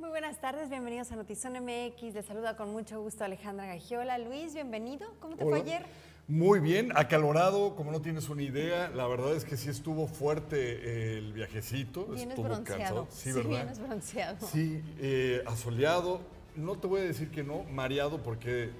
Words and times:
Muy 0.00 0.08
buenas 0.08 0.40
tardes, 0.40 0.70
bienvenidos 0.70 1.12
a 1.12 1.16
Notizón 1.16 1.52
MX. 1.62 2.14
Les 2.14 2.24
saluda 2.24 2.56
con 2.56 2.72
mucho 2.72 3.02
gusto 3.02 3.22
Alejandra 3.22 3.66
Gagiola. 3.66 4.16
Luis, 4.16 4.54
bienvenido. 4.54 5.06
¿Cómo 5.20 5.36
te 5.36 5.44
fue 5.44 5.60
ayer? 5.60 5.84
Muy 6.26 6.58
bien, 6.58 6.90
acalorado, 6.96 7.76
como 7.76 7.92
no 7.92 8.00
tienes 8.00 8.30
una 8.30 8.40
idea. 8.40 8.88
La 8.88 9.06
verdad 9.06 9.36
es 9.36 9.44
que 9.44 9.58
sí 9.58 9.68
estuvo 9.68 10.06
fuerte 10.06 11.18
el 11.18 11.34
viajecito. 11.34 12.06
Vienes 12.06 12.30
estuvo 12.30 12.48
bronceado. 12.48 13.08
Sí, 13.10 13.24
sí, 13.24 13.32
¿verdad? 13.34 13.50
vienes 13.50 13.78
bronceado. 13.78 14.46
Sí, 14.46 14.82
eh, 15.00 15.42
asoleado. 15.46 16.22
No 16.56 16.78
te 16.78 16.86
voy 16.86 17.02
a 17.02 17.04
decir 17.04 17.30
que 17.30 17.44
no, 17.44 17.64
mareado, 17.64 18.22
porque 18.22 18.70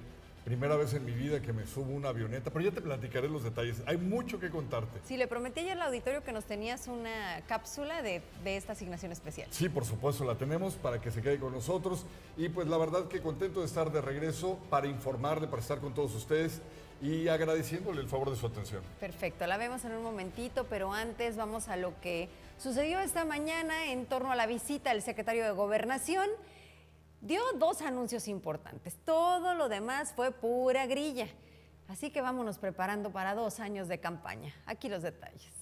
primera 0.45 0.75
vez 0.75 0.93
en 0.93 1.05
mi 1.05 1.11
vida 1.11 1.41
que 1.41 1.53
me 1.53 1.67
subo 1.67 1.91
una 1.91 2.09
avioneta, 2.09 2.49
pero 2.49 2.65
ya 2.65 2.71
te 2.71 2.81
platicaré 2.81 3.29
los 3.29 3.43
detalles. 3.43 3.77
Hay 3.85 3.97
mucho 3.97 4.39
que 4.39 4.49
contarte. 4.49 4.99
Sí, 5.05 5.17
le 5.17 5.27
prometí 5.27 5.61
ayer 5.61 5.73
al 5.73 5.83
auditorio 5.83 6.23
que 6.23 6.31
nos 6.31 6.45
tenías 6.45 6.87
una 6.87 7.41
cápsula 7.47 8.01
de, 8.01 8.21
de 8.43 8.57
esta 8.57 8.73
asignación 8.73 9.11
especial. 9.11 9.47
Sí, 9.51 9.69
por 9.69 9.85
supuesto, 9.85 10.25
la 10.25 10.35
tenemos 10.35 10.75
para 10.75 10.99
que 10.99 11.11
se 11.11 11.21
quede 11.21 11.39
con 11.39 11.53
nosotros. 11.53 12.05
Y 12.37 12.49
pues 12.49 12.67
la 12.67 12.77
verdad 12.77 13.07
que 13.07 13.21
contento 13.21 13.59
de 13.59 13.67
estar 13.67 13.91
de 13.91 14.01
regreso 14.01 14.57
para 14.69 14.87
informarle, 14.87 15.47
para 15.47 15.61
estar 15.61 15.79
con 15.79 15.93
todos 15.93 16.15
ustedes 16.15 16.61
y 17.01 17.27
agradeciéndole 17.27 18.01
el 18.01 18.07
favor 18.07 18.29
de 18.29 18.35
su 18.35 18.45
atención. 18.45 18.81
Perfecto, 18.99 19.47
la 19.47 19.57
vemos 19.57 19.83
en 19.85 19.93
un 19.93 20.03
momentito, 20.03 20.65
pero 20.69 20.93
antes 20.93 21.35
vamos 21.35 21.67
a 21.67 21.75
lo 21.75 21.99
que 21.99 22.29
sucedió 22.59 22.99
esta 22.99 23.25
mañana 23.25 23.91
en 23.91 24.05
torno 24.05 24.31
a 24.31 24.35
la 24.35 24.45
visita 24.45 24.91
del 24.91 25.01
secretario 25.01 25.43
de 25.43 25.51
Gobernación. 25.51 26.29
Dio 27.21 27.41
dos 27.57 27.81
anuncios 27.81 28.27
importantes, 28.27 28.97
todo 29.05 29.53
lo 29.53 29.69
demás 29.69 30.11
fue 30.15 30.31
pura 30.31 30.87
grilla. 30.87 31.27
Así 31.87 32.09
que 32.09 32.21
vámonos 32.21 32.57
preparando 32.57 33.11
para 33.11 33.35
dos 33.35 33.59
años 33.59 33.87
de 33.87 33.99
campaña. 33.99 34.53
Aquí 34.65 34.89
los 34.89 35.03
detalles. 35.03 35.53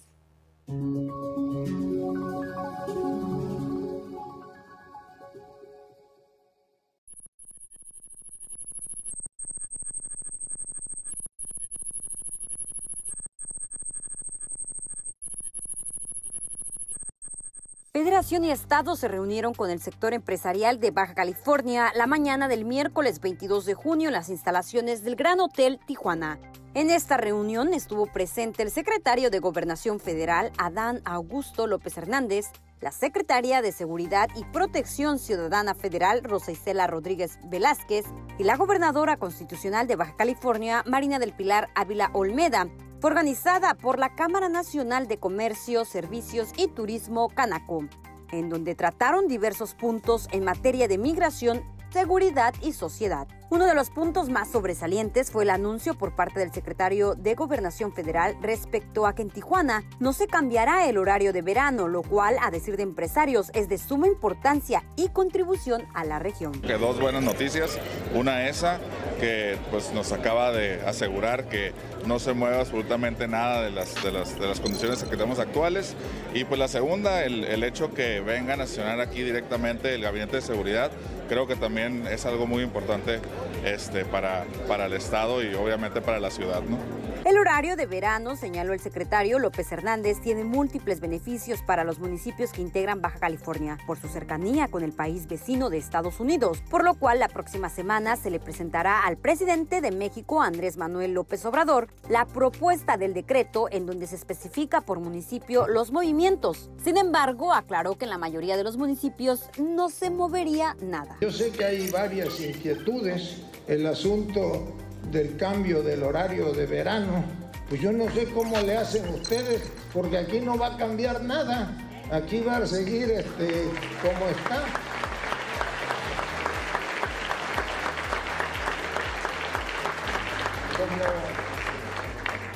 Federación 17.99 18.45
y 18.45 18.51
Estado 18.51 18.95
se 18.95 19.09
reunieron 19.09 19.53
con 19.53 19.69
el 19.69 19.81
sector 19.81 20.13
empresarial 20.13 20.79
de 20.79 20.89
Baja 20.89 21.13
California 21.13 21.91
la 21.93 22.07
mañana 22.07 22.47
del 22.47 22.63
miércoles 22.63 23.19
22 23.19 23.65
de 23.65 23.73
junio 23.73 24.07
en 24.07 24.13
las 24.13 24.29
instalaciones 24.29 25.03
del 25.03 25.17
Gran 25.17 25.41
Hotel 25.41 25.81
Tijuana. 25.85 26.39
En 26.75 26.91
esta 26.91 27.17
reunión 27.17 27.73
estuvo 27.73 28.05
presente 28.05 28.63
el 28.63 28.71
secretario 28.71 29.29
de 29.29 29.39
Gobernación 29.39 29.99
Federal, 29.99 30.53
Adán 30.57 31.01
Augusto 31.03 31.67
López 31.67 31.97
Hernández, 31.97 32.45
la 32.79 32.93
secretaria 32.93 33.61
de 33.61 33.73
Seguridad 33.73 34.29
y 34.33 34.45
Protección 34.45 35.19
Ciudadana 35.19 35.75
Federal, 35.75 36.23
Rosa 36.23 36.53
Isela 36.53 36.87
Rodríguez 36.87 37.37
Velázquez, 37.49 38.05
y 38.37 38.45
la 38.45 38.55
gobernadora 38.55 39.17
constitucional 39.17 39.87
de 39.87 39.97
Baja 39.97 40.15
California, 40.15 40.85
Marina 40.87 41.19
del 41.19 41.33
Pilar 41.33 41.67
Ávila 41.75 42.11
Olmeda, 42.13 42.69
fue 42.99 43.11
organizada 43.11 43.75
por 43.75 43.97
la 43.97 44.13
Cámara 44.15 44.49
Nacional 44.49 45.07
de 45.07 45.17
Comercio, 45.19 45.85
Servicios 45.85 46.49
y 46.57 46.67
Turismo 46.67 47.29
Canaco, 47.29 47.85
en 48.31 48.49
donde 48.49 48.75
trataron 48.75 49.27
diversos 49.27 49.73
puntos 49.73 50.27
en 50.31 50.43
materia 50.43 50.87
de 50.89 50.97
migración, 50.97 51.63
seguridad 51.91 52.53
y 52.61 52.73
sociedad. 52.73 53.27
Uno 53.51 53.65
de 53.65 53.73
los 53.73 53.89
puntos 53.89 54.29
más 54.29 54.51
sobresalientes 54.51 55.31
fue 55.31 55.41
el 55.41 55.49
anuncio 55.49 55.95
por 55.95 56.15
parte 56.15 56.39
del 56.39 56.53
secretario 56.53 57.15
de 57.15 57.33
Gobernación 57.33 57.91
Federal 57.91 58.37
respecto 58.43 59.07
a 59.07 59.15
que 59.15 59.23
en 59.23 59.31
Tijuana 59.31 59.83
no 59.99 60.13
se 60.13 60.27
cambiará 60.27 60.87
el 60.87 60.99
horario 60.99 61.33
de 61.33 61.41
verano, 61.41 61.87
lo 61.87 62.03
cual, 62.03 62.37
a 62.43 62.51
decir 62.51 62.77
de 62.77 62.83
empresarios, 62.83 63.49
es 63.55 63.67
de 63.67 63.79
suma 63.79 64.05
importancia 64.05 64.83
y 64.95 65.09
contribución 65.09 65.87
a 65.95 66.05
la 66.05 66.19
región. 66.19 66.61
Que 66.61 66.73
dos 66.73 67.01
buenas 67.01 67.23
noticias, 67.23 67.79
una 68.13 68.47
esa 68.47 68.79
que 69.19 69.57
pues 69.71 69.91
nos 69.93 70.11
acaba 70.11 70.51
de 70.51 70.81
asegurar 70.85 71.49
que 71.49 71.73
no 72.05 72.19
se 72.19 72.33
mueva 72.33 72.59
absolutamente 72.59 73.27
nada 73.27 73.63
de 73.63 73.71
las, 73.71 74.01
de 74.03 74.11
las, 74.11 74.39
de 74.39 74.47
las 74.47 74.59
condiciones 74.59 75.03
que 75.03 75.09
tenemos 75.09 75.39
actuales 75.39 75.95
y 76.35 76.43
pues 76.45 76.59
la 76.59 76.67
segunda, 76.67 77.25
el, 77.25 77.43
el 77.43 77.63
hecho 77.63 77.93
que 77.95 78.21
vengan 78.21 78.61
a 78.61 78.63
accionar 78.63 79.01
aquí 79.01 79.23
directamente 79.23 79.95
el 79.95 80.03
Gabinete 80.03 80.37
de 80.37 80.41
Seguridad, 80.43 80.91
creo 81.27 81.47
que 81.47 81.55
también 81.55 82.07
es 82.07 82.25
algo 82.25 82.47
muy 82.47 82.63
importante 82.63 83.19
este, 83.63 84.05
para, 84.05 84.45
para 84.67 84.85
el 84.85 84.93
Estado 84.93 85.43
y 85.43 85.53
obviamente 85.55 86.01
para 86.01 86.19
la 86.19 86.29
ciudad. 86.29 86.61
¿no? 86.61 86.77
El 87.25 87.37
horario 87.37 87.75
de 87.75 87.85
verano, 87.85 88.37
señaló 88.37 88.71
el 88.71 88.79
secretario 88.79 89.39
López 89.39 89.69
Hernández, 89.71 90.21
tiene 90.21 90.45
múltiples 90.45 91.01
beneficios 91.01 91.61
para 91.61 91.83
los 91.83 91.99
municipios 91.99 92.53
que 92.53 92.61
integran 92.61 93.01
Baja 93.01 93.19
California 93.19 93.77
por 93.85 93.99
su 93.99 94.07
cercanía 94.07 94.69
con 94.69 94.83
el 94.83 94.93
país 94.93 95.27
vecino 95.27 95.69
de 95.69 95.77
Estados 95.77 96.21
Unidos, 96.21 96.63
por 96.69 96.85
lo 96.85 96.93
cual 96.93 97.19
la 97.19 97.27
próxima 97.27 97.69
semana 97.69 98.15
se 98.15 98.31
le 98.31 98.39
presentará 98.39 99.05
al 99.05 99.17
presidente 99.17 99.81
de 99.81 99.91
México, 99.91 100.41
Andrés 100.41 100.77
Manuel 100.77 101.11
López 101.11 101.43
Obrador, 101.45 101.89
la 102.07 102.25
propuesta 102.25 102.95
del 102.95 103.13
decreto 103.13 103.67
en 103.69 103.85
donde 103.85 104.07
se 104.07 104.15
especifica 104.15 104.81
por 104.81 104.99
municipio 104.99 105.67
los 105.67 105.91
movimientos. 105.91 106.71
Sin 106.83 106.97
embargo, 106.97 107.53
aclaró 107.53 107.97
que 107.97 108.05
en 108.05 108.11
la 108.11 108.17
mayoría 108.17 108.55
de 108.55 108.63
los 108.63 108.77
municipios 108.77 109.49
no 109.57 109.89
se 109.89 110.09
movería 110.09 110.77
nada. 110.81 111.17
Yo 111.21 111.31
sé 111.31 111.51
que 111.51 111.65
hay 111.65 111.89
varias 111.89 112.39
inquietudes. 112.39 113.28
El 113.67 113.85
asunto 113.85 114.75
del 115.11 115.37
cambio 115.37 115.81
del 115.81 116.03
horario 116.03 116.51
de 116.53 116.65
verano, 116.65 117.23
pues 117.67 117.81
yo 117.81 117.91
no 117.91 118.09
sé 118.11 118.25
cómo 118.25 118.59
le 118.61 118.77
hacen 118.77 119.07
ustedes, 119.09 119.61
porque 119.93 120.17
aquí 120.17 120.39
no 120.39 120.57
va 120.57 120.73
a 120.73 120.77
cambiar 120.77 121.21
nada. 121.23 121.71
Aquí 122.11 122.41
va 122.41 122.57
a 122.57 122.65
seguir 122.65 123.11
este, 123.11 123.65
como 124.01 124.25
está. 124.29 124.63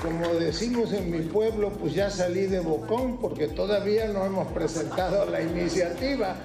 Como, 0.01 0.23
como 0.23 0.33
decimos 0.39 0.91
en 0.93 1.11
mi 1.11 1.19
pueblo, 1.19 1.69
pues 1.69 1.93
ya 1.93 2.09
salí 2.09 2.47
de 2.47 2.59
bocón, 2.59 3.19
porque 3.19 3.47
todavía 3.47 4.07
no 4.07 4.25
hemos 4.25 4.51
presentado 4.53 5.25
la 5.29 5.41
iniciativa 5.41 6.35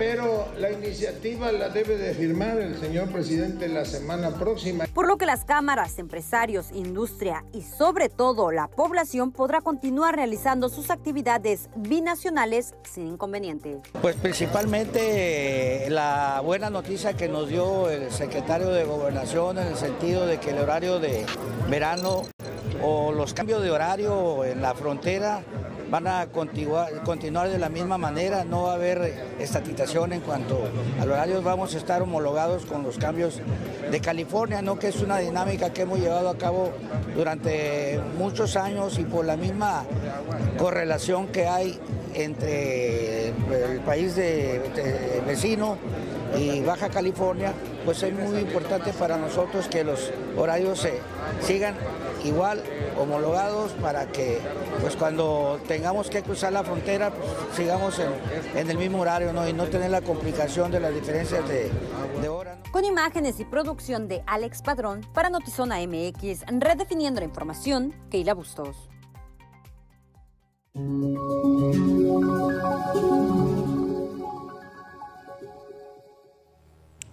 pero 0.00 0.48
la 0.56 0.72
iniciativa 0.72 1.52
la 1.52 1.68
debe 1.68 1.98
de 1.98 2.14
firmar 2.14 2.58
el 2.58 2.80
señor 2.80 3.12
presidente 3.12 3.68
la 3.68 3.84
semana 3.84 4.30
próxima. 4.30 4.86
Por 4.94 5.06
lo 5.06 5.18
que 5.18 5.26
las 5.26 5.44
cámaras, 5.44 5.98
empresarios, 5.98 6.72
industria 6.72 7.44
y 7.52 7.60
sobre 7.60 8.08
todo 8.08 8.50
la 8.50 8.68
población 8.68 9.30
podrá 9.30 9.60
continuar 9.60 10.16
realizando 10.16 10.70
sus 10.70 10.88
actividades 10.88 11.68
binacionales 11.76 12.72
sin 12.82 13.08
inconveniente. 13.08 13.76
Pues 14.00 14.16
principalmente 14.16 15.84
eh, 15.84 15.90
la 15.90 16.40
buena 16.42 16.70
noticia 16.70 17.12
que 17.12 17.28
nos 17.28 17.50
dio 17.50 17.90
el 17.90 18.10
secretario 18.10 18.70
de 18.70 18.84
Gobernación 18.84 19.58
en 19.58 19.66
el 19.66 19.76
sentido 19.76 20.24
de 20.24 20.40
que 20.40 20.52
el 20.52 20.60
horario 20.60 20.98
de 20.98 21.26
verano 21.68 22.22
o 22.82 23.12
los 23.12 23.34
cambios 23.34 23.62
de 23.62 23.70
horario 23.70 24.46
en 24.46 24.62
la 24.62 24.74
frontera 24.74 25.42
van 25.90 26.06
a 26.06 26.26
continuar, 26.28 27.50
de 27.50 27.58
la 27.58 27.68
misma 27.68 27.98
manera, 27.98 28.44
no 28.44 28.62
va 28.64 28.72
a 28.72 28.74
haber 28.74 29.12
estatización 29.38 30.12
en 30.12 30.20
cuanto 30.20 30.60
al 31.00 31.10
horario, 31.10 31.42
vamos 31.42 31.74
a 31.74 31.78
estar 31.78 32.00
homologados 32.02 32.64
con 32.64 32.82
los 32.82 32.96
cambios 32.96 33.40
de 33.90 34.00
California, 34.00 34.62
¿no? 34.62 34.78
que 34.78 34.88
es 34.88 35.00
una 35.00 35.18
dinámica 35.18 35.72
que 35.72 35.82
hemos 35.82 35.98
llevado 35.98 36.28
a 36.28 36.38
cabo 36.38 36.70
durante 37.14 38.00
muchos 38.18 38.56
años 38.56 38.98
y 38.98 39.04
por 39.04 39.24
la 39.24 39.36
misma 39.36 39.84
correlación 40.58 41.26
que 41.28 41.46
hay 41.46 41.80
entre 42.14 43.28
el 43.28 43.80
país 43.84 44.16
de, 44.16 44.60
de 44.74 45.22
vecino 45.26 45.78
y 46.38 46.60
Baja 46.60 46.88
California, 46.88 47.52
pues 47.84 48.02
es 48.02 48.12
muy 48.12 48.38
importante 48.38 48.92
para 48.92 49.16
nosotros 49.16 49.68
que 49.68 49.84
los 49.84 50.12
horarios 50.36 50.80
se 50.80 50.98
sigan 51.40 51.74
igual 52.24 52.62
homologados 52.98 53.72
para 53.72 54.06
que 54.06 54.38
pues 54.80 54.96
cuando 54.96 55.58
tengamos 55.66 56.10
que 56.10 56.22
cruzar 56.22 56.52
la 56.52 56.62
frontera 56.62 57.10
pues, 57.10 57.30
sigamos 57.56 57.98
en, 58.54 58.70
el 58.70 58.76
mismo 58.76 59.00
horario 59.00 59.32
¿no? 59.32 59.48
y 59.48 59.52
no 59.52 59.64
tener 59.66 59.90
la 59.90 60.02
complicación 60.02 60.70
de 60.70 60.80
las 60.80 60.94
diferencias 60.94 61.46
de, 61.48 61.70
de 62.20 62.28
hora. 62.28 62.58
Con 62.70 62.84
imágenes 62.84 63.40
y 63.40 63.44
producción 63.44 64.06
de 64.06 64.22
Alex 64.26 64.62
Padrón 64.62 65.00
para 65.14 65.30
Notizona 65.30 65.78
MX, 65.78 66.44
redefiniendo 66.58 67.20
la 67.20 67.26
información, 67.26 67.94
Keila 68.10 68.34
Bustos. 68.34 68.90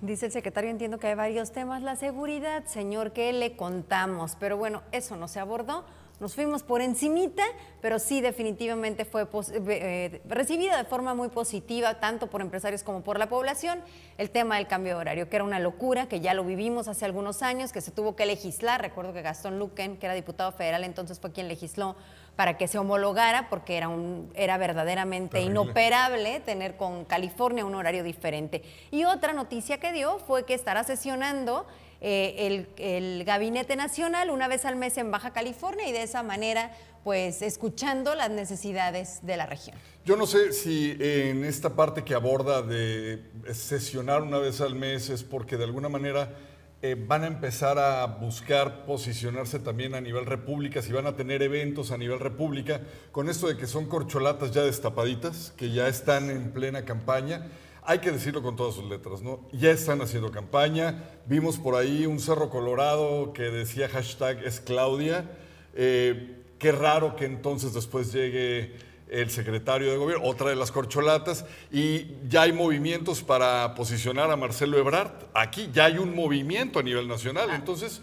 Dice 0.08 0.28
el 0.28 0.32
secretario, 0.32 0.70
entiendo 0.70 1.00
que 1.00 1.08
hay 1.08 1.16
varios 1.16 1.52
temas. 1.52 1.82
La 1.82 1.96
seguridad, 1.98 2.64
señor, 2.66 3.12
¿qué 3.12 3.34
le 3.34 3.58
contamos? 3.58 4.38
Pero 4.40 4.56
bueno, 4.56 4.82
eso 4.92 5.18
no 5.18 5.28
se 5.28 5.40
abordó. 5.40 5.84
Nos 6.20 6.34
fuimos 6.34 6.64
por 6.64 6.82
encimita, 6.82 7.44
pero 7.82 8.00
sí 8.00 8.22
definitivamente 8.22 9.06
fue 9.06 9.28
eh, 9.54 10.22
recibida 10.26 10.78
de 10.78 10.86
forma 10.86 11.14
muy 11.14 11.28
positiva, 11.28 12.00
tanto 12.00 12.28
por 12.28 12.42
empresarios 12.42 12.82
como 12.82 13.02
por 13.02 13.20
la 13.20 13.28
población, 13.28 13.82
el 14.18 14.32
tema 14.32 14.56
del 14.56 14.66
cambio 14.66 14.96
de 14.96 15.02
horario, 15.02 15.30
que 15.30 15.36
era 15.36 15.46
una 15.46 15.60
locura, 15.60 16.08
que 16.08 16.20
ya 16.20 16.34
lo 16.34 16.44
vivimos 16.44 16.88
hace 16.88 17.06
algunos 17.06 17.44
años, 17.44 17.72
que 17.72 17.82
se 17.82 17.92
tuvo 17.92 18.16
que 18.16 18.26
legislar. 18.26 18.82
Recuerdo 18.82 19.14
que 19.14 19.22
Gastón 19.22 19.60
Luquen, 19.60 19.98
que 19.98 20.08
era 20.08 20.16
diputado 20.16 20.52
federal, 20.54 20.86
entonces 20.86 21.20
fue 21.20 21.32
quien 21.32 21.48
legisló 21.48 21.96
para 22.38 22.56
que 22.56 22.68
se 22.68 22.78
homologara 22.78 23.50
porque 23.50 23.76
era, 23.76 23.90
un, 23.90 24.32
era 24.36 24.58
verdaderamente 24.58 25.40
Terrible. 25.40 25.52
inoperable 25.52 26.40
tener 26.40 26.78
con 26.78 27.04
California 27.04 27.66
un 27.66 27.76
horario 27.76 28.04
diferente. 28.04 28.64
Y 28.92 29.04
otra 29.04 29.34
noticia 29.34 29.80
que 29.80 29.92
dio 29.92 30.20
fue 30.20 30.46
que 30.46 30.54
estará 30.54 30.84
sesionando 30.84 31.66
eh, 32.00 32.36
el, 32.38 32.70
el 32.78 33.26
Gabinete 33.26 33.76
Nacional 33.76 34.30
una 34.30 34.48
vez 34.48 34.66
al 34.66 34.76
mes 34.76 34.98
en 35.00 35.10
Baja 35.10 35.34
California 35.34 35.90
y 35.90 35.92
de 35.92 36.04
esa 36.04 36.22
manera 36.22 36.72
pues 37.04 37.42
escuchando 37.42 38.14
las 38.14 38.30
necesidades 38.30 39.20
de 39.24 39.36
la 39.36 39.48
región. 39.48 39.76
Yo 40.06 40.16
no 40.16 40.28
sé 40.28 40.54
si 40.54 40.96
en 41.00 41.44
esta 41.44 41.76
parte 41.76 42.04
que 42.04 42.14
aborda 42.14 42.62
de 42.62 43.24
sesionar 43.52 44.22
una 44.22 44.38
vez 44.38 44.62
al 44.62 44.76
mes 44.76 45.10
es 45.10 45.24
porque 45.24 45.58
de 45.58 45.64
alguna 45.64 45.90
manera 45.90 46.36
eh, 46.84 46.96
van 46.96 47.24
a 47.24 47.28
empezar 47.28 47.80
a 47.80 48.06
buscar 48.06 48.86
posicionarse 48.86 49.58
también 49.58 49.96
a 49.96 50.02
nivel 50.02 50.28
república, 50.28 50.82
si 50.84 50.92
van 50.92 51.08
a 51.08 51.16
tener 51.16 51.42
eventos 51.42 51.92
a 51.92 51.98
nivel 51.98 52.20
república, 52.20 52.82
con 53.12 53.30
esto 53.30 53.48
de 53.48 53.58
que 53.58 53.66
son 53.66 53.88
corcholatas 53.88 54.52
ya 54.52 54.62
destapaditas, 54.62 55.54
que 55.58 55.72
ya 55.72 55.88
están 55.88 56.30
en 56.30 56.52
plena 56.52 56.86
campaña. 56.86 57.48
Hay 57.82 58.00
que 58.00 58.12
decirlo 58.12 58.44
con 58.44 58.56
todas 58.56 58.76
sus 58.76 58.86
letras, 58.86 59.22
¿no? 59.22 59.48
Ya 59.54 59.72
están 59.72 60.02
haciendo 60.02 60.30
campaña. 60.30 61.06
Vimos 61.26 61.58
por 61.58 61.76
ahí 61.76 62.06
un 62.06 62.20
Cerro 62.20 62.50
Colorado 62.50 63.34
que 63.34 63.44
decía 63.44 63.90
hashtag 63.90 64.44
es 64.44 64.60
Claudia. 64.60 65.32
Eh, 65.74 66.44
qué 66.60 66.72
raro 66.72 67.16
que 67.16 67.26
entonces 67.26 67.74
después 67.74 68.12
llegue 68.12 68.76
el 69.10 69.30
secretario 69.30 69.92
de 69.92 69.98
gobierno, 69.98 70.26
otra 70.26 70.50
de 70.50 70.56
las 70.56 70.72
corcholatas, 70.72 71.46
y 71.72 72.16
ya 72.28 72.44
hay 72.44 72.54
movimientos 72.54 73.24
para 73.24 73.74
posicionar 73.76 74.30
a 74.32 74.36
Marcelo 74.36 74.78
Ebrard. 74.78 75.12
Aquí 75.34 75.70
ya 75.74 75.86
hay 75.86 75.98
un 75.98 76.16
movimiento 76.16 76.80
a 76.80 76.84
nivel 76.84 77.08
nacional. 77.08 77.50
Entonces, 77.52 78.02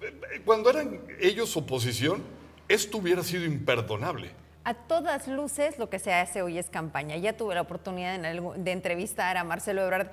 eh, 0.00 0.42
cuando 0.44 0.70
eran 0.70 1.00
ellos 1.20 1.56
oposición, 1.56 2.22
esto 2.68 2.98
hubiera 2.98 3.22
sido 3.22 3.44
imperdonable. 3.44 4.30
A 4.64 4.74
todas 4.74 5.28
luces, 5.28 5.78
lo 5.78 5.90
que 5.90 5.98
se 5.98 6.12
hace 6.14 6.42
hoy 6.42 6.58
es 6.58 6.70
campaña. 6.70 7.16
Ya 7.16 7.36
tuve 7.36 7.54
la 7.54 7.60
oportunidad 7.60 8.18
de 8.18 8.72
entrevistar 8.72 9.36
a 9.36 9.44
Marcelo 9.44 9.82
Ebrard 9.82 10.08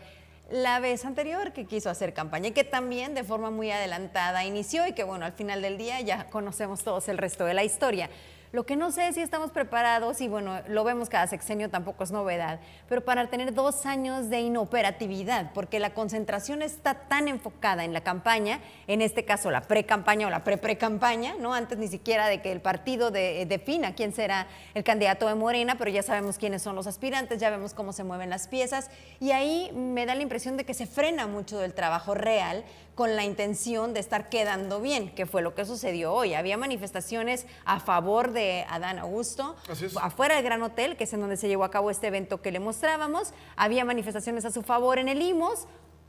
la 0.52 0.82
vez 0.82 1.06
anterior 1.06 1.54
que 1.54 1.66
quiso 1.66 1.90
hacer 1.90 2.14
campaña 2.14 2.50
y 2.50 2.52
que 2.52 2.66
también 2.66 3.16
de 3.16 3.24
forma 3.24 3.50
muy 3.50 3.72
adelantada 3.72 4.44
inició 4.44 4.86
y 4.86 4.94
que 4.94 5.04
bueno, 5.04 5.26
al 5.26 5.32
final 5.32 5.62
del 5.62 5.78
día 5.78 6.02
ya 6.02 6.30
conocemos 6.30 6.84
todos 6.84 7.08
el 7.08 7.18
resto 7.18 7.46
de 7.46 7.54
la 7.54 7.64
historia. 7.64 8.10
Lo 8.52 8.66
que 8.66 8.76
no 8.76 8.92
sé 8.92 9.08
es 9.08 9.16
si 9.16 9.22
estamos 9.22 9.52
preparados, 9.52 10.20
y 10.20 10.28
bueno, 10.28 10.60
lo 10.68 10.84
vemos 10.84 11.08
cada 11.08 11.26
sexenio, 11.26 11.70
tampoco 11.70 12.04
es 12.04 12.12
novedad, 12.12 12.60
pero 12.90 13.00
para 13.06 13.28
tener 13.30 13.54
dos 13.54 13.86
años 13.86 14.30
de 14.30 14.42
inoperatividad, 14.42 15.54
porque 15.54 15.80
la 15.80 15.94
concentración 15.94 16.62
está 16.62 16.96
tan 17.08 17.30
enfocada 17.30 17.86
en 17.86 17.94
la 17.94 18.02
campaña, 18.02 18.60
en 18.88 19.02
este 19.02 19.24
caso 19.24 19.52
la 19.52 19.62
pre-campaña 19.62 20.28
o 20.28 20.30
la 20.30 20.44
pre-pre-campaña, 20.44 21.36
¿no? 21.40 21.54
Antes 21.54 21.78
ni 21.78 21.88
siquiera 21.88 22.28
de 22.28 22.42
que 22.42 22.52
el 22.52 22.60
partido 22.60 23.10
de- 23.10 23.46
defina 23.46 23.96
quién 23.96 24.12
será 24.12 24.48
el 24.74 24.84
candidato 24.84 25.28
de 25.30 25.36
Morena, 25.36 25.76
pero 25.78 25.90
ya 25.90 26.04
sabemos 26.04 26.38
quiénes 26.38 26.62
son 26.62 26.76
los 26.76 26.88
aspirantes, 26.88 27.40
ya 27.40 27.50
vemos 27.52 27.74
cómo 27.74 27.94
se 27.94 28.04
mueven 28.04 28.30
las 28.30 28.50
piezas, 28.50 28.90
y 29.22 29.32
ahí 29.32 29.72
me 29.74 30.06
da 30.06 30.14
la 30.14 30.24
impresión 30.24 30.58
de 30.58 30.66
que 30.66 30.74
se 30.74 30.88
frena 30.88 31.26
mucho 31.26 31.58
del 31.58 31.74
trabajo 31.74 32.16
real 32.16 32.66
con 32.96 33.16
la 33.16 33.24
intención 33.24 33.94
de 33.94 34.00
estar 34.00 34.30
quedando 34.30 34.82
bien, 34.82 35.14
que 35.16 35.26
fue 35.26 35.42
lo 35.42 35.56
que 35.56 35.66
sucedió 35.66 36.14
hoy. 36.14 36.34
Había 36.34 36.58
manifestaciones 36.58 37.46
a 37.66 37.80
favor 37.80 38.32
de 38.32 38.66
Adán 38.70 39.00
Augusto, 39.00 39.56
afuera 40.02 40.36
del 40.36 40.44
Gran 40.44 40.62
Hotel, 40.62 40.98
que 40.98 41.06
es 41.06 41.14
en 41.14 41.22
donde 41.22 41.38
se 41.38 41.48
llevó 41.48 41.64
a 41.64 41.72
cabo 41.72 41.90
este 41.90 42.08
evento 42.08 42.42
que 42.42 42.52
le 42.52 42.60
mostrábamos. 42.60 43.34
Había 43.56 43.86
manifestaciones 43.86 44.46
a 44.46 44.52
su 44.52 44.62
favor 44.62 45.00
en 45.00 45.08
el 45.08 45.22
IMOS, 45.22 45.68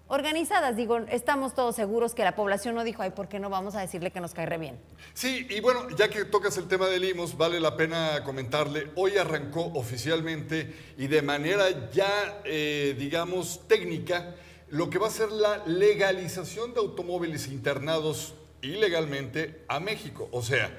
organizadas. 0.08 0.76
Digo, 0.76 0.98
estamos 1.08 1.54
todos 1.54 1.74
seguros 1.74 2.14
que 2.14 2.22
la 2.22 2.34
población 2.34 2.74
no 2.74 2.84
dijo, 2.84 3.02
ay, 3.02 3.10
¿por 3.10 3.28
qué 3.28 3.38
no 3.38 3.48
vamos 3.48 3.74
a 3.74 3.80
decirle 3.80 4.10
que 4.10 4.20
nos 4.20 4.34
cae 4.34 4.44
re 4.44 4.58
bien? 4.58 4.78
Sí, 5.14 5.46
y 5.48 5.60
bueno, 5.60 5.88
ya 5.96 6.08
que 6.08 6.26
tocas 6.26 6.56
el 6.58 6.68
tema 6.68 6.86
del 6.88 7.04
IMOS, 7.04 7.36
vale 7.36 7.60
la 7.60 7.76
pena 7.76 8.22
comentarle, 8.22 8.90
hoy 8.96 9.16
arrancó 9.16 9.72
oficialmente 9.74 10.94
y 10.98 11.06
de 11.06 11.22
manera 11.22 11.90
ya, 11.90 12.42
eh, 12.44 12.94
digamos, 12.98 13.66
técnica, 13.66 14.34
lo 14.72 14.88
que 14.88 14.98
va 14.98 15.08
a 15.08 15.10
ser 15.10 15.30
la 15.30 15.62
legalización 15.66 16.72
de 16.72 16.80
automóviles 16.80 17.48
internados 17.48 18.32
ilegalmente 18.62 19.64
a 19.68 19.80
México. 19.80 20.30
O 20.32 20.40
sea, 20.40 20.72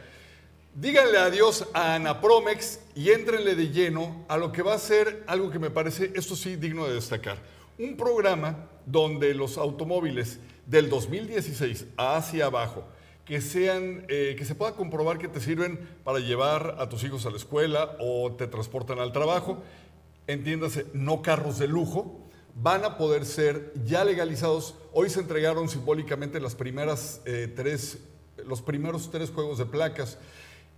díganle 0.74 1.20
adiós 1.20 1.68
a 1.74 1.94
Anapromex 1.94 2.80
y 2.96 3.12
éntrenle 3.12 3.54
de 3.54 3.70
lleno 3.70 4.26
a 4.30 4.38
lo 4.38 4.52
que 4.52 4.64
va 4.64 4.74
a 4.74 4.80
ser 4.80 5.24
algo 5.28 5.52
que 5.52 5.60
me 5.60 5.70
parece, 5.70 6.12
esto 6.16 6.36
sí, 6.36 6.56
digno 6.56 6.88
de 6.88 6.96
destacar. 6.96 7.38
Un 7.78 7.96
programa 7.96 8.68
donde 8.88 9.36
los 9.36 9.60
automóviles 9.60 10.40
del 10.66 10.90
2016 10.90 11.86
hacia 11.96 12.48
abajo, 12.48 12.86
que 13.26 13.42
sean, 13.42 14.06
eh, 14.08 14.34
que 14.36 14.44
se 14.44 14.56
pueda 14.56 14.74
comprobar 14.74 15.20
que 15.20 15.28
te 15.28 15.40
sirven 15.40 15.78
para 16.04 16.18
llevar 16.18 16.78
a 16.80 16.90
tus 16.90 17.04
hijos 17.04 17.28
a 17.28 17.30
la 17.30 17.38
escuela 17.38 17.96
o 18.00 18.32
te 18.32 18.48
transportan 18.48 18.98
al 18.98 19.14
trabajo, 19.14 19.62
entiéndase, 20.26 20.88
no 20.94 21.22
carros 21.22 21.60
de 21.60 21.68
lujo, 21.68 22.24
van 22.56 22.86
a 22.86 22.98
poder 22.98 23.26
ser 23.26 23.74
ya 23.86 24.04
legalizados. 24.04 24.76
Hoy 24.92 25.10
se 25.10 25.20
entregaron 25.20 25.70
simbólicamente 25.70 26.40
las 26.40 26.56
primeras 26.56 27.22
eh, 27.26 27.52
tres, 27.56 28.00
los 28.46 28.62
primeros 28.62 29.10
tres 29.10 29.30
juegos 29.30 29.58
de 29.58 29.66
placas. 29.66 30.18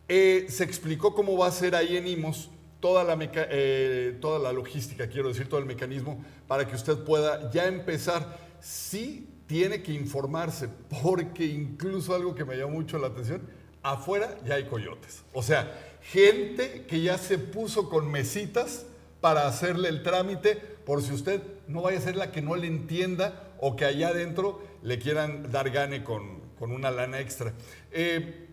Eh, 0.07 0.45
se 0.50 0.63
explicó 0.63 1.13
cómo 1.13 1.38
va 1.38 1.48
a 1.48 1.51
ser 1.51 1.75
ahí 1.75 1.98
en 1.98 2.07
IMOS 2.07 2.50
toda 2.80 3.04
la, 3.04 3.18
eh, 3.19 4.18
toda 4.22 4.38
la 4.39 4.54
logística, 4.54 5.07
quiero 5.07 5.30
decir, 5.30 5.50
todo 5.50 5.60
el 5.60 5.66
mecanismo, 5.66 6.24
para 6.48 6.68
que 6.68 6.75
usted 6.75 6.98
pueda 7.04 7.50
ya 7.51 7.66
empezar. 7.66 8.38
Sí 8.62 9.30
tiene 9.48 9.81
que 9.81 9.94
informarse, 9.94 10.69
porque 11.01 11.45
incluso 11.45 12.16
algo 12.16 12.36
que 12.36 12.45
me 12.45 12.56
llamó 12.56 12.74
mucho 12.74 12.98
la 12.98 13.07
atención, 13.07 13.42
afuera 13.81 14.38
ya 14.45 14.56
hay 14.56 14.66
coyotes. 14.66 15.24
O 15.33 15.44
sea, 15.44 15.98
gente 16.01 16.86
que 16.88 17.01
ya 17.01 17.18
se 17.18 17.38
puso 17.38 17.89
con 17.89 18.10
mesitas 18.10 18.86
para 19.21 19.48
hacerle 19.48 19.89
el 19.89 20.04
trámite, 20.04 20.75
por 20.86 21.02
si 21.02 21.14
usted 21.14 21.42
no 21.68 21.82
vaya 21.82 21.98
a 21.98 22.02
ser 22.02 22.16
la 22.16 22.32
que 22.32 22.42
no 22.42 22.56
le 22.56 22.68
entienda 22.68 23.54
o 23.60 23.76
que 23.76 23.86
allá 23.86 24.10
adentro 24.10 24.62
le 24.84 25.00
quieran 25.00 25.52
dar 25.52 25.70
gane 25.72 26.04
con, 26.04 26.42
con 26.60 26.72
una 26.72 26.92
lana 26.92 27.20
extra. 27.20 27.54
Eh, 27.92 28.48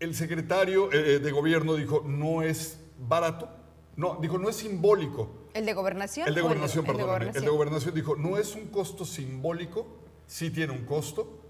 el 0.00 0.14
secretario 0.14 0.92
eh, 0.92 1.18
de 1.20 1.30
gobierno 1.30 1.74
dijo, 1.74 2.02
no 2.06 2.42
es 2.42 2.78
barato, 2.98 3.48
no, 3.96 4.18
dijo, 4.20 4.38
no 4.38 4.48
es 4.48 4.56
simbólico. 4.56 5.30
¿El 5.54 5.64
de 5.64 5.72
gobernación? 5.72 6.28
El 6.28 6.34
de 6.34 6.40
gobernación, 6.42 6.84
el 6.86 6.92
perdón. 6.96 7.22
El 7.34 7.42
de 7.42 7.48
gobernación? 7.48 7.94
dijo, 7.94 8.16
no 8.16 8.36
es 8.36 8.54
un 8.54 8.66
costo 8.66 9.04
simbólico, 9.06 9.86
sí 10.26 10.50
tiene 10.50 10.72
un 10.72 10.84
costo, 10.84 11.40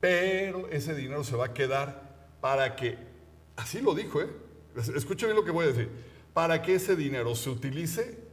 pero 0.00 0.68
ese 0.68 0.94
dinero 0.94 1.24
se 1.24 1.34
va 1.34 1.46
a 1.46 1.54
quedar 1.54 2.28
para 2.40 2.76
que, 2.76 2.96
así 3.56 3.80
lo 3.80 3.94
dijo, 3.94 4.20
¿eh? 4.20 4.28
Es- 4.76 4.88
Escuche 4.90 5.26
bien 5.26 5.34
lo 5.36 5.44
que 5.44 5.50
voy 5.50 5.64
a 5.64 5.68
decir, 5.68 5.88
para 6.34 6.62
que 6.62 6.74
ese 6.76 6.94
dinero 6.94 7.34
se 7.34 7.50
utilice 7.50 8.27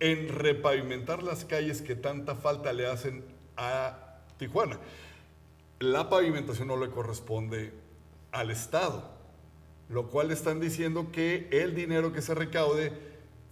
en 0.00 0.28
repavimentar 0.28 1.22
las 1.22 1.44
calles 1.44 1.82
que 1.82 1.94
tanta 1.94 2.34
falta 2.34 2.72
le 2.72 2.86
hacen 2.86 3.24
a 3.56 4.18
Tijuana. 4.38 4.78
La 5.78 6.08
pavimentación 6.08 6.68
no 6.68 6.76
le 6.76 6.90
corresponde 6.90 7.72
al 8.32 8.50
Estado, 8.50 9.10
lo 9.88 10.08
cual 10.08 10.30
están 10.30 10.60
diciendo 10.60 11.10
que 11.12 11.48
el 11.50 11.74
dinero 11.74 12.12
que 12.12 12.22
se 12.22 12.34
recaude 12.34 12.92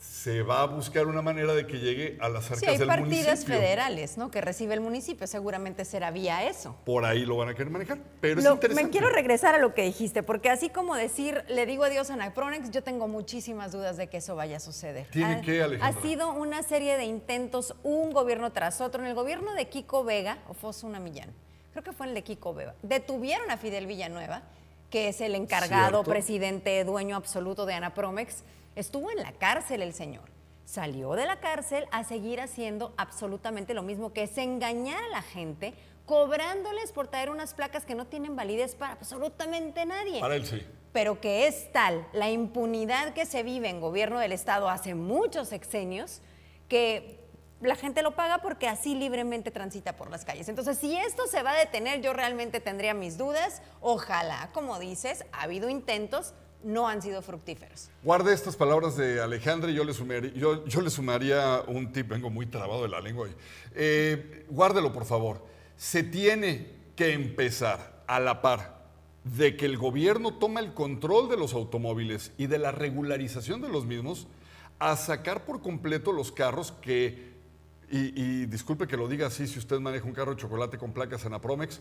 se 0.02 0.42
va 0.42 0.62
a 0.62 0.66
buscar 0.66 1.06
una 1.06 1.22
manera 1.22 1.54
de 1.54 1.64
que 1.66 1.78
llegue 1.78 2.18
a 2.20 2.28
las 2.28 2.44
arcas 2.46 2.58
Sí, 2.58 2.66
hay 2.66 2.76
del 2.78 2.88
partidas 2.88 3.26
municipio. 3.26 3.54
federales, 3.54 4.18
¿no? 4.18 4.30
Que 4.32 4.40
recibe 4.40 4.74
el 4.74 4.80
municipio, 4.80 5.26
seguramente 5.28 5.84
será 5.84 6.10
vía 6.10 6.44
eso. 6.48 6.76
Por 6.84 7.04
ahí 7.04 7.24
lo 7.24 7.36
van 7.36 7.50
a 7.50 7.54
querer 7.54 7.70
manejar, 7.70 7.98
pero 8.20 8.40
es 8.40 8.44
interesante. 8.46 8.84
me 8.84 8.90
quiero 8.90 9.10
regresar 9.10 9.54
a 9.54 9.58
lo 9.58 9.74
que 9.74 9.82
dijiste, 9.84 10.22
porque 10.24 10.50
así 10.50 10.70
como 10.70 10.96
decir, 10.96 11.44
le 11.48 11.66
digo 11.66 11.84
adiós 11.84 12.10
a 12.10 12.16
Napronex, 12.16 12.70
yo 12.72 12.82
tengo 12.82 13.06
muchísimas 13.06 13.70
dudas 13.70 13.96
de 13.96 14.08
que 14.08 14.16
eso 14.16 14.34
vaya 14.34 14.56
a 14.56 14.60
suceder. 14.60 15.06
Tiene 15.10 15.34
Ha- 15.34 15.40
que, 15.40 15.62
Alejandra. 15.62 16.00
Ha 16.00 16.02
sido 16.02 16.32
una 16.32 16.62
serie 16.64 16.96
de 16.96 17.04
intentos, 17.04 17.74
un 17.84 18.12
gobierno 18.12 18.50
tras 18.52 18.80
otro. 18.80 19.02
En 19.02 19.08
el 19.08 19.14
gobierno 19.14 19.54
de 19.54 19.68
Kiko 19.68 20.02
Vega, 20.02 20.38
o 20.48 20.54
fue 20.54 20.72
una 20.82 20.98
Millán, 20.98 21.30
creo 21.72 21.84
que 21.84 21.92
fue 21.92 22.06
el 22.08 22.14
de 22.14 22.22
Kiko 22.22 22.52
Vega, 22.54 22.74
detuvieron 22.82 23.50
a 23.52 23.56
Fidel 23.56 23.86
Villanueva, 23.86 24.42
que 24.90 25.08
es 25.08 25.20
el 25.20 25.36
encargado, 25.36 25.98
Cierto. 25.98 26.10
presidente, 26.10 26.82
dueño 26.84 27.14
absoluto 27.16 27.66
de 27.66 27.74
Anapromex. 27.74 28.42
Estuvo 28.76 29.10
en 29.10 29.18
la 29.22 29.32
cárcel 29.32 29.82
el 29.82 29.92
señor. 29.92 30.30
Salió 30.64 31.12
de 31.12 31.26
la 31.26 31.40
cárcel 31.40 31.86
a 31.90 32.04
seguir 32.04 32.40
haciendo 32.40 32.94
absolutamente 32.96 33.74
lo 33.74 33.82
mismo, 33.82 34.12
que 34.12 34.22
es 34.22 34.38
engañar 34.38 35.02
a 35.02 35.08
la 35.08 35.22
gente, 35.22 35.74
cobrándoles 36.06 36.92
por 36.92 37.08
traer 37.08 37.30
unas 37.30 37.52
placas 37.54 37.84
que 37.84 37.94
no 37.94 38.06
tienen 38.06 38.36
validez 38.36 38.74
para 38.74 38.94
absolutamente 38.94 39.84
nadie 39.86 40.20
Para 40.20 40.34
él 40.36 40.46
sí. 40.46 40.66
pero 40.92 41.20
que 41.20 41.46
es 41.46 41.70
tal 41.72 42.06
la 42.12 42.30
impunidad 42.30 43.12
que 43.12 43.24
se 43.24 43.42
vive 43.42 43.68
en 43.68 43.80
gobierno 43.80 44.18
del 44.18 44.32
Estado 44.32 44.68
hace 44.68 44.94
muchos 44.94 45.48
sexenios 45.48 46.20
que 46.68 47.20
la 47.60 47.76
gente 47.76 48.02
lo 48.02 48.16
paga 48.16 48.38
porque 48.38 48.66
así 48.66 48.94
libremente 48.94 49.50
transita 49.52 49.94
por 49.94 50.10
las 50.10 50.24
calles. 50.24 50.48
Entonces, 50.48 50.78
si 50.78 50.96
esto 50.96 51.26
se 51.28 51.42
va 51.44 51.52
a 51.52 51.58
detener, 51.58 52.00
yo 52.00 52.12
realmente 52.12 52.58
tendría 52.58 52.92
mis 52.92 53.16
dudas. 53.16 53.62
Ojalá, 53.80 54.50
como 54.52 54.80
dices, 54.80 55.24
ha 55.30 55.42
habido 55.42 55.68
intentos, 55.68 56.34
no 56.64 56.88
han 56.88 57.02
sido 57.02 57.22
fructíferos. 57.22 57.90
Guarde 58.02 58.32
estas 58.32 58.56
palabras 58.56 58.96
de 58.96 59.20
Alejandra 59.20 59.70
y 59.70 59.74
yo 59.74 59.84
le 59.84 59.94
sumaría, 59.94 60.32
yo, 60.34 60.64
yo 60.66 60.80
le 60.80 60.90
sumaría 60.90 61.62
un 61.66 61.92
tip, 61.92 62.08
vengo 62.08 62.30
muy 62.30 62.46
trabado 62.46 62.82
de 62.82 62.88
la 62.88 63.00
lengua 63.00 63.24
hoy. 63.24 63.34
Eh, 63.74 64.46
guárdelo, 64.48 64.92
por 64.92 65.04
favor. 65.04 65.44
Se 65.76 66.02
tiene 66.02 66.68
que 66.96 67.12
empezar 67.12 68.02
a 68.06 68.20
la 68.20 68.42
par 68.42 68.82
de 69.24 69.56
que 69.56 69.66
el 69.66 69.78
gobierno 69.78 70.34
toma 70.34 70.60
el 70.60 70.74
control 70.74 71.28
de 71.28 71.36
los 71.36 71.54
automóviles 71.54 72.32
y 72.38 72.46
de 72.46 72.58
la 72.58 72.72
regularización 72.72 73.60
de 73.62 73.68
los 73.68 73.86
mismos 73.86 74.26
a 74.78 74.96
sacar 74.96 75.44
por 75.44 75.62
completo 75.62 76.12
los 76.12 76.32
carros 76.32 76.72
que, 76.72 77.32
y, 77.90 78.46
disculpe 78.46 78.88
que 78.88 78.96
lo 78.96 79.06
diga 79.06 79.28
así, 79.28 79.46
si 79.46 79.58
usted 79.58 79.78
maneja 79.78 80.06
un 80.06 80.12
carro 80.12 80.34
de 80.34 80.40
chocolate 80.40 80.76
con 80.76 80.92
placas 80.92 81.24
Anapromex, 81.24 81.80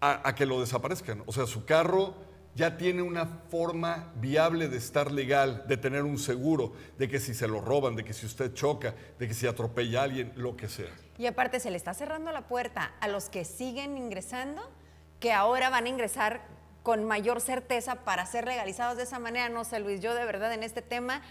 a, 0.00 0.28
a 0.28 0.34
que 0.34 0.46
lo 0.46 0.60
desaparezcan. 0.60 1.22
O 1.26 1.32
sea, 1.32 1.46
su 1.46 1.64
carro 1.64 2.14
ya 2.54 2.76
tiene 2.76 3.02
una 3.02 3.26
forma 3.26 4.12
viable 4.16 4.68
de 4.68 4.76
estar 4.76 5.10
legal, 5.10 5.64
de 5.66 5.76
tener 5.76 6.02
un 6.02 6.18
seguro, 6.18 6.72
de 6.98 7.08
que 7.08 7.18
si 7.18 7.34
se 7.34 7.48
lo 7.48 7.60
roban, 7.60 7.96
de 7.96 8.04
que 8.04 8.12
si 8.12 8.26
usted 8.26 8.54
choca, 8.54 8.94
de 9.18 9.28
que 9.28 9.34
si 9.34 9.46
atropella 9.46 10.00
a 10.00 10.04
alguien, 10.04 10.32
lo 10.36 10.56
que 10.56 10.68
sea. 10.68 10.94
Y 11.18 11.26
aparte 11.26 11.60
se 11.60 11.70
le 11.70 11.76
está 11.76 11.94
cerrando 11.94 12.32
la 12.32 12.46
puerta 12.48 12.92
a 13.00 13.08
los 13.08 13.28
que 13.28 13.44
siguen 13.44 13.96
ingresando, 13.96 14.62
que 15.20 15.32
ahora 15.32 15.70
van 15.70 15.86
a 15.86 15.88
ingresar 15.88 16.42
con 16.82 17.04
mayor 17.04 17.40
certeza 17.40 18.04
para 18.04 18.26
ser 18.26 18.46
legalizados 18.46 18.96
de 18.96 19.04
esa 19.04 19.18
manera. 19.18 19.48
No 19.48 19.64
sé, 19.64 19.80
Luis, 19.80 20.00
yo 20.00 20.14
de 20.14 20.24
verdad 20.24 20.52
en 20.52 20.62
este 20.62 20.82
tema 20.82 21.22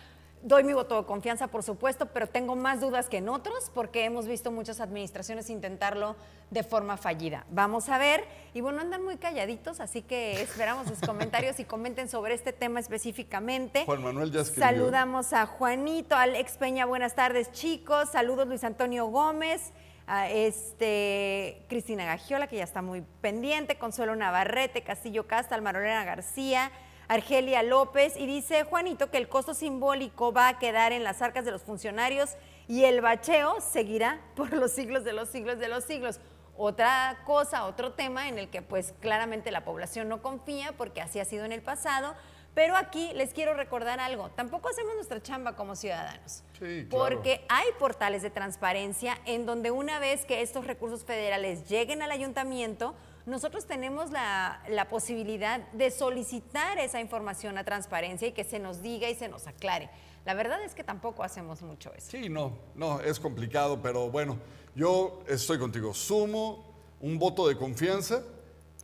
doy 0.44 0.64
mi 0.64 0.74
voto 0.74 1.02
de 1.02 1.08
confianza, 1.08 1.48
por 1.48 1.64
supuesto, 1.64 2.08
pero 2.08 2.28
tengo 2.28 2.56
más 2.56 2.82
dudas 2.82 3.08
que 3.08 3.18
en 3.18 3.30
otros 3.30 3.72
porque 3.74 4.04
hemos 4.04 4.28
visto 4.28 4.52
muchas 4.52 4.80
administraciones 4.80 5.50
intentarlo 5.50 6.16
de 6.52 6.64
forma 6.64 6.98
fallida. 6.98 7.46
Vamos 7.50 7.90
a 7.90 7.98
ver. 7.98 8.26
Y 8.54 8.62
bueno, 8.62 8.82
andan 8.82 9.04
muy 9.04 9.18
calladitos, 9.18 9.80
así 9.80 10.02
que 10.02 10.42
esperamos 10.42 10.88
sus 10.88 11.00
comentarios 11.00 11.60
y 11.60 11.64
comenten 11.64 12.10
sobre 12.10 12.36
este 12.36 12.54
tema 12.54 12.80
específicamente. 12.80 13.86
Juan 13.86 14.04
Manuel 14.04 14.32
ya 14.32 14.42
escribió. 14.42 14.70
Saludamos 14.70 15.34
a 15.34 15.46
Juanito, 15.46 16.16
Alex 16.16 16.58
Peña, 16.58 16.86
buenas 16.86 17.16
tardes, 17.16 17.52
chicos. 17.52 18.10
Saludos, 18.10 18.48
Luis 18.48 18.64
Antonio 18.64 19.08
Gómez. 19.08 19.72
A 20.06 20.30
este, 20.30 21.64
Cristina 21.70 22.04
Gagiola, 22.04 22.48
que 22.48 22.58
ya 22.58 22.66
está 22.66 22.82
muy 22.82 23.06
pendiente, 23.22 23.78
Consuelo 23.78 24.14
Navarrete, 24.18 24.82
Castillo 24.82 25.28
Casta, 25.28 25.56
Almarolena 25.56 26.04
García, 26.04 26.74
Argelia 27.08 27.64
López, 27.64 28.16
y 28.18 28.26
dice 28.26 28.64
Juanito 28.64 29.12
que 29.12 29.18
el 29.18 29.28
costo 29.28 29.54
simbólico 29.54 30.32
va 30.32 30.48
a 30.48 30.60
quedar 30.60 30.92
en 30.94 31.04
las 31.04 31.22
arcas 31.22 31.46
de 31.46 31.52
los 31.52 31.62
funcionarios 31.64 32.32
y 32.68 32.86
el 32.86 33.02
bacheo 33.02 33.60
seguirá 33.62 34.22
por 34.36 34.54
los 34.54 34.72
siglos 34.72 35.04
de 35.04 35.14
los 35.14 35.30
siglos 35.30 35.60
de 35.60 35.68
los 35.68 35.84
siglos. 35.84 36.20
Otra 36.56 37.20
cosa, 37.26 37.66
otro 37.66 37.94
tema 37.94 38.30
en 38.30 38.38
el 38.38 38.48
que 38.50 38.62
pues 38.62 38.94
claramente 39.02 39.50
la 39.52 39.66
población 39.66 40.08
no 40.08 40.22
confía 40.22 40.72
porque 40.78 41.02
así 41.02 41.20
ha 41.20 41.26
sido 41.26 41.46
en 41.46 41.52
el 41.52 41.62
pasado, 41.64 42.14
pero 42.54 42.76
aquí 42.78 43.12
les 43.16 43.34
quiero 43.34 43.56
recordar 43.56 44.00
algo, 44.00 44.30
tampoco 44.30 44.70
hacemos 44.70 44.94
nuestra 44.94 45.20
chamba 45.22 45.56
como 45.56 45.76
ciudadanos, 45.76 46.44
Sí, 46.60 46.86
claro. 46.88 46.90
porque 47.16 47.44
hay 47.50 47.66
portales 47.80 48.22
de 48.22 48.30
transparencia 48.30 49.18
en 49.26 49.48
donde 49.48 49.72
una 49.72 49.98
vez 49.98 50.26
que 50.26 50.44
estos 50.44 50.68
recursos 50.68 51.04
federales 51.04 51.68
lleguen 51.68 52.04
al 52.04 52.12
ayuntamiento, 52.12 52.94
nosotros 53.26 53.66
tenemos 53.66 54.12
la, 54.12 54.88
posibilidad 54.90 55.60
de 55.72 55.92
solicitar 55.92 56.78
esa 56.78 57.00
información 57.00 57.58
a 57.58 57.64
transparencia 57.64 58.28
y 58.28 58.32
que 58.32 58.44
se 58.44 58.60
nos 58.60 58.82
diga 58.82 59.10
y 59.10 59.16
se 59.16 59.30
nos 59.30 59.48
aclare. 59.48 59.90
La 60.26 60.34
verdad 60.34 60.62
es 60.64 60.74
que 60.74 60.84
tampoco 60.84 61.24
hacemos 61.24 61.62
mucho 61.62 61.94
eso. 61.94 62.12
Sí, 62.12 62.30
no, 62.30 62.58
no, 62.76 63.02
es 63.02 63.20
complicado, 63.20 63.82
pero 63.82 64.10
bueno, 64.10 64.38
yo 64.76 65.24
estoy 65.28 65.60
contigo. 65.60 65.94
Sumo 65.94 66.66
un 67.00 67.20
voto 67.20 67.48
de 67.48 67.58
confianza 67.58 68.24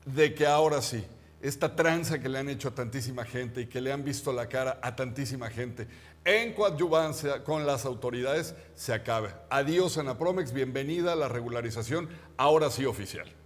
de 0.05 0.33
que 0.33 0.45
ahora 0.45 0.81
sí, 0.81 1.05
esta 1.41 1.75
tranza 1.75 2.19
que 2.19 2.27
le 2.27 2.39
han 2.39 2.49
hecho 2.49 2.69
a 2.69 2.71
tantísima 2.71 3.23
gente 3.23 3.61
y 3.61 3.67
que 3.67 3.79
le 3.79 3.91
han 3.91 4.03
visto 4.03 4.33
la 4.33 4.47
cara 4.47 4.79
a 4.81 4.95
tantísima 4.95 5.49
gente 5.49 5.87
en 6.25 6.53
coadyuvancia 6.53 7.43
con 7.43 7.65
las 7.65 7.85
autoridades 7.85 8.55
se 8.75 8.93
acabe. 8.93 9.29
Adiós, 9.49 9.97
Anapromex, 9.97 10.51
bienvenida 10.51 11.13
a 11.13 11.15
la 11.15 11.27
regularización, 11.27 12.09
ahora 12.37 12.69
sí 12.69 12.85
oficial. 12.85 13.38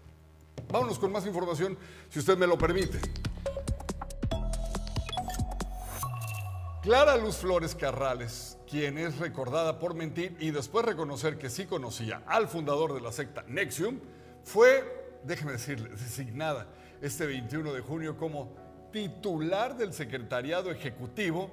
Vámonos 0.70 0.98
con 0.98 1.12
más 1.12 1.26
información, 1.26 1.78
si 2.10 2.20
usted 2.20 2.38
me 2.38 2.48
lo 2.48 2.58
permite. 2.58 3.00
Clara 6.82 7.16
Luz 7.16 7.38
Flores 7.38 7.76
Carrales, 7.76 8.58
quien 8.70 8.98
es 8.98 9.18
recordada 9.18 9.80
por 9.80 9.94
mentir 9.94 10.36
y 10.40 10.52
después 10.52 10.86
reconocer 10.86 11.38
que 11.38 11.50
sí 11.50 11.66
conocía 11.66 12.24
al 12.28 12.48
fundador 12.48 12.94
de 12.94 13.00
la 13.00 13.12
secta 13.12 13.46
Nexium, 13.48 14.00
fue, 14.44 15.20
déjeme 15.24 15.54
decirle, 15.54 15.90
designada 15.90 16.68
este 17.02 17.26
21 17.26 17.72
de 17.72 17.82
junio 17.82 18.18
como 18.18 18.54
titular 18.92 19.78
del 19.78 19.94
Secretariado 19.94 20.72
Ejecutivo 20.72 21.52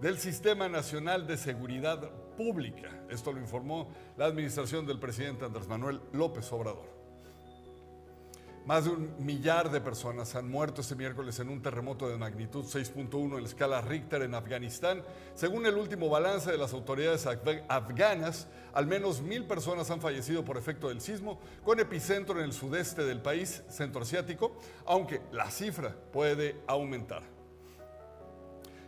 del 0.00 0.18
Sistema 0.18 0.68
Nacional 0.68 1.28
de 1.28 1.36
Seguridad 1.36 2.10
Pública. 2.36 2.90
Esto 3.08 3.32
lo 3.32 3.38
informó 3.38 3.88
la 4.16 4.24
administración 4.24 4.84
del 4.84 4.98
presidente 4.98 5.44
Andrés 5.44 5.68
Manuel 5.68 6.00
López 6.12 6.50
Obrador. 6.52 7.01
Más 8.64 8.84
de 8.84 8.90
un 8.90 9.16
millar 9.18 9.72
de 9.72 9.80
personas 9.80 10.36
han 10.36 10.48
muerto 10.48 10.82
este 10.82 10.94
miércoles 10.94 11.36
en 11.40 11.48
un 11.48 11.60
terremoto 11.60 12.08
de 12.08 12.16
magnitud 12.16 12.64
6.1 12.64 13.34
en 13.36 13.42
la 13.42 13.48
escala 13.48 13.80
Richter 13.80 14.22
en 14.22 14.36
Afganistán. 14.36 15.02
Según 15.34 15.66
el 15.66 15.74
último 15.74 16.08
balance 16.08 16.52
de 16.52 16.58
las 16.58 16.72
autoridades 16.72 17.26
afga- 17.26 17.64
afganas, 17.68 18.46
al 18.72 18.86
menos 18.86 19.20
mil 19.20 19.46
personas 19.46 19.90
han 19.90 20.00
fallecido 20.00 20.44
por 20.44 20.56
efecto 20.56 20.88
del 20.90 21.00
sismo, 21.00 21.40
con 21.64 21.80
epicentro 21.80 22.38
en 22.38 22.44
el 22.44 22.52
sudeste 22.52 23.02
del 23.04 23.20
país 23.20 23.64
centroasiático, 23.68 24.56
aunque 24.86 25.20
la 25.32 25.50
cifra 25.50 25.96
puede 26.12 26.60
aumentar. 26.68 27.22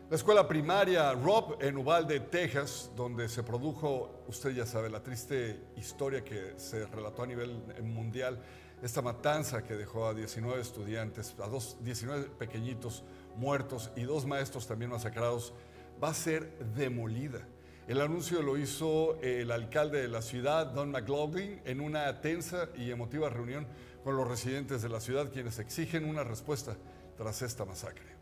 La 0.09 0.17
escuela 0.17 0.47
primaria 0.47 1.13
Rob 1.15 1.57
en 1.61 1.77
Uvalde, 1.79 2.21
Texas, 2.21 2.93
donde 2.95 3.29
se 3.29 3.43
produjo, 3.43 4.23
usted 4.29 4.51
ya 4.51 4.67
sabe, 4.67 4.89
la 4.89 5.03
triste 5.03 5.65
historia 5.77 6.23
que 6.23 6.55
se 6.59 6.87
relató 6.87 7.23
a 7.23 7.27
nivel 7.27 7.57
mundial, 7.83 8.39
esta 8.85 9.01
matanza 9.01 9.65
que 9.65 9.77
dejó 9.77 10.07
a 10.07 10.13
19 10.13 10.61
estudiantes, 10.61 11.35
a 11.43 11.49
dos, 11.49 11.79
19 11.81 12.27
pequeñitos 12.39 13.03
muertos 13.35 13.91
y 13.97 14.03
dos 14.03 14.27
maestros 14.27 14.67
también 14.67 14.91
masacrados, 14.91 15.55
va 16.03 16.11
a 16.11 16.15
ser 16.15 16.59
demolida. 16.77 17.49
El 17.89 18.03
anuncio 18.03 18.43
lo 18.43 18.59
hizo 18.59 19.19
el 19.23 19.51
alcalde 19.51 20.03
de 20.03 20.09
la 20.09 20.21
ciudad, 20.21 20.67
Don 20.67 20.91
McLaughlin, 20.91 21.63
en 21.65 21.81
una 21.81 22.21
tensa 22.21 22.69
y 22.77 22.91
emotiva 22.91 23.31
reunión 23.31 23.67
con 24.05 24.19
los 24.19 24.29
residentes 24.29 24.83
de 24.83 24.91
la 24.91 25.01
ciudad, 25.01 25.33
quienes 25.33 25.59
exigen 25.59 26.05
una 26.05 26.23
respuesta 26.23 26.77
tras 27.17 27.41
esta 27.41 27.65
masacre. 27.65 28.14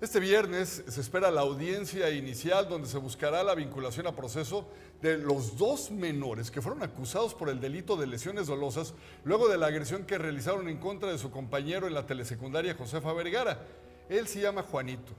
Este 0.00 0.20
viernes 0.20 0.84
se 0.86 1.00
espera 1.00 1.28
la 1.32 1.40
audiencia 1.40 2.08
inicial 2.10 2.68
donde 2.68 2.86
se 2.86 2.98
buscará 2.98 3.42
la 3.42 3.56
vinculación 3.56 4.06
a 4.06 4.14
proceso 4.14 4.68
de 5.02 5.18
los 5.18 5.58
dos 5.58 5.90
menores 5.90 6.52
que 6.52 6.62
fueron 6.62 6.84
acusados 6.84 7.34
por 7.34 7.48
el 7.48 7.58
delito 7.58 7.96
de 7.96 8.06
lesiones 8.06 8.46
dolosas 8.46 8.94
luego 9.24 9.48
de 9.48 9.58
la 9.58 9.66
agresión 9.66 10.04
que 10.04 10.16
realizaron 10.16 10.68
en 10.68 10.76
contra 10.76 11.10
de 11.10 11.18
su 11.18 11.32
compañero 11.32 11.88
en 11.88 11.94
la 11.94 12.06
telesecundaria 12.06 12.76
Josefa 12.76 13.12
Vergara. 13.12 13.66
Él 14.08 14.28
se 14.28 14.40
llama 14.40 14.62
Juanito. 14.62 15.14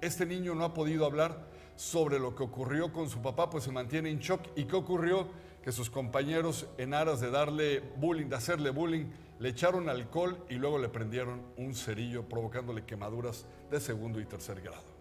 Este 0.00 0.24
niño 0.24 0.54
no 0.54 0.64
ha 0.64 0.72
podido 0.72 1.04
hablar 1.04 1.46
sobre 1.76 2.18
lo 2.18 2.34
que 2.34 2.42
ocurrió 2.42 2.94
con 2.94 3.10
su 3.10 3.20
papá, 3.20 3.50
pues 3.50 3.64
se 3.64 3.70
mantiene 3.70 4.08
en 4.08 4.20
shock. 4.20 4.40
¿Y 4.56 4.64
qué 4.64 4.76
ocurrió? 4.76 5.28
Que 5.62 5.72
sus 5.72 5.90
compañeros, 5.90 6.66
en 6.78 6.94
aras 6.94 7.20
de 7.20 7.30
darle 7.30 7.80
bullying, 7.98 8.28
de 8.28 8.36
hacerle 8.36 8.70
bullying, 8.70 9.08
le 9.38 9.48
echaron 9.48 9.88
alcohol 9.88 10.38
y 10.48 10.54
luego 10.54 10.78
le 10.78 10.88
prendieron 10.88 11.42
un 11.56 11.74
cerillo, 11.74 12.28
provocándole 12.28 12.84
quemaduras 12.84 13.46
de 13.70 13.80
segundo 13.80 14.20
y 14.20 14.24
tercer 14.24 14.60
grado. 14.60 14.96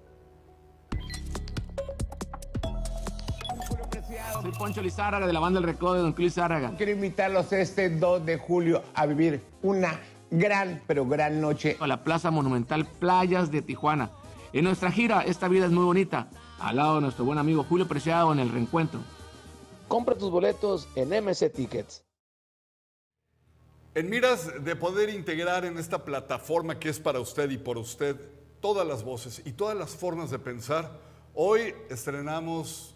Soy 4.42 4.52
Poncho 4.52 4.82
Lizárraga 4.82 5.26
de 5.26 5.34
la 5.34 5.40
banda 5.40 5.60
El 5.60 5.66
Recodo 5.66 5.96
de 5.96 6.00
Don 6.02 6.12
Luis 6.12 6.36
Lizárraga. 6.36 6.74
Quiero 6.78 6.92
invitarlos 6.92 7.52
este 7.54 7.90
2 7.90 8.26
de 8.26 8.38
julio 8.38 8.84
a 8.94 9.06
vivir 9.06 9.42
una 9.62 10.00
gran, 10.30 10.82
pero 10.86 11.06
gran 11.06 11.42
noche. 11.42 11.78
A 11.80 11.88
la 11.88 12.04
Plaza 12.04 12.32
Monumental 12.32 12.86
Playas 12.86 13.52
de 13.52 13.62
Tijuana. 13.62 14.12
En 14.54 14.66
nuestra 14.66 14.92
gira, 14.92 15.22
Esta 15.22 15.48
Vida 15.48 15.66
es 15.66 15.72
Muy 15.72 15.86
Bonita, 15.86 16.30
al 16.60 16.78
lado 16.78 16.96
de 16.96 17.02
nuestro 17.02 17.26
buen 17.26 17.40
amigo 17.40 17.66
Julio 17.68 17.88
Preciado 17.88 18.32
en 18.32 18.40
el 18.40 18.50
reencuentro. 18.50 19.00
Compra 19.88 20.16
tus 20.16 20.32
boletos 20.32 20.88
en 20.96 21.10
MC 21.10 21.50
Tickets. 21.50 22.05
En 23.96 24.10
miras 24.10 24.66
de 24.66 24.76
poder 24.76 25.10
integrar 25.10 25.64
en 25.64 25.78
esta 25.78 26.04
plataforma 26.04 26.78
que 26.78 26.90
es 26.90 27.00
para 27.00 27.22
usted 27.22 27.50
y 27.50 27.58
por 27.58 27.78
usted 27.78 28.18
todas 28.60 28.86
las 28.86 29.06
voces 29.06 29.42
y 29.46 29.54
todas 29.54 29.78
las 29.78 29.92
formas 29.92 30.30
de 30.30 30.38
pensar, 30.38 31.00
hoy 31.34 31.74
estrenamos 31.90 32.94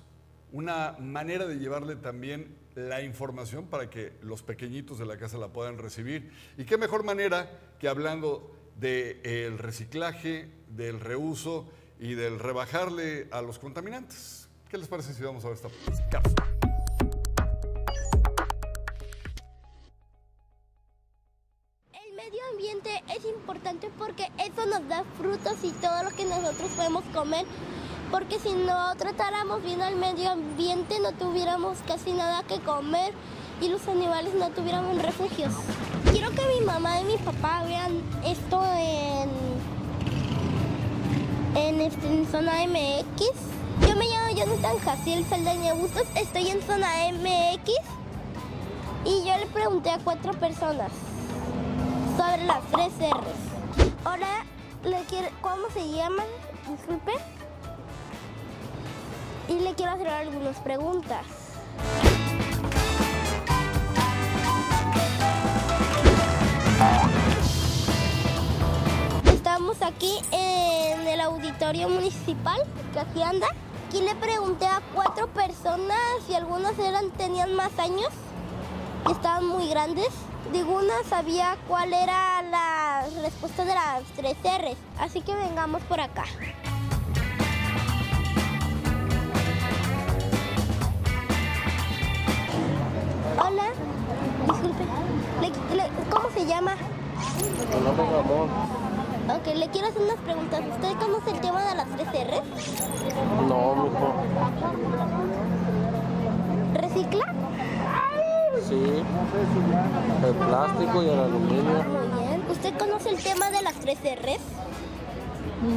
una 0.52 0.98
manera 1.00 1.48
de 1.48 1.58
llevarle 1.58 1.96
también 1.96 2.54
la 2.76 3.02
información 3.02 3.68
para 3.68 3.90
que 3.90 4.12
los 4.22 4.44
pequeñitos 4.44 5.00
de 5.00 5.06
la 5.06 5.18
casa 5.18 5.38
la 5.38 5.48
puedan 5.54 5.78
recibir. 5.78 6.34
Y 6.58 6.66
qué 6.66 6.78
mejor 6.78 7.06
manera 7.06 7.50
que 7.80 7.88
hablando 7.88 8.52
del 8.78 9.58
reciclaje, 9.58 10.50
del 10.68 11.00
reuso 11.00 11.72
y 11.98 12.16
del 12.16 12.40
rebajarle 12.40 13.30
a 13.32 13.42
los 13.42 13.58
contaminantes. 13.58 14.50
¿Qué 14.68 14.78
les 14.78 14.90
parece 14.90 15.14
si 15.14 15.24
vamos 15.24 15.46
a 15.46 15.48
ver 15.48 15.56
esta 15.56 15.70
cápsula? 16.12 16.49
Es 23.16 23.26
importante 23.26 23.90
porque 23.98 24.30
eso 24.38 24.66
nos 24.68 24.88
da 24.88 25.04
frutos 25.18 25.56
y 25.64 25.72
todo 25.72 26.04
lo 26.04 26.12
que 26.12 26.26
nosotros 26.26 26.70
podemos 26.76 27.04
comer. 27.14 27.46
Porque 28.12 28.40
si 28.40 28.54
no 28.54 28.96
tratáramos 28.96 29.64
bien 29.64 29.82
al 29.82 29.96
medio 29.96 30.32
ambiente 30.32 31.00
no 31.00 31.12
tuviéramos 31.14 31.78
casi 31.88 32.14
nada 32.14 32.44
que 32.44 32.60
comer 32.60 33.14
y 33.62 33.70
los 33.70 33.88
animales 33.88 34.34
no 34.34 34.50
tuvieran 34.50 35.00
refugios. 35.00 35.54
Quiero 36.12 36.30
que 36.32 36.42
mi 36.60 36.66
mamá 36.66 37.00
y 37.02 37.06
mi 37.06 37.18
papá 37.18 37.64
vean 37.66 38.02
esto 38.26 38.64
en, 38.78 39.30
en, 41.56 41.82
este, 41.82 42.26
zona 42.32 42.66
MX. 42.66 43.88
Yo 43.88 43.96
me 43.96 44.06
llamo 44.06 44.36
Jonathan 44.36 44.80
Jaciel 44.80 45.26
Saldaña 45.26 45.74
Bustos, 45.74 46.04
estoy 46.16 46.50
en 46.50 46.62
zona 46.62 46.88
MX 47.12 47.74
y 49.06 49.26
yo 49.26 49.38
le 49.38 49.46
pregunté 49.48 49.92
a 49.92 50.00
cuatro 50.00 50.34
personas 50.34 50.92
sobre 52.20 52.44
las 52.44 52.62
tres 52.74 52.92
R's. 53.00 53.94
Ahora, 54.04 54.44
le 54.84 55.02
quiero, 55.06 55.30
¿cómo 55.40 55.70
se 55.74 55.90
llaman? 55.90 56.26
Disculpe. 56.70 57.14
Y 59.48 59.60
le 59.60 59.74
quiero 59.74 59.94
hacer 59.94 60.10
algunas 60.10 60.58
preguntas. 60.58 61.26
Estamos 69.24 69.82
aquí 69.82 70.20
en 70.34 71.08
el 71.08 71.22
auditorio 71.22 71.88
municipal, 71.88 72.62
que 72.92 73.00
aquí 73.00 73.24
anda. 73.24 73.48
Aquí 73.88 74.02
le 74.02 74.14
pregunté 74.16 74.68
a 74.68 74.82
cuatro 74.94 75.28
personas 75.28 75.98
si 76.28 76.36
algunas 76.36 76.78
eran, 76.80 77.12
tenían 77.12 77.56
más 77.56 77.80
años, 77.80 78.10
y 79.08 79.12
estaban 79.14 79.46
muy 79.46 79.70
grandes. 79.70 80.10
Ninguna 80.52 80.94
sabía 81.08 81.58
cuál 81.68 81.94
era 81.94 82.42
la 82.42 83.06
respuesta 83.22 83.64
de 83.66 83.76
las 83.76 84.04
tres 84.16 84.36
R's, 84.44 84.78
así 85.00 85.22
que 85.22 85.36
vengamos 85.36 85.82
por 85.84 86.00
acá. 86.00 86.26
Hola, 93.38 93.64
disculpe, 94.48 94.84
le- 95.42 95.76
le- 95.78 95.90
¿cómo 96.10 96.30
se 96.34 96.46
llama? 96.46 96.76
Nombre 97.84 98.06
Ramón. 98.06 98.50
Ok, 99.30 99.56
le 99.56 99.68
quiero 99.70 99.88
hacer 99.88 100.02
unas 100.02 100.18
preguntas. 100.18 100.62
¿Usted 100.72 100.94
conoce 100.98 101.32
el 101.32 101.40
tema 101.40 101.64
de 101.66 101.76
las 101.76 101.88
tres 101.90 102.08
R's? 102.08 102.42
No, 103.48 103.76
mijo. 103.76 104.14
¿Recicla? 106.74 107.26
Sí. 108.68 109.04
El 110.26 110.34
plástico 110.36 111.04
y 111.04 111.10
el 111.10 111.20
aluminio. 111.20 111.84
Muy 111.84 112.20
bien. 112.28 112.44
¿Usted 112.50 112.78
conoce 112.78 113.10
el 113.10 113.18
tema 113.18 113.50
de 113.50 113.62
las 113.62 113.74
tres 113.76 113.98
R's? 114.00 114.42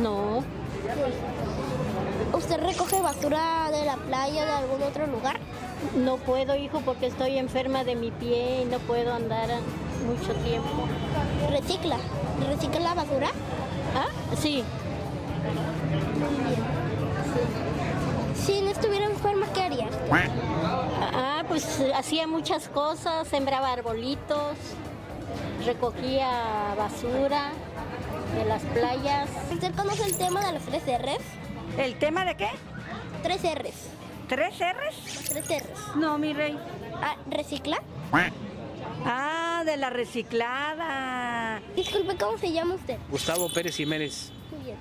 No, 0.03 0.43
¿Usted 2.33 2.61
recoge 2.61 3.01
basura 3.01 3.71
de 3.71 3.85
la 3.85 3.97
playa 3.97 4.43
o 4.43 4.47
de 4.47 4.53
algún 4.53 4.83
otro 4.83 5.07
lugar? 5.07 5.39
no 5.97 6.17
puedo, 6.17 6.55
hijo, 6.57 6.81
porque 6.85 7.07
estoy 7.07 7.39
enferma 7.39 7.85
de 7.85 7.97
mi 7.97 8.11
pie 8.11 8.63
y 8.63 8.65
no 8.67 8.79
puedo 8.79 9.13
andar 9.13 9.49
mucho 10.07 10.33
tiempo. 10.45 10.87
¿Recicla? 11.51 11.97
¿Recicla 12.49 12.81
la 12.81 12.95
basura? 12.95 13.29
¿Ah? 13.95 14.07
Sí, 14.41 14.65
Si 18.37 18.61
no 18.61 18.71
estuviera 18.71 19.07
enferma, 19.07 19.47
¿qué 19.55 19.63
haría? 19.63 19.89
Pues 21.53 21.83
hacía 21.95 22.27
muchas 22.27 22.67
cosas, 22.71 23.29
sembraba 23.29 23.71
arbolitos, 23.75 24.57
recogía 25.67 26.75
basura 26.79 27.51
de 28.39 28.47
las 28.47 28.63
playas. 28.63 29.29
¿Usted 29.53 29.75
conoce 29.75 30.03
el 30.07 30.17
tema 30.17 30.47
de 30.47 30.53
las 30.55 30.63
tres 30.63 30.83
R's? 30.85 31.23
¿El 31.77 31.99
tema 31.99 32.25
de 32.25 32.39
qué? 32.39 32.49
Tres 33.23 33.43
R's. 33.43 33.91
¿Tres 34.29 34.55
R's? 34.61 35.15
Las 35.15 35.25
tres 35.25 35.63
R's. 35.63 35.97
No, 35.97 36.17
mi 36.17 36.33
rey. 36.33 36.59
Ah, 37.03 37.17
¿Recicla? 37.29 37.83
Ah, 39.05 39.63
de 39.67 39.77
la 39.77 39.91
reciclada. 39.91 41.61
Disculpe, 41.77 42.17
¿cómo 42.17 42.39
se 42.39 42.51
llama 42.51 42.77
usted? 42.77 42.97
Gustavo 43.11 43.53
Pérez 43.53 43.77
Jiménez. 43.77 44.33
Muy 44.53 44.65
bien. 44.65 44.79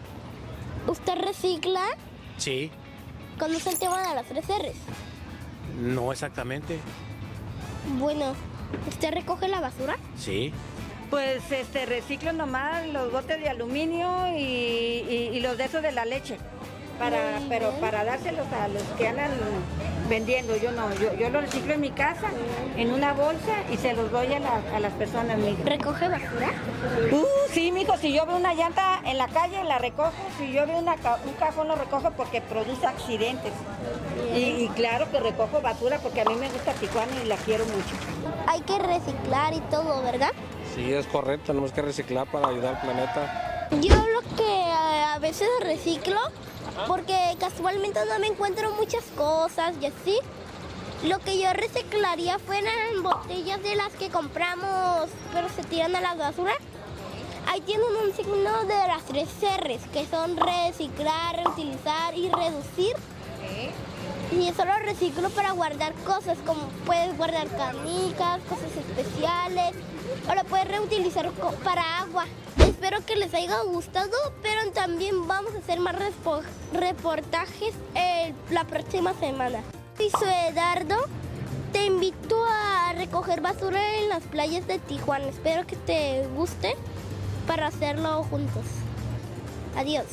¿Usted 0.87 1.15
recicla? 1.15 1.83
Sí, 2.37 2.71
¿Conoce 3.37 3.71
el 3.71 3.77
tema 3.77 4.07
de 4.07 4.15
las 4.15 4.25
tres 4.25 4.45
R's? 4.47 5.10
No 5.79 6.11
exactamente. 6.11 6.79
Bueno, 7.97 8.33
¿usted 8.87 9.11
recoge 9.13 9.47
la 9.47 9.59
basura? 9.59 9.95
Sí. 10.17 10.53
Pues 11.09 11.51
este 11.51 11.85
reciclo 11.85 12.31
nomás 12.31 12.87
los 12.87 13.11
botes 13.11 13.39
de 13.41 13.49
aluminio 13.49 14.27
y, 14.37 14.41
y- 14.41 15.29
y 15.33 15.39
los 15.41 15.57
de 15.57 15.65
esos 15.65 15.81
de 15.81 15.91
la 15.91 16.05
leche. 16.05 16.37
Para, 17.01 17.39
pero 17.49 17.71
para 17.81 18.03
dárselos 18.03 18.45
a 18.53 18.67
los 18.67 18.83
que 18.97 19.07
andan 19.07 19.31
vendiendo. 20.07 20.55
Yo 20.57 20.71
no, 20.71 20.93
yo, 20.95 21.13
yo 21.15 21.29
lo 21.31 21.41
reciclo 21.41 21.73
en 21.73 21.81
mi 21.81 21.89
casa, 21.89 22.27
en 22.77 22.91
una 22.93 23.13
bolsa 23.13 23.53
y 23.71 23.77
se 23.77 23.93
los 23.93 24.11
doy 24.11 24.31
a, 24.33 24.39
la- 24.39 24.61
a 24.75 24.79
las 24.79 24.93
personas, 24.93 25.37
mijo. 25.39 25.63
¿Recoge 25.65 26.07
basura? 26.09 26.49
Uh, 27.11 27.25
sí, 27.51 27.71
mijo, 27.71 27.97
si 27.97 28.13
yo 28.13 28.25
veo 28.27 28.35
una 28.37 28.53
llanta 28.53 29.01
en 29.03 29.17
la 29.17 29.27
calle, 29.29 29.63
la 29.63 29.79
recojo. 29.79 30.11
Si 30.37 30.51
yo 30.51 30.67
veo 30.67 30.77
una 30.77 30.93
un 30.93 31.33
cajón, 31.39 31.69
lo 31.69 31.75
recojo 31.75 32.11
porque 32.11 32.39
produce 32.41 32.85
accidentes. 32.85 33.53
Y, 34.35 34.65
y 34.65 34.67
claro 34.75 35.09
que 35.09 35.19
recojo 35.19 35.59
basura 35.61 35.97
porque 36.03 36.21
a 36.21 36.25
mí 36.25 36.35
me 36.35 36.49
gusta 36.49 36.73
Tijuana 36.73 37.11
y 37.23 37.27
la 37.27 37.35
quiero 37.37 37.65
mucho. 37.65 37.95
Hay 38.47 38.61
que 38.61 38.77
reciclar 38.77 39.55
y 39.55 39.59
todo, 39.71 40.03
¿verdad? 40.03 40.31
Sí, 40.75 40.93
es 40.93 41.07
correcto. 41.07 41.47
Tenemos 41.47 41.71
que 41.71 41.81
reciclar 41.81 42.27
para 42.27 42.47
ayudar 42.49 42.75
al 42.75 42.81
planeta. 42.81 43.47
Yo 43.79 43.95
lo 43.95 44.21
que 44.35 44.43
eh, 44.43 45.03
a 45.13 45.17
veces 45.19 45.47
reciclo, 45.61 46.19
porque 46.87 47.15
casualmente 47.39 48.01
no 48.05 48.19
me 48.19 48.27
encuentro 48.27 48.71
muchas 48.73 49.05
cosas 49.15 49.73
y 49.81 49.85
así, 49.85 50.19
lo 51.03 51.19
que 51.19 51.39
yo 51.39 51.53
reciclaría 51.53 52.37
fueran 52.37 53.01
botellas 53.01 53.63
de 53.63 53.75
las 53.75 53.93
que 53.93 54.09
compramos, 54.09 55.09
pero 55.31 55.47
se 55.49 55.63
tiran 55.63 55.95
a 55.95 56.01
la 56.01 56.15
basura. 56.15 56.53
Ahí 57.47 57.61
tienen 57.61 57.87
un 58.05 58.13
signo 58.13 58.65
de 58.65 58.87
las 58.87 59.03
tres 59.05 59.29
R's, 59.41 59.81
que 59.93 60.05
son 60.05 60.35
reciclar, 60.35 61.37
reutilizar 61.37 62.15
y 62.15 62.29
reducir. 62.29 62.95
Y 64.31 64.47
eso 64.47 64.65
lo 64.65 64.75
reciclo 64.79 65.29
para 65.29 65.51
guardar 65.51 65.93
cosas, 66.05 66.37
como 66.45 66.67
puedes 66.85 67.17
guardar 67.17 67.47
canicas, 67.55 68.41
cosas 68.49 68.71
especiales, 68.77 69.75
o 70.29 70.35
lo 70.35 70.43
puedes 70.45 70.67
reutilizar 70.67 71.29
para 71.63 71.99
agua. 71.99 72.25
Espero 72.57 73.05
que 73.05 73.15
les 73.15 73.33
haya 73.33 73.61
gustado, 73.61 74.11
pero 74.41 74.71
también 74.71 75.27
vamos 75.27 75.53
a 75.55 75.59
hacer 75.59 75.79
más 75.79 75.95
reportajes 76.73 77.73
la 78.49 78.63
próxima 78.65 79.13
semana. 79.15 79.61
Soy 79.97 80.33
Edardo, 80.49 80.95
te 81.71 81.85
invito 81.85 82.43
a 82.43 82.93
recoger 82.93 83.41
basura 83.41 83.97
en 83.97 84.09
las 84.09 84.23
playas 84.23 84.67
de 84.67 84.79
Tijuana. 84.79 85.27
Espero 85.27 85.65
que 85.67 85.75
te 85.75 86.27
guste 86.35 86.75
para 87.47 87.67
hacerlo 87.67 88.23
juntos. 88.23 88.65
Adiós. 89.75 90.05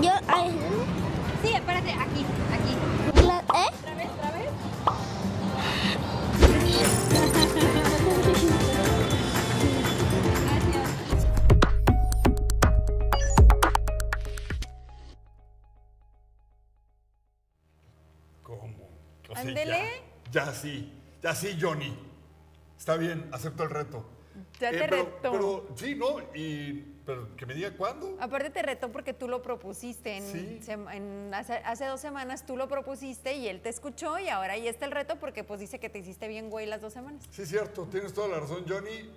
Yo, 0.00 0.10
ay, 0.28 0.52
Sí, 1.42 1.52
espérate, 1.52 1.92
aquí, 1.92 2.24
Ándele. 19.48 20.02
Ya, 20.30 20.46
ya 20.46 20.52
sí, 20.52 20.92
ya 21.22 21.34
sí, 21.34 21.56
Johnny. 21.60 21.96
Está 22.78 22.96
bien, 22.96 23.28
acepto 23.32 23.62
el 23.64 23.70
reto. 23.70 24.04
Ya 24.60 24.70
te 24.70 24.76
Eh, 24.76 24.80
pero, 24.80 24.96
retó. 25.04 25.32
Pero 25.32 25.68
sí, 25.76 25.94
¿no? 25.94 26.20
Y 26.34 26.92
pero 27.06 27.36
que 27.36 27.46
me 27.46 27.54
diga 27.54 27.70
cuándo. 27.76 28.16
Aparte 28.20 28.50
te 28.50 28.62
retó 28.62 28.90
porque 28.90 29.14
tú 29.14 29.28
lo 29.28 29.40
propusiste. 29.40 30.16
En, 30.16 30.24
Sí. 30.60 30.60
en- 30.68 31.32
hace, 31.32 31.54
hace 31.58 31.84
dos 31.86 32.00
semanas 32.00 32.44
tú 32.44 32.56
lo 32.56 32.66
propusiste 32.68 33.34
y 33.36 33.46
él 33.46 33.60
te 33.62 33.68
escuchó 33.68 34.18
y 34.18 34.28
ahora 34.28 34.54
ahí 34.54 34.66
está 34.66 34.86
el 34.86 34.90
reto 34.90 35.16
porque 35.20 35.44
pues 35.44 35.60
dice 35.60 35.78
que 35.78 35.88
te 35.88 36.00
hiciste 36.00 36.26
bien 36.26 36.50
güey 36.50 36.66
las 36.66 36.80
dos 36.82 36.92
semanas. 36.92 37.22
Sí, 37.30 37.46
cierto, 37.46 37.84
tienes 37.84 38.12
toda 38.12 38.26
la 38.28 38.40
razón, 38.40 38.64
Johnny. 38.68 39.08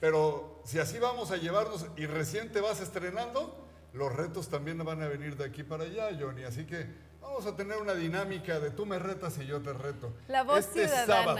Pero 0.00 0.60
si 0.64 0.78
así 0.78 0.98
vamos 0.98 1.30
a 1.30 1.36
llevarnos 1.38 1.86
y 1.96 2.04
recién 2.06 2.52
te 2.52 2.60
vas 2.60 2.80
estrenando, 2.80 3.66
los 3.94 4.14
retos 4.14 4.48
también 4.50 4.76
van 4.84 5.02
a 5.02 5.08
venir 5.08 5.36
de 5.36 5.44
aquí 5.46 5.62
para 5.62 5.84
allá, 5.84 6.10
Johnny. 6.20 6.44
Así 6.44 6.64
que 6.66 6.86
vamos 7.20 7.46
a 7.46 7.54
tener 7.56 7.76
una 7.78 7.94
dinámica 7.94 8.58
de 8.60 8.70
tú 8.70 8.86
me 8.86 8.98
retas 8.98 9.38
y 9.38 9.46
yo 9.46 9.60
te 9.60 9.72
reto. 9.72 10.12
La 10.28 10.42
voz 10.42 10.58
Este 10.60 10.88
ciudadana. 10.88 11.06
sábado. 11.06 11.38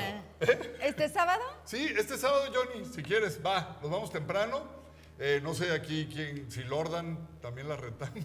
¿Este 0.81 1.09
sábado? 1.09 1.43
Sí, 1.65 1.93
este 1.97 2.17
sábado, 2.17 2.45
Johnny, 2.55 2.85
si 2.87 3.03
quieres, 3.03 3.41
va, 3.45 3.79
nos 3.83 3.91
vamos 3.91 4.11
temprano. 4.13 4.80
Eh, 5.23 5.39
no 5.43 5.53
sé 5.53 5.71
aquí 5.75 6.09
quién, 6.11 6.51
si 6.51 6.63
Lordan 6.65 7.19
también 7.43 7.69
la 7.69 7.77
retamos. 7.77 8.25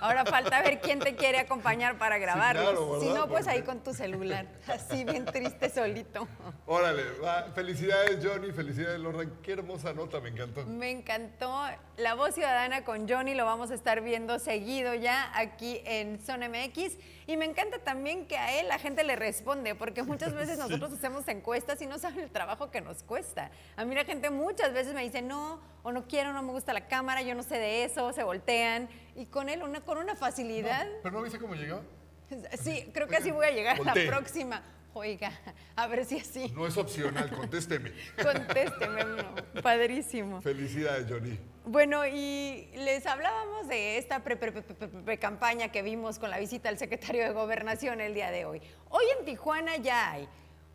Ahora 0.00 0.24
falta 0.24 0.62
ver 0.62 0.80
quién 0.80 1.00
te 1.00 1.16
quiere 1.16 1.40
acompañar 1.40 1.98
para 1.98 2.16
grabarlos. 2.18 2.62
claro, 2.64 3.00
si 3.00 3.08
no, 3.08 3.26
pues 3.26 3.44
Porque- 3.44 3.50
ahí 3.58 3.62
con 3.62 3.80
tu 3.82 3.92
celular. 3.92 4.46
Así 4.68 5.02
bien 5.04 5.24
triste 5.24 5.68
solito. 5.68 6.28
Órale, 6.66 7.02
va. 7.24 7.50
felicidades 7.54 8.24
Johnny, 8.24 8.52
felicidades 8.52 9.00
Lordan. 9.00 9.32
Qué 9.42 9.52
hermosa 9.54 9.92
nota, 9.94 10.20
me 10.20 10.28
encantó. 10.28 10.64
Me 10.64 10.90
encantó 10.92 11.60
la 11.96 12.14
voz 12.14 12.34
ciudadana 12.36 12.84
con 12.84 13.08
Johnny, 13.08 13.34
lo 13.34 13.44
vamos 13.44 13.72
a 13.72 13.74
estar 13.74 14.00
viendo 14.00 14.38
seguido 14.38 14.94
ya 14.94 15.36
aquí 15.36 15.80
en 15.84 16.20
Zona 16.24 16.48
MX. 16.48 16.98
Y 17.32 17.36
me 17.38 17.46
encanta 17.46 17.78
también 17.78 18.26
que 18.26 18.36
a 18.36 18.60
él 18.60 18.68
la 18.68 18.78
gente 18.78 19.04
le 19.04 19.16
responde, 19.16 19.74
porque 19.74 20.02
muchas 20.02 20.34
veces 20.34 20.58
nosotros 20.58 20.92
hacemos 20.92 21.26
encuestas 21.28 21.80
y 21.80 21.86
no 21.86 21.98
saben 21.98 22.20
el 22.20 22.30
trabajo 22.30 22.70
que 22.70 22.82
nos 22.82 23.02
cuesta. 23.02 23.50
A 23.74 23.86
mí 23.86 23.94
la 23.94 24.04
gente 24.04 24.28
muchas 24.28 24.74
veces 24.74 24.92
me 24.92 25.02
dice, 25.02 25.22
no, 25.22 25.58
o 25.82 25.92
no 25.92 26.06
quiero, 26.06 26.34
no 26.34 26.42
me 26.42 26.52
gusta 26.52 26.74
la 26.74 26.88
cámara, 26.88 27.22
yo 27.22 27.34
no 27.34 27.42
sé 27.42 27.58
de 27.58 27.84
eso, 27.84 28.12
se 28.12 28.22
voltean. 28.22 28.86
Y 29.16 29.24
con 29.24 29.48
él, 29.48 29.62
una, 29.62 29.80
con 29.80 29.96
una 29.96 30.14
facilidad. 30.14 30.86
¿Pero 31.02 31.14
no 31.14 31.22
viste 31.22 31.38
cómo 31.38 31.54
llegó? 31.54 31.80
Sí, 32.62 32.90
creo 32.92 33.08
que 33.08 33.16
así 33.16 33.30
voy 33.30 33.46
a 33.46 33.50
llegar 33.50 33.76
a 33.76 33.82
voltee. 33.82 34.04
la 34.04 34.10
próxima. 34.10 34.62
Oiga, 34.94 35.32
a 35.76 35.86
ver 35.86 36.04
si 36.04 36.18
así. 36.20 36.50
No 36.54 36.66
es 36.66 36.76
opcional, 36.76 37.30
contésteme. 37.30 37.92
Contésteme 38.22 39.04
uno. 39.04 39.34
Padrísimo. 39.62 40.40
Felicidades 40.42 41.06
Johnny. 41.08 41.38
Bueno, 41.64 42.06
y 42.06 42.68
les 42.74 43.06
hablábamos 43.06 43.68
de 43.68 43.96
esta 43.98 44.20
pre-campaña 44.24 45.68
que 45.70 45.82
vimos 45.82 46.18
con 46.18 46.30
la 46.30 46.38
visita 46.38 46.68
al 46.68 46.78
secretario 46.78 47.22
de 47.22 47.30
Gobernación 47.32 48.00
el 48.00 48.14
día 48.14 48.30
de 48.30 48.44
hoy. 48.44 48.60
Hoy 48.90 49.04
en 49.18 49.24
Tijuana 49.24 49.76
ya 49.76 50.10
hay 50.12 50.28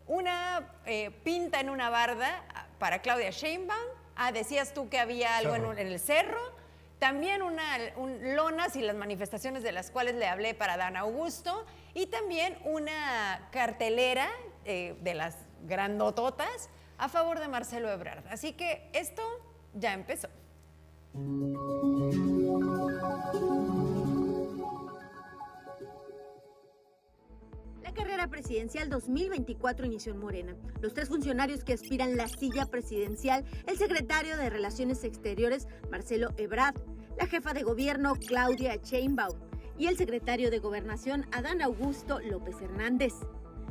una 0.07 0.71
eh, 0.85 1.11
pinta 1.23 1.59
en 1.59 1.69
una 1.69 1.89
barda 1.89 2.43
para 2.79 2.99
Claudia 3.01 3.29
Sheinbaum. 3.31 3.79
Ah, 4.15 4.31
decías 4.31 4.73
tú 4.73 4.89
que 4.89 4.97
había 4.99 5.37
algo 5.37 5.53
en, 5.55 5.61
Cerro. 5.61 5.69
un- 5.71 5.77
en 5.79 5.87
el 5.87 5.99
cerro. 5.99 6.57
También 6.99 7.43
una, 7.43 7.63
un- 7.97 8.35
lonas 8.35 8.75
y 8.75 8.81
las 8.81 8.95
manifestaciones 8.95 9.61
de 9.61 9.71
las 9.71 9.91
cuales 9.91 10.15
le 10.15 10.25
hablé 10.27 10.53
para 10.55 10.77
Dan 10.77 10.95
Augusto. 10.97 11.65
Y 11.97 12.05
también 12.05 12.55
una 12.63 13.49
cartelera 13.51 14.29
eh, 14.65 14.95
de 15.01 15.15
las 15.15 15.35
grandototas 15.63 16.69
a 16.99 17.09
favor 17.09 17.39
de 17.39 17.47
Marcelo 17.47 17.89
Ebrard. 17.89 18.23
Así 18.29 18.53
que 18.53 18.87
esto 18.93 19.23
ya 19.73 19.95
empezó. 19.95 20.29
La 27.81 27.91
carrera 27.95 28.27
presidencial 28.27 28.91
2024 28.91 29.87
inició 29.87 30.11
en 30.11 30.19
Morena. 30.19 30.55
Los 30.81 30.93
tres 30.93 31.09
funcionarios 31.09 31.63
que 31.63 31.73
aspiran 31.73 32.15
la 32.15 32.27
silla 32.27 32.67
presidencial, 32.67 33.43
el 33.65 33.75
secretario 33.75 34.37
de 34.37 34.51
Relaciones 34.51 35.03
Exteriores, 35.03 35.67
Marcelo 35.89 36.29
Ebrard, 36.37 36.75
la 37.17 37.25
jefa 37.25 37.55
de 37.55 37.63
gobierno, 37.63 38.13
Claudia 38.27 38.75
Sheinbaum, 38.75 39.46
y 39.77 39.87
el 39.87 39.97
secretario 39.97 40.49
de 40.49 40.59
Gobernación, 40.59 41.25
Adán 41.31 41.61
Augusto 41.61 42.19
López 42.19 42.61
Hernández. 42.61 43.13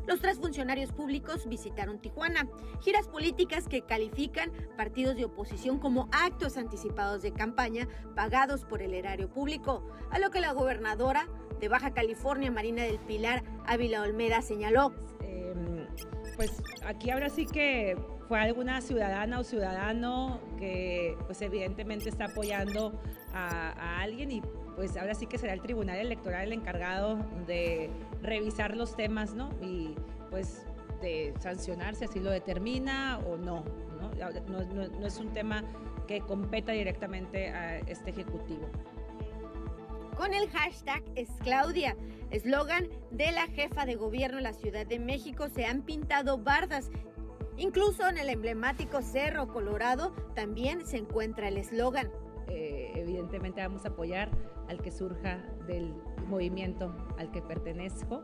Los 0.07 0.21
tres 0.21 0.39
funcionarios 0.39 0.93
públicos 0.93 1.49
visitaron 1.49 1.99
Tijuana, 1.99 2.47
giras 2.81 3.09
políticas 3.09 3.67
que 3.67 3.83
califican 3.83 4.53
partidos 4.77 5.17
de 5.17 5.25
oposición 5.25 5.79
como 5.81 6.09
actos 6.13 6.57
anticipados 6.57 7.23
de 7.23 7.33
campaña 7.33 7.89
pagados 8.15 8.65
por 8.65 8.83
el 8.83 8.95
erario 8.95 9.29
público, 9.29 9.83
a 10.11 10.21
lo 10.21 10.31
que 10.31 10.41
la 10.41 10.53
gobernadora 10.53 11.29
de 11.59 11.69
Baja 11.69 11.93
California, 11.93 12.53
Marina 12.53 12.85
del 12.85 13.01
Pilar 13.01 13.43
Ávila 13.67 14.03
Olmeda, 14.03 14.43
señaló. 14.43 14.95
Em, 15.23 15.89
pues 16.37 16.53
aquí 16.85 17.11
ahora 17.11 17.29
sí 17.29 17.47
que 17.47 17.97
fue 18.29 18.39
alguna 18.39 18.81
ciudadana 18.83 19.41
o 19.41 19.45
ciudadano 19.45 20.41
que 20.57 21.17
pues 21.27 21.43
evidentemente 21.43 22.09
está 22.09 22.27
apoyando 22.27 23.01
a, 23.33 23.71
a 23.71 24.01
alguien 24.03 24.31
y 24.31 24.43
pues 24.77 24.97
ahora 24.97 25.15
sí 25.15 25.27
que 25.27 25.39
será 25.39 25.53
el 25.55 25.61
Tribunal 25.63 25.99
Electoral 25.99 26.47
el 26.47 26.53
encargado 26.53 27.19
de 27.47 27.91
revisar 28.23 28.77
los 28.77 28.95
temas, 28.95 29.35
¿no? 29.35 29.51
Y 29.63 29.95
pues 30.31 30.65
de 31.01 31.35
sancionar 31.41 31.95
si 31.95 32.05
así 32.05 32.21
lo 32.21 32.31
determina 32.31 33.19
o 33.27 33.37
no, 33.37 33.65
¿no? 34.01 34.11
No, 34.49 34.61
no- 34.65 34.89
no 34.89 35.07
es 35.07 35.17
un 35.19 35.33
tema 35.33 35.65
que 36.07 36.21
competa 36.21 36.73
directamente 36.73 37.49
a 37.49 37.79
este 37.81 38.11
Ejecutivo. 38.11 38.69
con 40.17 40.33
el 40.33 40.49
hashtag 40.49 41.03
es 41.15 41.29
Claudia, 41.43 41.95
eslogan 42.31 42.89
de 43.11 43.33
la 43.33 43.47
jefa 43.49 43.85
de 43.85 43.97
gobierno 43.97 44.39
de 44.39 44.45
la 44.45 44.55
Ciudad 44.55 44.87
de 44.87 44.99
México, 44.99 45.49
se 45.51 45.67
han 45.67 45.83
pintado 45.83 46.39
bardas. 46.39 46.91
Incluso 47.59 48.09
en 48.09 48.17
el 48.17 48.31
emblemático 48.31 49.03
Cerro 49.03 49.49
Colorado 49.49 50.13
también 50.35 50.87
se 50.87 50.97
encuentra 50.97 51.49
el 51.49 51.59
eslogan. 51.59 52.11
Eh, 52.49 52.76
evidentemente 53.07 53.61
vamos 53.61 53.85
a 53.85 53.89
apoyar 53.89 54.31
al 54.69 54.83
que 54.83 54.91
surja 54.91 55.39
del 55.67 55.95
movimiento 56.27 56.93
al 57.19 57.31
que 57.31 57.41
pertenezco, 57.41 58.23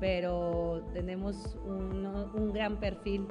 pero 0.00 0.82
tenemos 0.92 1.56
un, 1.64 2.52
gran 2.52 2.80
perfil, 2.80 3.26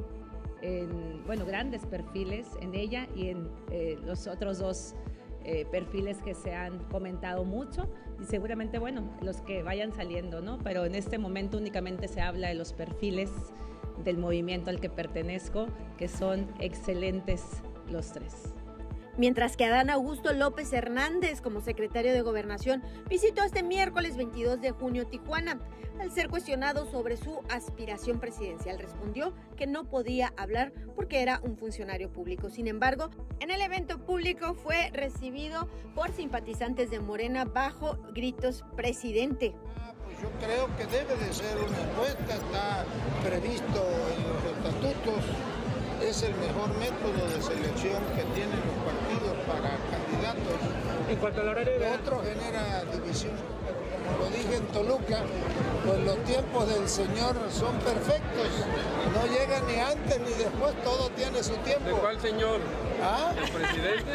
en, 0.61 1.23
bueno, 1.25 1.45
grandes 1.45 1.85
perfiles 1.85 2.47
en 2.61 2.73
ella 2.73 3.07
y 3.15 3.29
en 3.29 3.49
eh, 3.69 3.97
los 4.05 4.27
otros 4.27 4.59
dos 4.59 4.95
eh, 5.43 5.65
perfiles 5.69 6.21
que 6.21 6.33
se 6.33 6.55
han 6.55 6.79
comentado 6.85 7.43
mucho 7.43 7.89
y 8.21 8.25
seguramente, 8.25 8.79
bueno, 8.79 9.09
los 9.21 9.41
que 9.41 9.63
vayan 9.63 9.91
saliendo, 9.93 10.41
¿no? 10.41 10.57
Pero 10.57 10.85
en 10.85 10.95
este 10.95 11.17
momento 11.17 11.57
únicamente 11.57 12.07
se 12.07 12.21
habla 12.21 12.47
de 12.47 12.55
los 12.55 12.73
perfiles 12.73 13.31
del 14.03 14.17
movimiento 14.17 14.69
al 14.69 14.79
que 14.79 14.89
pertenezco, 14.89 15.67
que 15.97 16.07
son 16.07 16.47
excelentes 16.59 17.43
los 17.89 18.11
tres. 18.11 18.56
Mientras 19.17 19.57
que 19.57 19.65
Adán 19.65 19.89
Augusto 19.89 20.31
López 20.31 20.71
Hernández, 20.71 21.41
como 21.41 21.59
secretario 21.61 22.13
de 22.13 22.21
Gobernación, 22.21 22.83
visitó 23.09 23.43
este 23.43 23.63
miércoles 23.63 24.15
22 24.15 24.61
de 24.61 24.69
junio 24.69 25.07
Tijuana. 25.07 25.59
Al 25.99 26.11
ser 26.11 26.29
cuestionado 26.29 26.85
sobre 26.91 27.17
su 27.17 27.39
aspiración 27.49 28.19
presidencial, 28.19 28.77
respondió 28.77 29.33
que 29.55 29.65
no 29.65 29.85
podía 29.85 30.31
hablar 30.37 30.71
porque 30.95 31.23
era 31.23 31.39
un 31.43 31.57
funcionario 31.57 32.11
público. 32.11 32.51
Sin 32.51 32.67
embargo, 32.67 33.09
en 33.39 33.49
el 33.49 33.61
evento 33.61 33.97
público 33.97 34.53
fue 34.53 34.91
recibido 34.93 35.67
por 35.95 36.11
simpatizantes 36.11 36.91
de 36.91 36.99
Morena 36.99 37.45
bajo 37.45 37.97
gritos 38.13 38.63
presidente. 38.75 39.55
Pues 40.05 40.21
yo 40.21 40.29
creo 40.39 40.67
que 40.77 40.85
debe 40.85 41.15
de 41.15 41.33
ser 41.33 41.57
una 41.57 41.81
encuesta, 41.81 42.35
está 42.35 42.85
previsto 43.23 43.83
en 44.15 44.23
los 44.29 44.43
estatutos, 44.43 45.23
es 46.01 46.23
el 46.23 46.35
mejor 46.35 46.69
método 46.77 47.27
de 47.27 47.41
selección 47.41 48.03
que 48.15 48.23
tienen 48.35 48.59
los 48.65 48.77
partidos 48.85 49.35
para 49.47 49.77
candidatos. 49.91 50.59
En 51.09 51.17
cuanto 51.17 51.41
al 51.41 51.49
horario 51.49 51.73
Lo 51.79 51.93
otro 51.93 52.21
genera 52.23 52.83
división, 52.91 53.33
lo 54.19 54.29
dije 54.29 54.55
en 54.55 54.65
Toluca, 54.67 55.19
pues 55.85 56.03
los 56.03 56.17
tiempos 56.23 56.67
del 56.67 56.87
Señor 56.87 57.35
son 57.51 57.75
perfectos, 57.79 58.47
no 59.13 59.25
llegan 59.33 59.65
ni 59.67 59.79
antes 59.79 60.19
ni 60.19 60.43
después, 60.43 60.73
todo 60.83 61.09
tiene 61.11 61.43
su 61.43 61.55
tiempo. 61.57 61.85
¿De 61.85 61.93
cuál 61.93 62.19
señor? 62.19 62.59
¿Ah? 63.01 63.31
¿El 63.37 63.49
presidente? 63.51 64.11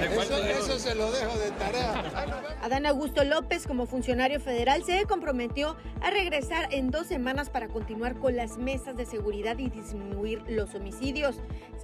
¿De 0.00 0.14
cuál 0.14 0.26
Eso, 0.26 0.36
señor? 0.36 0.50
eso 0.50 0.78
se 0.78 0.94
lo 0.94 1.10
dejo 1.12 1.38
de 1.38 1.50
tarea. 1.52 2.58
Adán 2.62 2.86
Augusto 2.86 3.24
López, 3.24 3.66
como 3.66 3.86
funcionario 3.86 4.40
federal, 4.40 4.82
se 4.84 5.04
comprometió 5.06 5.76
a 6.00 6.10
regresar 6.10 6.68
en 6.72 6.90
dos 6.90 7.06
semanas 7.06 7.50
para 7.50 7.68
continuar 7.68 8.18
con 8.18 8.36
las 8.36 8.58
mesas 8.58 8.96
de 8.96 9.06
seguridad 9.06 9.58
y 9.58 9.70
disminuir 9.70 10.42
los 10.48 10.74
homicidios. 10.74 11.36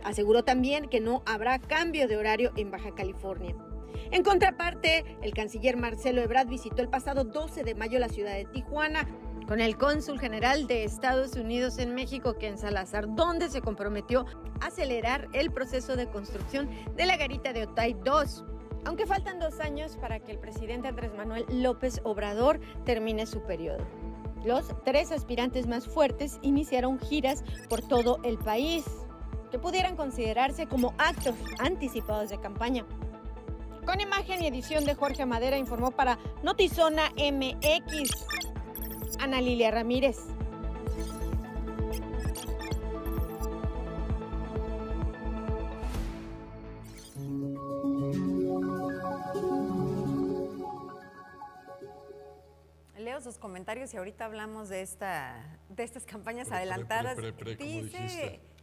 Aseguró 0.02 0.44
también 0.44 0.88
que 0.88 1.00
no 1.00 1.22
habrá 1.26 1.58
cambio 1.58 2.08
de 2.08 2.16
horario 2.16 2.52
en 2.56 2.70
Baja 2.70 2.94
California. 2.94 3.54
En 4.10 4.22
contraparte, 4.22 5.04
el 5.22 5.34
canciller 5.34 5.76
Marcelo 5.76 6.22
Ebrard 6.22 6.48
visitó 6.48 6.82
el 6.82 6.88
pasado 6.88 7.24
12 7.24 7.64
de 7.64 7.74
mayo 7.74 7.98
la 7.98 8.08
ciudad 8.08 8.34
de 8.34 8.44
Tijuana 8.44 9.06
con 9.46 9.60
el 9.60 9.76
cónsul 9.76 10.18
general 10.18 10.66
de 10.66 10.84
Estados 10.84 11.36
Unidos 11.36 11.78
en 11.78 11.94
México, 11.94 12.34
Ken 12.34 12.56
Salazar, 12.56 13.14
donde 13.14 13.50
se 13.50 13.60
comprometió 13.60 14.24
a 14.60 14.66
acelerar 14.66 15.28
el 15.32 15.50
proceso 15.50 15.96
de 15.96 16.08
construcción 16.08 16.68
de 16.96 17.06
la 17.06 17.16
garita 17.16 17.52
de 17.52 17.64
Otay 17.64 17.94
2. 18.04 18.44
Aunque 18.86 19.06
faltan 19.06 19.38
dos 19.38 19.60
años 19.60 19.96
para 19.96 20.20
que 20.20 20.32
el 20.32 20.38
presidente 20.38 20.88
Andrés 20.88 21.12
Manuel 21.14 21.44
López 21.50 22.00
Obrador 22.04 22.60
termine 22.84 23.26
su 23.26 23.42
periodo. 23.42 23.84
Los 24.44 24.74
tres 24.84 25.10
aspirantes 25.10 25.66
más 25.66 25.86
fuertes 25.88 26.38
iniciaron 26.42 26.98
giras 26.98 27.42
por 27.68 27.80
todo 27.80 28.18
el 28.24 28.36
país, 28.36 28.84
que 29.50 29.58
pudieran 29.58 29.96
considerarse 29.96 30.66
como 30.66 30.94
actos 30.98 31.34
anticipados 31.60 32.28
de 32.28 32.38
campaña. 32.38 32.84
Con 33.84 34.00
imagen 34.00 34.42
y 34.42 34.46
edición 34.46 34.84
de 34.84 34.94
Jorge 34.94 35.26
Madera 35.26 35.58
informó 35.58 35.90
para 35.90 36.18
Notizona 36.42 37.10
MX, 37.10 38.10
Ana 39.20 39.40
Lilia 39.40 39.70
Ramírez. 39.70 40.18
Leo 52.98 53.20
sus 53.20 53.36
comentarios 53.36 53.92
y 53.92 53.98
ahorita 53.98 54.24
hablamos 54.24 54.70
de 54.70 54.80
esta 54.80 55.58
de 55.68 55.82
estas 55.84 56.06
campañas 56.06 56.50
adelantadas. 56.50 57.18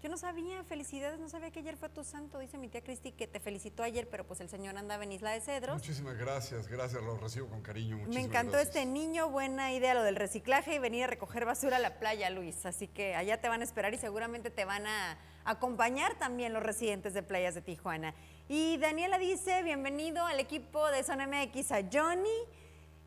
Yo 0.02 0.10
no 0.10 0.18
sabía, 0.18 0.64
felicidades, 0.64 1.20
no 1.20 1.30
sabía 1.30 1.52
que 1.52 1.60
ayer 1.60 1.78
fue 1.78 1.90
tu 1.90 2.04
santo, 2.04 2.40
dice 2.40 2.58
mi 2.58 2.68
tía 2.68 2.82
Cristi 2.82 3.12
que 3.12 3.28
te 3.28 3.40
felicitó 3.40 3.84
ayer, 3.84 4.08
pero 4.10 4.26
pues 4.26 4.42
el 4.42 4.50
señor 4.50 4.76
andaba 4.78 5.04
en 5.04 5.12
Isla 5.12 5.32
de 5.32 5.42
Cedros. 5.42 5.76
Muchísimas 5.76 6.18
gracias, 6.18 6.68
gracias, 6.68 7.04
lo 7.04 7.18
recibo 7.18 7.48
con 7.48 7.62
cariño. 7.62 7.98
Me 7.98 8.04
muchísimas 8.04 8.26
encantó 8.26 8.54
gracias. 8.54 8.76
este 8.76 8.86
niño, 8.88 9.30
buena 9.30 9.72
idea 9.74 9.94
lo 9.94 10.02
del 10.02 10.16
reciclaje 10.16 10.76
y 10.76 10.80
venir 10.80 11.04
a 11.04 11.08
recoger 11.08 11.46
basura 11.46 11.78
a 11.78 11.80
la 11.80 12.00
playa, 12.00 12.32
Luis. 12.32 12.66
Así 12.66 12.88
que 12.88 13.16
allá 13.16 13.40
te 13.40 13.48
van 13.48 13.62
a 13.62 13.64
esperar 13.64 13.94
y 13.94 13.98
seguramente 13.98 14.50
te 14.50 14.66
van 14.66 14.88
a 14.88 15.20
acompañar 15.46 16.16
también 16.18 16.54
los 16.54 16.64
residentes 16.64 17.14
de 17.14 17.22
playas 17.22 17.54
de 17.54 17.62
Tijuana. 17.62 18.16
Y 18.50 18.78
Daniela 18.78 19.20
dice, 19.20 19.62
bienvenido 19.62 20.26
al 20.26 20.40
equipo 20.40 20.88
de 20.88 21.04
Zona 21.04 21.28
MX 21.28 21.72
a 21.72 21.82
Johnny, 21.92 22.30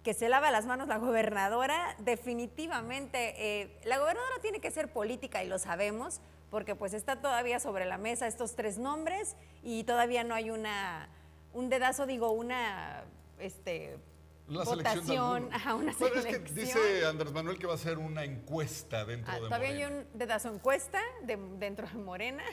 que 0.04 0.14
se 0.14 0.28
lava 0.28 0.50
las 0.52 0.66
manos 0.66 0.87
la 0.87 0.98
gobernadora. 0.98 1.96
Definitivamente, 1.98 3.35
eh, 3.37 3.80
la 3.85 3.98
gobernadora 3.98 4.37
tiene 4.40 4.61
que 4.61 4.70
ser 4.70 4.92
política 4.92 5.42
y 5.42 5.48
lo 5.48 5.59
sabemos, 5.59 6.20
porque 6.55 6.77
pues 6.77 6.95
está 6.95 7.17
todavía 7.21 7.59
sobre 7.59 7.85
la 7.85 7.99
mesa 7.99 8.29
estos 8.29 8.55
tres 8.55 8.79
nombres 8.79 9.35
y 9.64 9.83
todavía 9.83 10.23
no 10.23 10.37
hay 10.37 10.51
una, 10.51 11.09
un 11.53 11.69
dedazo, 11.69 12.07
digo, 12.07 12.31
una... 12.31 13.03
Este, 13.40 13.99
La 14.47 14.62
votación, 14.62 15.49
ajá, 15.53 15.75
una 15.75 15.90
es 15.90 15.97
selección. 15.97 16.45
que 16.45 16.53
dice 16.53 17.07
Andrés 17.07 17.33
Manuel 17.33 17.59
que 17.59 17.67
va 17.67 17.73
a 17.73 17.75
hacer 17.75 17.99
una 17.99 18.23
encuesta 18.23 19.05
dentro 19.05 19.33
Ah, 19.33 19.35
de 19.35 19.40
todavía 19.40 19.69
Morena. 19.71 19.87
hay 19.88 19.93
un 20.12 20.17
dedazo 20.17 20.55
encuesta 20.55 21.01
de- 21.25 21.37
dentro 21.59 21.88
de 21.88 21.95
Morena. 21.95 22.45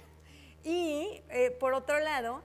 Y 0.63 1.21
eh, 1.29 1.51
por 1.59 1.75
otro 1.75 1.99
lado, 1.99 2.41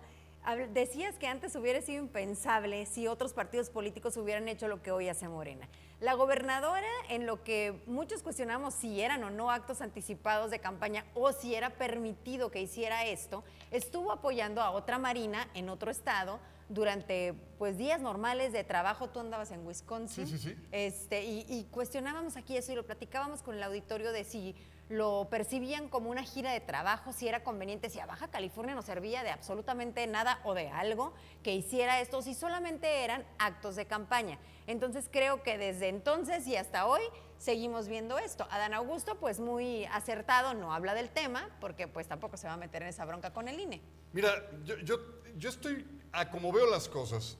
decías 0.74 1.16
que 1.18 1.26
antes 1.26 1.56
hubiera 1.56 1.80
sido 1.80 2.02
impensable 2.02 2.84
si 2.84 3.06
otros 3.08 3.32
partidos 3.32 3.70
políticos 3.70 4.14
hubieran 4.18 4.46
hecho 4.48 4.68
lo 4.68 4.82
que 4.82 4.90
hoy 4.92 5.08
hace 5.08 5.26
Morena. 5.26 5.66
La 5.98 6.12
gobernadora, 6.12 6.86
en 7.08 7.24
lo 7.24 7.42
que 7.42 7.82
muchos 7.86 8.22
cuestionamos 8.22 8.74
si 8.74 9.00
eran 9.00 9.24
o 9.24 9.30
no 9.30 9.50
actos 9.50 9.80
anticipados 9.80 10.50
de 10.50 10.58
campaña 10.58 11.06
o 11.14 11.32
si 11.32 11.54
era 11.54 11.70
permitido 11.70 12.50
que 12.50 12.60
hiciera 12.60 13.06
esto, 13.06 13.44
estuvo 13.70 14.12
apoyando 14.12 14.60
a 14.60 14.72
otra 14.72 14.98
marina 14.98 15.48
en 15.54 15.70
otro 15.70 15.90
estado 15.90 16.38
durante 16.68 17.32
pues 17.58 17.78
días 17.78 18.02
normales 18.02 18.52
de 18.52 18.62
trabajo. 18.62 19.08
Tú 19.08 19.20
andabas 19.20 19.50
en 19.52 19.66
Wisconsin. 19.66 20.26
Sí, 20.26 20.36
sí, 20.36 20.50
sí. 20.50 20.56
Este, 20.70 21.24
y, 21.24 21.46
y 21.48 21.64
cuestionábamos 21.70 22.36
aquí 22.36 22.58
eso 22.58 22.72
y 22.72 22.74
lo 22.74 22.84
platicábamos 22.84 23.42
con 23.42 23.54
el 23.54 23.62
auditorio 23.62 24.12
de 24.12 24.24
si 24.24 24.54
lo 24.88 25.28
percibían 25.30 25.88
como 25.88 26.10
una 26.10 26.22
gira 26.22 26.52
de 26.52 26.60
trabajo, 26.60 27.12
si 27.12 27.26
era 27.26 27.42
conveniente, 27.42 27.90
si 27.90 27.98
a 27.98 28.06
Baja 28.06 28.28
California 28.28 28.74
no 28.74 28.82
servía 28.82 29.24
de 29.24 29.30
absolutamente 29.30 30.06
nada 30.06 30.40
o 30.44 30.54
de 30.54 30.68
algo 30.68 31.12
que 31.42 31.54
hiciera 31.54 32.00
esto, 32.00 32.22
si 32.22 32.34
solamente 32.34 33.04
eran 33.04 33.24
actos 33.38 33.74
de 33.74 33.86
campaña. 33.86 34.38
Entonces 34.66 35.08
creo 35.10 35.42
que 35.42 35.58
desde 35.58 35.88
entonces 35.88 36.46
y 36.46 36.56
hasta 36.56 36.86
hoy 36.86 37.02
seguimos 37.38 37.88
viendo 37.88 38.18
esto. 38.18 38.46
Adán 38.50 38.74
Augusto, 38.74 39.16
pues 39.18 39.40
muy 39.40 39.84
acertado, 39.86 40.54
no 40.54 40.72
habla 40.72 40.94
del 40.94 41.10
tema, 41.10 41.48
porque 41.60 41.88
pues 41.88 42.06
tampoco 42.06 42.36
se 42.36 42.46
va 42.46 42.54
a 42.54 42.56
meter 42.56 42.82
en 42.82 42.88
esa 42.88 43.04
bronca 43.04 43.32
con 43.32 43.48
el 43.48 43.58
INE. 43.58 43.82
Mira, 44.12 44.30
yo, 44.64 44.76
yo, 44.78 45.00
yo 45.36 45.50
estoy, 45.50 45.84
a 46.12 46.30
como 46.30 46.52
veo 46.52 46.70
las 46.70 46.88
cosas, 46.88 47.36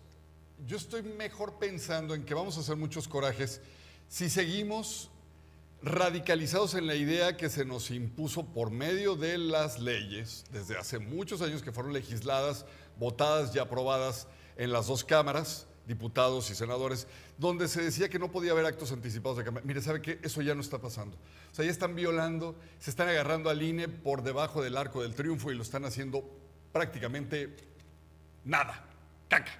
yo 0.66 0.76
estoy 0.76 1.02
mejor 1.02 1.58
pensando 1.58 2.14
en 2.14 2.24
que 2.24 2.34
vamos 2.34 2.56
a 2.56 2.60
hacer 2.60 2.76
muchos 2.76 3.06
corajes 3.06 3.60
si 4.08 4.30
seguimos 4.30 5.10
radicalizados 5.82 6.74
en 6.74 6.86
la 6.86 6.94
idea 6.94 7.36
que 7.36 7.48
se 7.48 7.64
nos 7.64 7.90
impuso 7.90 8.46
por 8.46 8.70
medio 8.70 9.14
de 9.14 9.38
las 9.38 9.78
leyes 9.78 10.44
desde 10.50 10.76
hace 10.76 10.98
muchos 10.98 11.42
años 11.42 11.62
que 11.62 11.72
fueron 11.72 11.92
legisladas, 11.92 12.66
votadas 12.98 13.54
y 13.54 13.58
aprobadas 13.58 14.26
en 14.56 14.72
las 14.72 14.86
dos 14.86 15.04
cámaras, 15.04 15.66
diputados 15.86 16.50
y 16.50 16.54
senadores, 16.54 17.06
donde 17.38 17.68
se 17.68 17.82
decía 17.82 18.08
que 18.08 18.18
no 18.18 18.32
podía 18.32 18.52
haber 18.52 18.66
actos 18.66 18.90
anticipados 18.90 19.38
de 19.38 19.44
campaña. 19.44 19.66
Mire, 19.66 19.82
¿sabe 19.82 20.02
qué? 20.02 20.18
Eso 20.22 20.42
ya 20.42 20.54
no 20.54 20.60
está 20.60 20.78
pasando. 20.78 21.16
O 21.52 21.54
sea, 21.54 21.64
ya 21.64 21.70
están 21.70 21.94
violando, 21.94 22.56
se 22.80 22.90
están 22.90 23.08
agarrando 23.08 23.50
al 23.50 23.62
INE 23.62 23.88
por 23.88 24.22
debajo 24.22 24.62
del 24.62 24.76
arco 24.76 25.02
del 25.02 25.14
triunfo 25.14 25.52
y 25.52 25.54
lo 25.54 25.62
están 25.62 25.84
haciendo 25.84 26.28
prácticamente 26.72 27.56
nada, 28.44 28.84
caca. 29.28 29.52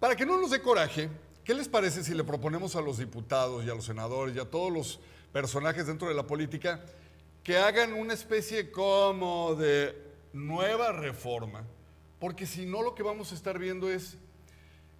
Para 0.00 0.16
que 0.16 0.26
no 0.26 0.40
nos 0.40 0.50
dé 0.50 0.60
coraje, 0.60 1.08
¿qué 1.44 1.54
les 1.54 1.68
parece 1.68 2.04
si 2.04 2.14
le 2.14 2.24
proponemos 2.24 2.76
a 2.76 2.80
los 2.80 2.98
diputados 2.98 3.64
y 3.64 3.70
a 3.70 3.74
los 3.74 3.84
senadores 3.84 4.36
y 4.36 4.38
a 4.38 4.44
todos 4.44 4.72
los 4.72 5.00
personajes 5.32 5.86
dentro 5.86 6.08
de 6.08 6.14
la 6.14 6.26
política 6.26 6.84
que 7.42 7.56
hagan 7.56 7.92
una 7.94 8.14
especie 8.14 8.70
como 8.70 9.54
de 9.54 9.96
nueva 10.32 10.92
reforma? 10.92 11.64
Porque 12.20 12.46
si 12.46 12.66
no, 12.66 12.82
lo 12.82 12.94
que 12.94 13.02
vamos 13.02 13.32
a 13.32 13.34
estar 13.34 13.58
viendo 13.58 13.90
es 13.90 14.16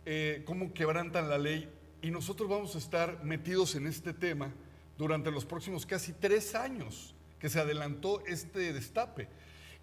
eh, 0.05 0.43
cómo 0.45 0.73
quebrantan 0.75 1.31
la 1.31 1.39
ley 1.39 1.69
y 2.03 2.11
nosotros 2.11 2.49
vamos 2.49 2.75
a 2.75 2.79
estar 2.79 3.23
metidos 3.23 3.77
en 3.77 3.87
este 3.87 4.13
tema 4.13 4.53
durante 4.99 5.31
los 5.31 5.45
próximos 5.45 5.87
casi 5.87 6.13
tres 6.13 6.57
años 6.57 7.15
que 7.39 7.49
se 7.49 7.61
adelantó 7.61 8.25
este 8.27 8.73
destape. 8.73 9.29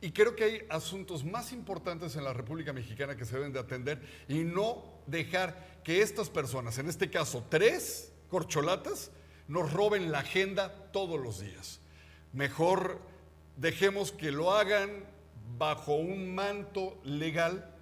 Y 0.01 0.11
creo 0.11 0.35
que 0.35 0.43
hay 0.43 0.61
asuntos 0.69 1.25
más 1.25 1.51
importantes 1.51 2.15
en 2.15 2.23
la 2.23 2.33
República 2.33 2.71
Mexicana 2.71 3.15
que 3.15 3.25
se 3.25 3.35
deben 3.35 3.51
de 3.51 3.59
atender 3.59 4.01
y 4.27 4.43
no 4.43 4.98
dejar 5.09 5.67
que 5.83 6.01
estas 6.01 6.29
personas, 6.29 6.77
en 6.77 6.87
este 6.89 7.09
caso 7.09 7.45
tres 7.49 8.11
corcholatas, 8.29 9.11
nos 9.47 9.71
roben 9.73 10.11
la 10.11 10.19
agenda 10.19 10.71
todos 10.91 11.19
los 11.19 11.39
días. 11.39 11.79
Mejor 12.33 12.99
dejemos 13.57 14.11
que 14.11 14.31
lo 14.31 14.51
hagan 14.53 15.03
bajo 15.57 15.95
un 15.95 16.33
manto 16.35 16.99
legal 17.03 17.73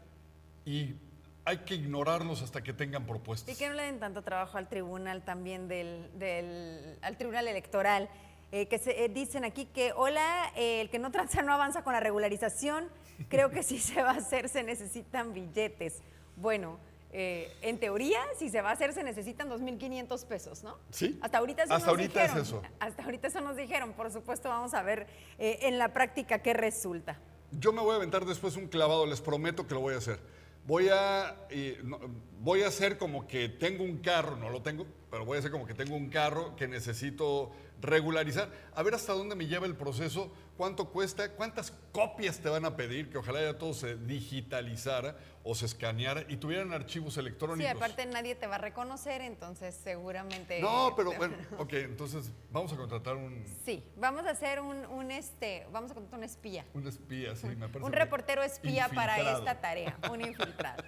y 0.65 0.95
hay 1.43 1.57
que 1.59 1.75
ignorarlos 1.75 2.41
hasta 2.41 2.61
que 2.61 2.73
tengan 2.73 3.05
propuestas. 3.05 3.53
Y 3.53 3.57
que 3.57 3.67
no 3.69 3.75
le 3.75 3.83
den 3.83 3.99
tanto 3.99 4.21
trabajo 4.21 4.57
al 4.57 4.67
tribunal 4.69 5.23
también 5.23 5.67
del, 5.67 6.09
del- 6.17 6.97
al 7.01 7.17
tribunal 7.17 7.47
electoral. 7.47 8.09
Eh, 8.53 8.67
que 8.69 8.79
se, 8.79 9.03
eh, 9.03 9.09
dicen 9.09 9.43
aquí 9.43 9.65
que, 9.65 9.91
hola, 9.93 10.53
eh, 10.55 10.79
el 10.79 10.89
que 10.89 10.99
no 10.99 11.11
transa 11.11 11.41
no 11.41 11.53
avanza 11.53 11.83
con 11.83 11.91
la 11.91 11.99
regularización. 11.99 12.87
Creo 13.27 13.49
que 13.49 13.61
si 13.63 13.77
se 13.79 14.01
va 14.01 14.11
a 14.11 14.17
hacer 14.17 14.47
se 14.47 14.63
necesitan 14.63 15.33
billetes. 15.33 15.99
Bueno, 16.37 16.79
eh, 17.19 17.51
en 17.63 17.79
teoría, 17.79 18.19
si 18.37 18.47
se 18.51 18.61
va 18.61 18.69
a 18.69 18.73
hacer 18.73 18.93
se 18.93 19.01
necesitan 19.01 19.49
2.500 19.49 20.23
pesos, 20.27 20.63
¿no? 20.63 20.77
Sí. 20.91 21.17
Hasta 21.19 21.39
ahorita 21.39 21.63
eso 21.63 21.73
Hasta 21.73 21.87
nos 21.87 21.97
ahorita 21.97 22.23
es 22.23 22.35
dijeron. 22.35 22.45
eso. 22.45 22.61
Hasta 22.79 23.03
ahorita 23.03 23.27
eso 23.27 23.41
nos 23.41 23.57
dijeron. 23.57 23.93
Por 23.93 24.11
supuesto, 24.11 24.49
vamos 24.49 24.75
a 24.75 24.83
ver 24.83 25.07
eh, 25.39 25.57
en 25.63 25.79
la 25.79 25.93
práctica 25.95 26.43
qué 26.43 26.53
resulta. 26.53 27.17
Yo 27.51 27.73
me 27.73 27.81
voy 27.81 27.93
a 27.93 27.95
aventar 27.95 28.23
después 28.23 28.55
un 28.55 28.67
clavado, 28.67 29.07
les 29.07 29.19
prometo 29.19 29.65
que 29.65 29.73
lo 29.73 29.79
voy 29.79 29.95
a 29.95 29.97
hacer. 29.97 30.19
Voy 30.67 30.89
a, 30.89 31.35
no, 31.83 31.99
voy 32.41 32.61
a 32.61 32.67
hacer 32.67 32.99
como 32.99 33.25
que 33.25 33.49
tengo 33.49 33.83
un 33.83 33.97
carro, 33.97 34.35
no 34.35 34.51
lo 34.51 34.61
tengo, 34.61 34.85
pero 35.09 35.25
voy 35.25 35.37
a 35.37 35.39
hacer 35.39 35.49
como 35.49 35.65
que 35.65 35.73
tengo 35.73 35.95
un 35.95 36.09
carro 36.09 36.55
que 36.55 36.67
necesito 36.67 37.51
regularizar. 37.81 38.51
A 38.75 38.83
ver 38.83 38.93
hasta 38.93 39.13
dónde 39.13 39.33
me 39.33 39.47
lleva 39.47 39.65
el 39.65 39.75
proceso, 39.75 40.31
cuánto 40.57 40.89
cuesta, 40.89 41.31
cuántas 41.33 41.71
copias 41.91 42.39
te 42.39 42.49
van 42.49 42.65
a 42.65 42.75
pedir, 42.75 43.09
que 43.09 43.17
ojalá 43.17 43.41
ya 43.41 43.57
todo 43.57 43.73
se 43.73 43.95
digitalizara 43.95 45.15
o 45.43 45.55
se 45.55 45.65
escaneara 45.65 46.25
y 46.27 46.35
tuvieran 46.37 46.73
archivos 46.73 47.13
Sí, 47.13 47.19
electrónicos. 47.21 47.71
aparte 47.73 48.05
nadie 48.05 48.35
te 48.35 48.47
va 48.47 48.55
a 48.55 48.57
reconocer, 48.57 49.21
entonces 49.21 49.79
seguramente... 49.81 50.59
no, 50.59 50.93
pero 50.97 51.13
bueno, 51.13 51.35
ok, 51.57 51.73
entonces 51.73 52.31
vamos 52.51 52.73
a 52.73 52.75
contratar 52.77 53.15
un, 53.15 53.45
Sí, 53.63 53.83
vamos 53.95 54.25
a 54.25 54.31
hacer 54.31 54.59
un, 54.59 54.85
un, 54.87 55.11
este, 55.11 55.65
vamos 55.71 55.91
a 55.91 55.93
contratar 55.93 56.19
un 56.19 56.25
espía. 56.25 56.65
un 56.73 56.85
espía, 56.87 57.35
sí, 57.35 57.47
me 57.47 57.67
parece. 57.69 57.85
Un 57.85 57.93
reportero 57.93 58.43
espía 58.43 58.89
para 58.89 59.17
esta 59.37 59.61
tarea, 59.61 59.97
un 60.11 60.21
infiltrado. 60.25 60.83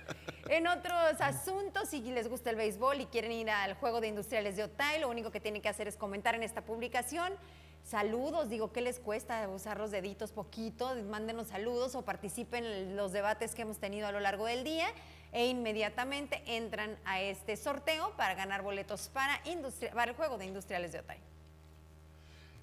En 0.50 0.68
otros 0.68 1.22
asuntos, 1.22 1.90
si 1.90 2.02
les 2.02 2.28
gusta 2.28 2.50
el 2.50 2.56
béisbol 2.56 3.02
y 3.02 3.06
quieren 3.06 3.32
ir 3.32 3.50
al 3.50 3.76
juego 3.76 4.02
de 4.02 4.08
industriales 4.08 4.58
de 4.58 4.64
Otay, 4.64 5.00
lo 5.00 5.08
único 5.10 5.32
que 5.32 5.40
tienen 5.40 5.62
que 5.62 5.70
hacer 5.70 5.88
es 5.88 5.96
comentar 5.96 6.34
en 6.36 6.44
esta 6.44 6.66
publicación. 6.66 7.32
Saludos, 7.89 8.49
digo, 8.49 8.71
¿qué 8.71 8.82
les 8.82 8.99
cuesta 8.99 9.49
usar 9.49 9.80
los 9.80 9.89
deditos 9.89 10.32
poquito? 10.32 10.93
Mándenos 11.10 11.47
saludos 11.47 11.95
o 11.95 12.04
participen 12.04 12.63
en 12.63 12.95
los 12.95 13.12
debates 13.13 13.56
que 13.56 13.63
hemos 13.63 13.80
tenido 13.80 14.06
a 14.06 14.12
lo 14.12 14.19
largo 14.19 14.45
del 14.45 14.63
día 14.63 14.86
e 15.32 15.47
inmediatamente 15.47 16.43
entran 16.45 16.99
a 17.04 17.19
este 17.19 17.58
sorteo 17.58 18.15
para 18.15 18.36
ganar 18.36 18.62
boletos 18.62 19.10
para, 19.10 19.41
el 19.43 20.13
juego 20.13 20.38
de 20.38 20.45
industriales 20.45 20.91
de 20.91 20.99
Otay. 20.99 21.17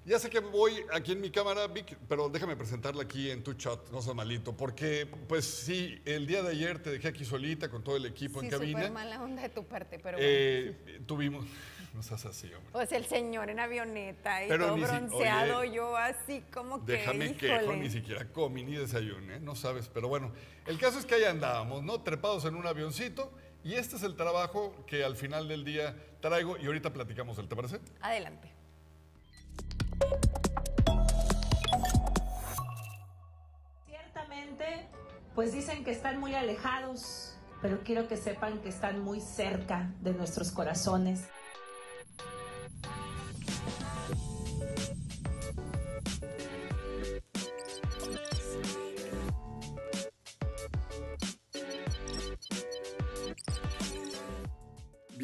Ya 0.05 0.17
sé 0.17 0.29
que 0.29 0.39
voy 0.39 0.85
aquí 0.93 1.11
en 1.11 1.19
mi 1.19 1.29
cámara, 1.29 1.67
Vic, 1.67 1.97
pero 2.07 2.29
déjame 2.29 2.55
presentarla 2.55 3.03
aquí 3.03 3.29
en 3.29 3.43
tu 3.43 3.53
chat, 3.55 3.89
no 3.91 4.01
seas 4.01 4.15
malito, 4.15 4.55
porque 4.55 5.09
pues 5.27 5.43
sí, 5.43 6.01
el 6.05 6.25
día 6.25 6.41
de 6.41 6.51
ayer 6.51 6.81
te 6.81 6.89
dejé 6.89 7.09
aquí 7.09 7.25
solita 7.25 7.67
con 7.67 7.83
todo 7.83 7.97
el 7.97 8.05
equipo 8.05 8.39
Sí, 8.39 8.45
en 8.45 8.51
cabina. 8.53 8.89
mala 8.91 9.21
onda 9.21 9.41
de 9.41 9.49
tu 9.49 9.65
parte, 9.65 9.99
pero 9.99 10.17
bueno. 10.17 10.31
Eh, 10.31 11.01
tuvimos, 11.05 11.45
no 11.97 12.03
seas 12.03 12.27
así, 12.27 12.45
hombre. 12.53 12.71
Pues 12.71 12.91
el 12.91 13.05
señor 13.05 13.49
en 13.49 13.59
avioneta 13.59 14.45
y 14.45 14.47
Pero 14.47 14.67
todo 14.67 14.75
si- 14.75 14.81
bronceado, 14.83 15.57
oye, 15.57 15.71
yo 15.73 15.97
así 15.97 16.41
como 16.53 16.85
que, 16.85 16.91
Déjame 16.91 17.35
quejo, 17.35 17.73
ni 17.73 17.89
siquiera 17.89 18.31
comí 18.31 18.63
ni 18.63 18.75
desayuné, 18.75 19.39
no 19.39 19.55
sabes, 19.55 19.87
pero 19.91 20.07
bueno, 20.07 20.31
el 20.67 20.77
caso 20.77 20.99
es 20.99 21.05
que 21.07 21.15
ahí 21.15 21.23
andábamos, 21.23 21.81
¿no? 21.81 22.01
Trepados 22.03 22.45
en 22.45 22.53
un 22.55 22.67
avioncito 22.67 23.31
y 23.63 23.73
este 23.73 23.95
es 23.95 24.03
el 24.03 24.15
trabajo 24.15 24.85
que 24.85 25.03
al 25.03 25.15
final 25.15 25.47
del 25.47 25.65
día 25.65 25.95
traigo 26.21 26.55
y 26.57 26.67
ahorita 26.67 26.93
platicamos 26.93 27.35
del, 27.37 27.47
¿te 27.47 27.55
parece? 27.55 27.79
Adelante. 28.01 28.47
Ciertamente, 33.85 34.87
pues 35.35 35.53
dicen 35.53 35.83
que 35.83 35.91
están 35.91 36.19
muy 36.19 36.35
alejados, 36.35 37.35
pero 37.61 37.79
quiero 37.83 38.07
que 38.07 38.17
sepan 38.17 38.59
que 38.59 38.69
están 38.69 38.99
muy 38.99 39.21
cerca 39.21 39.91
de 40.01 40.13
nuestros 40.13 40.51
corazones. 40.51 41.27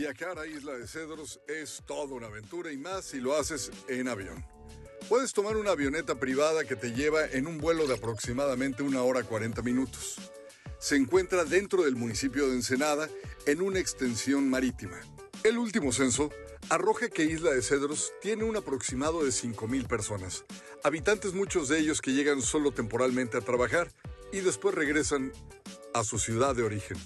Viajar 0.03 0.37
a 0.37 0.45
Isla 0.45 0.73
de 0.73 0.85
Cedros 0.85 1.39
es 1.47 1.81
toda 1.85 2.13
una 2.13 2.27
aventura 2.27 2.73
y 2.73 2.77
más 2.77 3.05
si 3.05 3.21
lo 3.21 3.37
haces 3.37 3.71
en 3.87 4.09
avión. 4.09 4.45
Puedes 5.07 5.31
tomar 5.31 5.55
una 5.55 5.71
avioneta 5.71 6.19
privada 6.19 6.65
que 6.65 6.75
te 6.75 6.91
lleva 6.91 7.25
en 7.25 7.47
un 7.47 7.57
vuelo 7.57 7.87
de 7.87 7.93
aproximadamente 7.93 8.83
una 8.83 9.01
hora 9.01 9.23
40 9.23 9.61
minutos. 9.61 10.17
Se 10.77 10.97
encuentra 10.97 11.45
dentro 11.45 11.83
del 11.83 11.95
municipio 11.95 12.49
de 12.49 12.55
Ensenada 12.55 13.07
en 13.45 13.61
una 13.61 13.79
extensión 13.79 14.49
marítima. 14.49 14.99
El 15.41 15.57
último 15.57 15.93
censo 15.93 16.29
arroja 16.67 17.07
que 17.07 17.23
Isla 17.23 17.51
de 17.51 17.61
Cedros 17.61 18.11
tiene 18.21 18.43
un 18.43 18.57
aproximado 18.57 19.23
de 19.23 19.29
5.000 19.29 19.87
personas, 19.87 20.43
habitantes 20.83 21.31
muchos 21.33 21.69
de 21.69 21.79
ellos 21.79 22.01
que 22.01 22.11
llegan 22.11 22.41
solo 22.41 22.73
temporalmente 22.73 23.37
a 23.37 23.41
trabajar 23.41 23.89
y 24.33 24.41
después 24.41 24.75
regresan 24.75 25.31
a 25.93 26.03
su 26.03 26.19
ciudad 26.19 26.57
de 26.57 26.63
origen. 26.63 26.97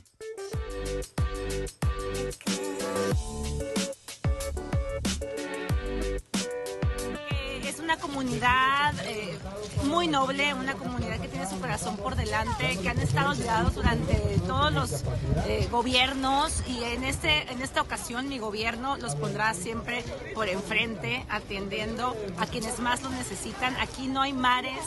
Es 7.63 7.79
una 7.79 7.97
comunidad 7.97 8.93
eh, 9.05 9.37
muy 9.85 10.07
noble, 10.07 10.53
una 10.53 10.73
comunidad 10.73 11.19
que 11.19 11.27
tiene 11.27 11.47
su 11.49 11.59
corazón 11.59 11.97
por 11.97 12.15
delante, 12.15 12.77
que 12.81 12.89
han 12.89 12.99
estado 12.99 13.31
olvidados 13.31 13.75
durante 13.75 14.15
todos 14.47 14.73
los 14.73 15.03
eh, 15.45 15.67
gobiernos 15.71 16.63
y 16.67 16.83
en, 16.83 17.03
este, 17.03 17.51
en 17.51 17.61
esta 17.61 17.81
ocasión 17.81 18.27
mi 18.29 18.39
gobierno 18.39 18.97
los 18.97 19.15
pondrá 19.15 19.53
siempre 19.53 20.03
por 20.33 20.49
enfrente, 20.49 21.25
atendiendo 21.29 22.15
a 22.37 22.45
quienes 22.45 22.79
más 22.79 23.01
lo 23.03 23.09
necesitan. 23.09 23.75
Aquí 23.77 24.07
no 24.07 24.21
hay 24.21 24.33
mares, 24.33 24.83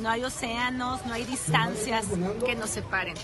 no 0.00 0.08
hay 0.08 0.24
océanos, 0.24 1.04
no 1.06 1.12
hay 1.12 1.24
distancias 1.24 2.06
que 2.44 2.54
nos 2.54 2.70
separen. 2.70 3.14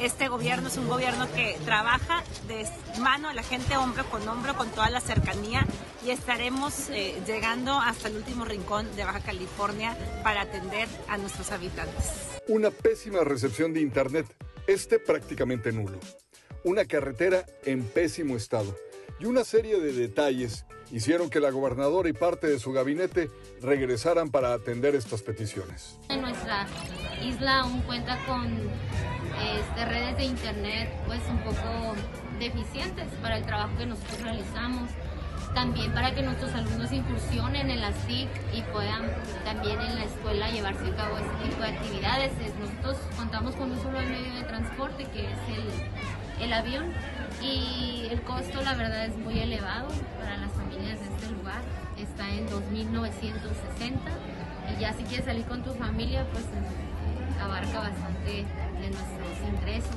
Este 0.00 0.28
gobierno 0.28 0.68
es 0.68 0.76
un 0.76 0.88
gobierno 0.88 1.30
que 1.32 1.56
trabaja 1.64 2.22
de 2.48 2.66
mano 3.00 3.28
a 3.28 3.34
la 3.34 3.42
gente, 3.42 3.76
hombro 3.76 4.04
con 4.10 4.26
hombro, 4.28 4.56
con 4.56 4.68
toda 4.70 4.90
la 4.90 5.00
cercanía 5.00 5.66
y 6.04 6.10
estaremos 6.10 6.90
eh, 6.90 7.14
llegando 7.26 7.72
hasta 7.78 8.08
el 8.08 8.16
último 8.16 8.44
rincón 8.44 8.86
de 8.96 9.04
Baja 9.04 9.20
California 9.20 9.96
para 10.22 10.42
atender 10.42 10.88
a 11.08 11.16
nuestros 11.16 11.50
habitantes. 11.50 12.40
Una 12.48 12.70
pésima 12.70 13.24
recepción 13.24 13.72
de 13.72 13.80
Internet, 13.80 14.26
este 14.66 14.98
prácticamente 14.98 15.72
nulo. 15.72 15.98
Una 16.62 16.84
carretera 16.84 17.44
en 17.64 17.84
pésimo 17.84 18.36
estado. 18.36 18.76
Y 19.20 19.26
una 19.26 19.44
serie 19.44 19.80
de 19.80 19.92
detalles 19.92 20.66
hicieron 20.90 21.30
que 21.30 21.40
la 21.40 21.50
gobernadora 21.50 22.08
y 22.08 22.12
parte 22.12 22.46
de 22.46 22.58
su 22.58 22.72
gabinete 22.72 23.30
regresaran 23.62 24.30
para 24.30 24.52
atender 24.52 24.94
estas 24.94 25.22
peticiones. 25.22 25.98
En 26.08 26.22
nuestra 26.22 26.66
isla 27.22 27.60
aún 27.60 27.80
cuenta 27.82 28.18
con 28.26 28.46
este, 28.46 29.84
redes 29.84 30.16
de 30.16 30.24
internet 30.24 30.90
pues 31.06 31.20
un 31.28 31.38
poco 31.38 31.94
deficientes 32.38 33.08
para 33.22 33.38
el 33.38 33.46
trabajo 33.46 33.76
que 33.78 33.86
nosotros 33.86 34.20
realizamos 34.22 34.90
también 35.54 35.92
para 35.92 36.12
que 36.14 36.22
nuestros 36.22 36.52
alumnos 36.52 36.92
incursionen 36.92 37.70
en 37.70 37.80
las 37.80 37.94
TIC 38.06 38.28
y 38.52 38.62
puedan 38.72 39.10
también 39.44 39.80
en 39.80 39.94
la 39.94 40.04
escuela 40.04 40.50
llevarse 40.50 40.84
a 40.86 40.96
cabo 40.96 41.16
este 41.16 41.48
tipo 41.48 41.62
de 41.62 41.68
actividades. 41.68 42.32
Nosotros 42.58 42.96
contamos 43.16 43.54
con 43.54 43.70
un 43.70 43.80
solo 43.80 44.00
medio 44.00 44.34
de 44.34 44.42
transporte 44.42 45.04
que 45.04 45.26
es 45.26 45.38
el 46.40 46.52
avión 46.52 46.92
y 47.42 48.08
el 48.10 48.22
costo 48.22 48.60
la 48.62 48.74
verdad 48.74 49.06
es 49.06 49.16
muy 49.16 49.38
elevado 49.38 49.88
para 50.18 50.36
las 50.36 50.52
familias 50.52 50.98
de 51.00 51.06
este 51.06 51.34
lugar. 51.34 51.62
Está 51.98 52.30
en 52.30 52.48
2.960 52.48 53.98
y 54.72 54.80
ya 54.80 54.92
si 54.94 55.04
quieres 55.04 55.26
salir 55.26 55.44
con 55.46 55.62
tu 55.62 55.72
familia 55.74 56.26
pues 56.32 56.44
eh, 56.44 57.42
abarca 57.42 57.78
bastante 57.80 58.44
de 58.80 58.90
nuestros 58.90 59.34
ingresos. 59.52 59.96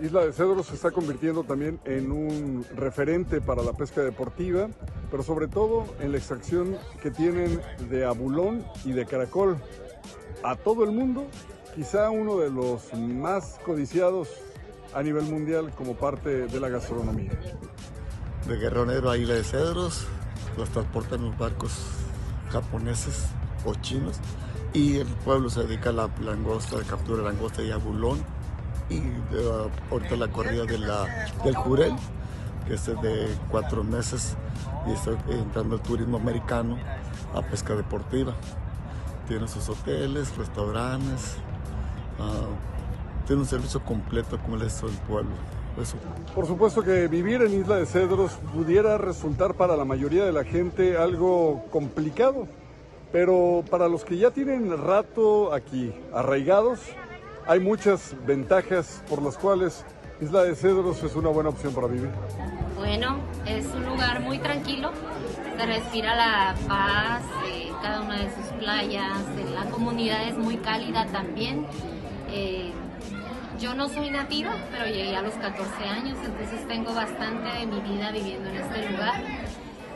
Isla 0.00 0.26
de 0.26 0.32
Cedros 0.32 0.66
se 0.66 0.74
está 0.74 0.90
convirtiendo 0.90 1.44
también 1.44 1.80
en 1.84 2.10
un 2.10 2.64
referente 2.74 3.40
para 3.40 3.62
la 3.62 3.72
pesca 3.72 4.02
deportiva, 4.02 4.68
pero 5.10 5.22
sobre 5.22 5.48
todo 5.48 5.84
en 6.00 6.12
la 6.12 6.18
extracción 6.18 6.76
que 7.02 7.10
tienen 7.10 7.60
de 7.90 8.04
abulón 8.04 8.64
y 8.84 8.92
de 8.92 9.06
caracol. 9.06 9.58
A 10.42 10.56
todo 10.56 10.84
el 10.84 10.92
mundo, 10.92 11.26
quizá 11.74 12.10
uno 12.10 12.38
de 12.38 12.50
los 12.50 12.92
más 12.94 13.58
codiciados 13.64 14.28
a 14.94 15.02
nivel 15.02 15.24
mundial 15.24 15.72
como 15.76 15.94
parte 15.94 16.46
de 16.46 16.60
la 16.60 16.68
gastronomía. 16.68 17.32
De 18.46 18.56
Guerrero 18.56 18.86
Negro 18.86 19.10
a 19.10 19.16
Isla 19.16 19.34
de 19.34 19.44
Cedros, 19.44 20.06
los 20.56 20.68
transportan 20.70 21.24
los 21.24 21.36
barcos 21.36 21.72
japoneses 22.50 23.26
o 23.64 23.74
chinos 23.74 24.20
y 24.72 24.98
el 24.98 25.06
pueblo 25.06 25.50
se 25.50 25.64
dedica 25.64 25.90
a 25.90 25.92
la 25.92 26.10
langosta, 26.22 26.76
la 26.76 26.84
captura 26.84 27.18
de 27.18 27.24
langosta 27.24 27.62
y 27.62 27.70
abulón 27.70 28.18
y 28.90 29.00
de, 29.00 29.70
ahorita 29.90 30.16
la 30.16 30.28
corrida 30.28 30.64
de 30.64 30.78
la, 30.78 31.06
del 31.42 31.56
jurel 31.56 31.94
que 32.66 32.74
es 32.74 32.86
de 32.86 33.28
cuatro 33.50 33.84
meses 33.84 34.36
y 34.86 34.92
está 34.92 35.12
entrando 35.28 35.76
el 35.76 35.82
turismo 35.82 36.16
americano 36.16 36.78
a 37.34 37.42
pesca 37.42 37.74
deportiva. 37.74 38.34
Tiene 39.28 39.48
sus 39.48 39.68
hoteles, 39.68 40.36
restaurantes, 40.36 41.36
uh, 42.18 42.73
tiene 43.26 43.42
un 43.42 43.48
servicio 43.48 43.82
completo 43.82 44.38
como 44.38 44.56
el 44.56 44.62
resto 44.62 44.86
del 44.86 44.96
pueblo. 44.98 45.32
Eso. 45.80 45.96
Por 46.34 46.46
supuesto 46.46 46.82
que 46.82 47.08
vivir 47.08 47.42
en 47.42 47.52
Isla 47.52 47.76
de 47.76 47.86
Cedros 47.86 48.32
pudiera 48.54 48.96
resultar 48.96 49.54
para 49.54 49.76
la 49.76 49.84
mayoría 49.84 50.24
de 50.24 50.32
la 50.32 50.44
gente 50.44 50.96
algo 50.96 51.64
complicado, 51.72 52.46
pero 53.10 53.64
para 53.68 53.88
los 53.88 54.04
que 54.04 54.16
ya 54.16 54.30
tienen 54.30 54.70
rato 54.80 55.52
aquí 55.52 55.92
arraigados, 56.12 56.80
hay 57.46 57.58
muchas 57.58 58.14
ventajas 58.24 59.02
por 59.08 59.20
las 59.20 59.36
cuales 59.36 59.84
Isla 60.20 60.44
de 60.44 60.54
Cedros 60.54 61.02
es 61.02 61.16
una 61.16 61.28
buena 61.30 61.50
opción 61.50 61.74
para 61.74 61.88
vivir. 61.88 62.10
Bueno, 62.76 63.16
es 63.44 63.66
un 63.74 63.84
lugar 63.84 64.20
muy 64.20 64.38
tranquilo, 64.38 64.92
se 65.56 65.66
respira 65.66 66.14
la 66.14 66.54
paz, 66.68 67.22
eh, 67.48 67.70
cada 67.82 68.02
una 68.02 68.18
de 68.18 68.30
sus 68.32 68.46
playas, 68.58 69.18
eh, 69.38 69.50
la 69.52 69.68
comunidad 69.70 70.28
es 70.28 70.38
muy 70.38 70.56
cálida 70.58 71.06
también. 71.06 71.66
Eh, 72.30 72.72
yo 73.64 73.74
no 73.74 73.88
soy 73.88 74.10
nativa, 74.10 74.54
pero 74.70 74.84
llegué 74.84 75.16
a 75.16 75.22
los 75.22 75.32
14 75.36 75.84
años, 75.84 76.18
entonces 76.22 76.68
tengo 76.68 76.92
bastante 76.92 77.48
de 77.60 77.64
mi 77.64 77.80
vida 77.80 78.12
viviendo 78.12 78.50
en 78.50 78.56
este 78.56 78.90
lugar. 78.90 79.22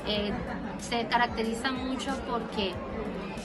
Eh, 0.06 0.32
se 0.78 1.06
caracteriza 1.06 1.70
mucho 1.70 2.18
porque 2.26 2.72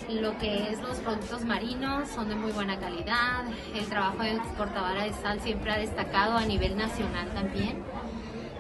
lo 0.10 0.38
que 0.38 0.70
es 0.70 0.80
los 0.80 1.00
productos 1.00 1.44
marinos 1.44 2.08
son 2.08 2.30
de 2.30 2.36
muy 2.36 2.54
buena 2.54 2.80
calidad, 2.80 3.44
el 3.76 3.86
trabajo 3.88 4.24
de 4.24 4.36
exportadora 4.36 5.04
de 5.04 5.12
sal 5.12 5.42
siempre 5.42 5.74
ha 5.74 5.78
destacado 5.78 6.38
a 6.38 6.46
nivel 6.46 6.78
nacional 6.78 7.28
también. 7.34 7.84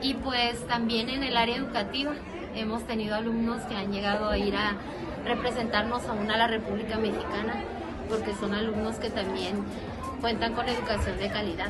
Y 0.02 0.15
pues 0.15 0.67
también 0.67 1.10
en 1.10 1.23
el 1.23 1.38
área 1.38 1.56
educativa 1.56 2.12
hemos 2.56 2.86
tenido 2.86 3.15
alumnos 3.15 3.62
que 3.62 3.76
han 3.78 3.93
llegado 3.93 4.30
a 4.30 4.38
ir 4.38 4.54
a 4.58 4.76
representarnos 5.23 6.04
aún 6.08 6.30
a 6.30 6.36
la 6.36 6.47
República 6.47 6.97
Mexicana 6.97 7.56
porque 8.10 8.36
son 8.36 8.54
alumnos 8.54 8.97
que 8.97 9.10
también 9.10 9.63
cuentan 10.24 10.54
con 10.54 10.70
educación 10.70 11.18
de 11.18 11.28
calidad. 11.28 11.68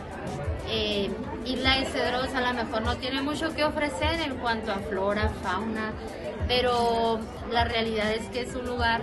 Eh, 0.69 1.09
Isla 1.43 1.79
de 1.79 1.85
Cedros 1.87 2.35
a 2.35 2.41
lo 2.41 2.53
mejor 2.53 2.83
no 2.83 2.95
tiene 2.97 3.19
mucho 3.19 3.51
que 3.55 3.63
ofrecer 3.63 4.21
en 4.21 4.35
cuanto 4.35 4.71
a 4.71 4.77
flora, 4.77 5.27
fauna, 5.41 5.91
pero 6.47 7.19
la 7.51 7.63
realidad 7.63 8.13
es 8.13 8.27
que 8.27 8.41
es 8.41 8.53
un 8.53 8.67
lugar 8.67 9.01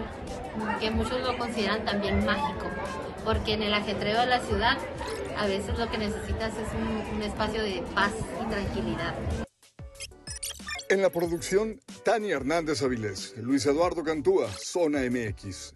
que 0.79 0.93
muchos 0.93 1.21
lo 1.23 1.37
consideran 1.37 1.85
también 1.85 2.25
mágico, 2.25 2.71
porque 3.25 3.55
en 3.55 3.65
el 3.65 3.75
ajetreo 3.75 4.21
de 4.21 4.27
la 4.27 4.39
ciudad 4.39 4.79
a 5.37 5.47
veces 5.47 5.77
lo 5.77 5.91
que 5.91 5.99
necesitas 5.99 6.53
es 6.57 6.69
un, 6.73 7.17
un 7.17 7.23
espacio 7.23 7.61
de 7.65 7.83
paz 7.93 8.13
y 8.41 8.49
tranquilidad. 8.49 9.15
En 10.89 11.03
la 11.03 11.11
producción, 11.11 11.81
Tania 12.05 12.37
Hernández 12.37 12.83
Avilés, 12.83 13.35
Luis 13.37 13.67
Eduardo 13.67 14.05
Cantúa, 14.05 14.49
Zona 14.49 15.01
MX, 15.11 15.73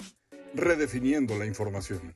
redefiniendo 0.54 1.36
la 1.36 1.46
información. 1.46 2.14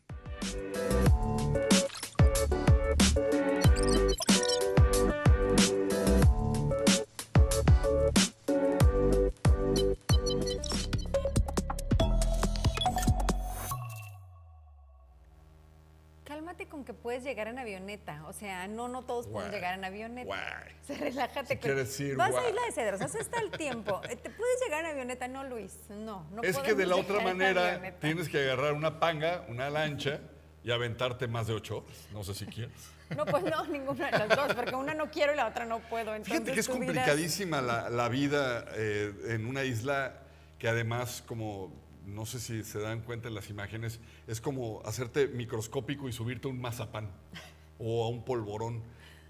Cálmate 16.89 16.93
con 16.93 16.97
que 16.97 17.03
puedes 17.03 17.23
llegar 17.25 17.49
en 17.49 17.59
avioneta. 17.59 18.25
O 18.27 18.33
sea, 18.33 18.67
no, 18.69 18.89
no 18.89 19.03
todos 19.03 19.27
pueden 19.27 19.51
llegar 19.51 19.75
en 19.75 19.85
avioneta. 19.85 20.27
Guay. 20.27 20.41
O 20.83 20.87
sea, 20.89 20.97
relájate. 20.99 21.49
Si 21.49 21.55
con- 21.57 21.61
quieres 21.63 21.89
decir 21.89 22.17
Vas 22.17 22.35
a. 22.35 22.49
Isla 22.49 22.63
de 22.67 22.73
Cedros, 22.73 23.01
hace 23.03 23.19
está 23.21 23.41
el 23.41 23.51
tiempo. 23.59 24.01
Eh, 24.09 24.17
¿Te 24.17 24.31
puedes 24.31 24.61
llegar 24.65 24.85
en 24.85 24.93
avioneta? 24.93 25.29
No, 25.29 25.45
Luis. 25.45 25.77
No, 25.91 26.27
no 26.31 26.43
es 26.43 26.57
que 26.59 26.75
de 26.75 26.87
la 26.87 26.97
otra 26.97 27.21
manera 27.21 27.81
tienes 28.01 28.29
que 28.29 28.39
agarrar 28.39 28.73
una 28.73 28.99
panga, 28.99 29.45
una 29.49 29.69
lancha 29.69 30.21
y 30.65 30.71
aventarte 30.71 31.29
más 31.29 31.47
de 31.47 31.55
ocho 31.55 31.79
horas. 31.79 32.09
No 32.13 32.25
sé 32.25 32.35
si 32.35 32.47
quieres. 32.55 32.73
No, 33.17 33.25
pues 33.27 33.43
no, 33.45 33.67
ninguna 33.67 34.11
de 34.11 34.19
las 34.19 34.29
dos, 34.29 34.55
porque 34.55 34.75
una 34.75 34.95
no 34.95 35.11
quiero 35.11 35.33
y 35.33 35.37
la 35.37 35.47
otra 35.49 35.65
no 35.67 35.81
puedo. 35.81 36.15
Entonces, 36.15 36.33
Fíjate 36.33 36.53
que 36.53 36.61
es 36.61 36.69
vida 36.69 36.77
complicadísima 36.79 37.61
la, 37.63 37.89
la 37.91 38.09
vida 38.09 38.65
eh, 38.75 39.13
en 39.29 39.47
una 39.47 39.65
isla 39.65 40.21
que 40.59 40.69
además, 40.69 41.23
como 41.27 41.73
no 42.09 42.27
sé 42.27 42.41
si 42.41 42.65
se 42.65 42.81
dan 42.81 43.03
cuenta 43.03 43.29
en 43.29 43.35
las 43.35 43.51
imágenes, 43.51 44.01
es 44.27 44.41
como 44.41 44.83
hacerte 44.85 45.29
microscópico 45.29 46.09
y 46.09 46.13
subirte 46.13 46.49
a 46.49 46.51
un 46.51 46.61
mazapán 46.61 47.11
o 47.79 48.05
a 48.05 48.09
un 48.09 48.25
polvorón. 48.25 48.83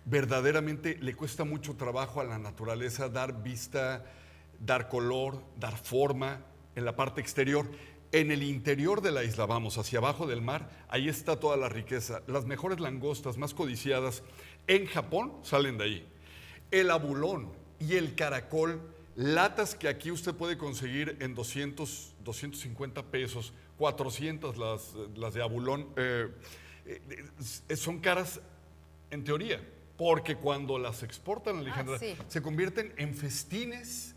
verdaderamente 0.05 0.97
le 1.01 1.15
cuesta 1.15 1.45
mucho 1.45 1.77
trabajo 1.77 2.21
a 2.21 2.25
la 2.25 2.39
naturaleza 2.39 3.09
dar 3.09 3.43
vista, 3.43 4.05
dar 4.59 4.89
color, 4.89 5.43
dar 5.59 5.77
forma 5.77 6.41
en 6.77 6.85
la 6.85 6.97
parte 6.97 7.21
exterior. 7.21 7.67
En 8.11 8.31
el 8.31 8.43
interior 8.43 9.03
de 9.03 9.13
la 9.13 9.23
isla, 9.23 9.45
vamos, 9.45 9.77
hacia 9.77 9.99
abajo 9.99 10.27
del 10.27 10.41
mar, 10.41 10.71
ahí 10.89 11.09
está 11.09 11.39
toda 11.39 11.59
la 11.59 11.69
riqueza. 11.69 12.23
Las 12.27 12.47
mejores 12.47 12.81
langostas 12.81 13.37
más 13.37 13.53
codiciadas 13.53 14.23
en 14.67 14.87
Japón 14.87 15.33
salen 15.43 15.77
de 15.77 15.85
ahí. 15.85 16.09
El 16.71 16.91
abulón 16.91 17.53
y 17.81 17.97
el 17.97 18.15
caracol, 18.15 18.81
latas 19.15 19.75
que 19.75 19.89
aquí 19.89 20.11
usted 20.11 20.35
puede 20.35 20.57
conseguir 20.57 21.19
en 21.21 21.35
200, 21.35 22.15
250 22.33 23.05
pesos, 23.05 23.55
400 23.79 24.59
las, 24.59 24.93
las 25.17 25.33
de 25.33 25.43
abulón, 25.43 25.89
eh, 25.97 26.29
eh, 26.87 27.77
son 27.77 28.01
caras 28.01 28.41
en 29.11 29.25
teoría, 29.25 29.67
porque 29.97 30.37
cuando 30.37 30.79
las 30.79 31.03
exportan 31.03 31.59
Alejandra, 31.59 31.97
Ah, 31.97 31.99
sí. 31.99 32.15
se 32.29 32.43
convierten 32.43 32.93
en 32.99 33.15
festines 33.15 34.15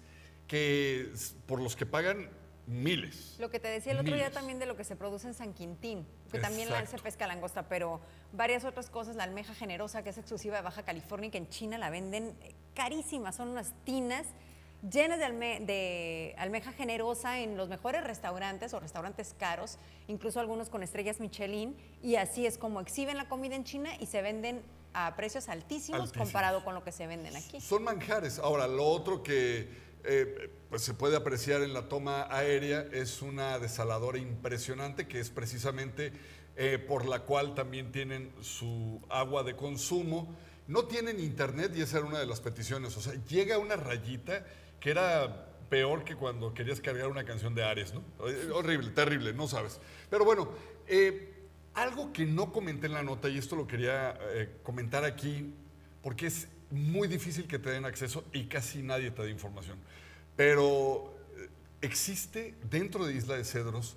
que, 0.47 1.09
por 1.45 1.62
los 1.62 1.78
que 1.78 1.86
pagan 1.86 2.30
miles. 2.68 3.38
Lo 3.39 3.49
que 3.49 3.59
te 3.59 3.70
decía 3.70 3.93
el 3.93 3.99
otro 3.99 4.14
día 4.16 4.30
también 4.30 4.59
de 4.59 4.66
lo 4.66 4.76
que 4.76 4.84
se 4.84 4.95
produce 4.97 5.28
en 5.28 5.34
San 5.34 5.53
Quintín, 5.53 6.05
que 6.32 6.39
también 6.39 6.70
la- 6.70 6.86
se 6.86 6.97
pesca 6.97 7.28
langosta, 7.28 7.68
pero 7.70 8.01
varias 8.34 8.66
otras 8.66 8.89
cosas, 8.89 9.16
la 9.16 9.24
almeja 9.24 9.53
generosa, 9.55 10.03
que 10.03 10.09
es 10.09 10.18
exclusiva 10.18 10.57
de 10.57 10.62
Baja 10.64 10.84
California 10.84 11.30
y 11.30 11.32
que 11.32 11.38
en 11.38 11.47
China 11.49 11.78
la 11.78 11.89
venden 11.89 12.36
eh, 12.41 12.53
carísima, 12.76 13.32
son 13.32 13.47
unas 13.49 13.74
tinas 13.86 14.28
llenas 14.89 15.19
de, 15.19 15.25
alme- 15.25 15.65
de 15.65 16.36
almeja 16.38 16.71
generosa 16.73 17.39
en 17.39 17.57
los 17.57 17.69
mejores 17.69 18.03
restaurantes 18.03 18.73
o 18.73 18.79
restaurantes 18.79 19.36
caros, 19.38 19.77
incluso 20.07 20.39
algunos 20.39 20.69
con 20.69 20.84
estrellas 20.84 21.19
Michelin, 21.19 21.75
y 22.01 22.15
así 22.15 22.45
es 22.45 22.57
como 22.57 22.82
exhiben 22.82 23.17
la 23.17 23.27
comida 23.29 23.55
en 23.55 23.63
China 23.63 23.91
y 23.99 24.05
se 24.07 24.21
venden 24.21 24.61
a 24.93 25.15
precios 25.15 25.47
altísimos, 25.49 26.01
Altísimos. 26.01 26.27
comparado 26.27 26.63
con 26.65 26.73
lo 26.75 26.84
que 26.84 26.91
se 26.91 27.07
venden 27.07 27.36
aquí. 27.36 27.61
Son 27.61 27.84
manjares. 27.84 28.39
Ahora, 28.39 28.67
lo 28.67 28.86
otro 28.86 29.23
que 29.23 29.69
eh, 30.03 30.49
pues 30.69 30.82
se 30.82 30.93
puede 30.93 31.15
apreciar 31.15 31.61
en 31.61 31.73
la 31.73 31.88
toma 31.88 32.27
aérea 32.36 32.86
es 32.91 33.21
una 33.21 33.59
desaladora 33.59 34.17
impresionante 34.17 35.07
que 35.07 35.19
es 35.19 35.29
precisamente 35.29 36.11
eh, 36.57 36.77
por 36.79 37.05
la 37.05 37.19
cual 37.21 37.55
también 37.55 37.91
tienen 37.91 38.34
su 38.41 38.99
agua 39.09 39.43
de 39.43 39.55
consumo. 39.55 40.36
No 40.67 40.86
tienen 40.86 41.19
internet 41.19 41.71
y 41.75 41.82
esa 41.82 41.99
era 41.99 42.07
una 42.07 42.19
de 42.19 42.25
las 42.25 42.41
peticiones. 42.41 42.97
O 42.97 43.01
sea, 43.01 43.13
llega 43.29 43.57
una 43.59 43.75
rayita 43.77 44.45
que 44.82 44.91
era 44.91 45.47
peor 45.69 46.03
que 46.03 46.15
cuando 46.15 46.53
querías 46.53 46.82
cargar 46.82 47.07
una 47.07 47.23
canción 47.23 47.55
de 47.55 47.63
Ares, 47.63 47.93
¿no? 47.93 48.03
Horrible, 48.53 48.89
terrible, 48.89 49.32
no 49.32 49.47
sabes. 49.47 49.79
Pero 50.09 50.25
bueno, 50.25 50.49
eh, 50.88 51.34
algo 51.73 52.11
que 52.11 52.25
no 52.25 52.51
comenté 52.51 52.88
en 52.88 52.93
la 52.93 53.03
nota, 53.03 53.29
y 53.29 53.38
esto 53.38 53.55
lo 53.55 53.67
quería 53.67 54.17
eh, 54.34 54.49
comentar 54.63 55.05
aquí, 55.05 55.53
porque 56.01 56.27
es 56.27 56.49
muy 56.71 57.07
difícil 57.07 57.47
que 57.47 57.59
te 57.59 57.69
den 57.69 57.86
acceso 57.86 58.25
y 58.34 58.45
casi 58.45 58.82
nadie 58.82 59.11
te 59.11 59.21
da 59.21 59.29
información. 59.29 59.77
Pero 60.36 61.15
eh, 61.38 61.49
existe 61.82 62.55
dentro 62.69 63.05
de 63.05 63.13
Isla 63.13 63.38
de 63.38 63.45
Cedros 63.45 63.95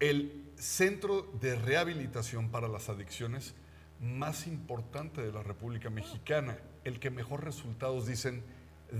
el 0.00 0.44
centro 0.56 1.22
de 1.40 1.54
rehabilitación 1.54 2.50
para 2.50 2.68
las 2.68 2.88
adicciones 2.88 3.54
más 4.00 4.46
importante 4.46 5.22
de 5.22 5.32
la 5.32 5.42
República 5.42 5.90
Mexicana, 5.90 6.58
el 6.84 7.00
que 7.00 7.10
mejor 7.10 7.44
resultados 7.44 8.06
dicen 8.06 8.42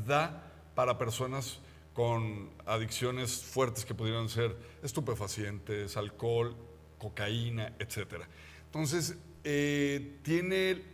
da 0.06 0.47
para 0.78 0.96
personas 0.96 1.58
con 1.92 2.50
adicciones 2.64 3.42
fuertes 3.42 3.84
que 3.84 3.94
pudieran 3.94 4.28
ser 4.28 4.56
estupefacientes, 4.80 5.96
alcohol, 5.96 6.54
cocaína, 6.98 7.74
etc. 7.80 8.22
Entonces, 8.66 9.16
eh, 9.42 10.20
tiene 10.22 10.84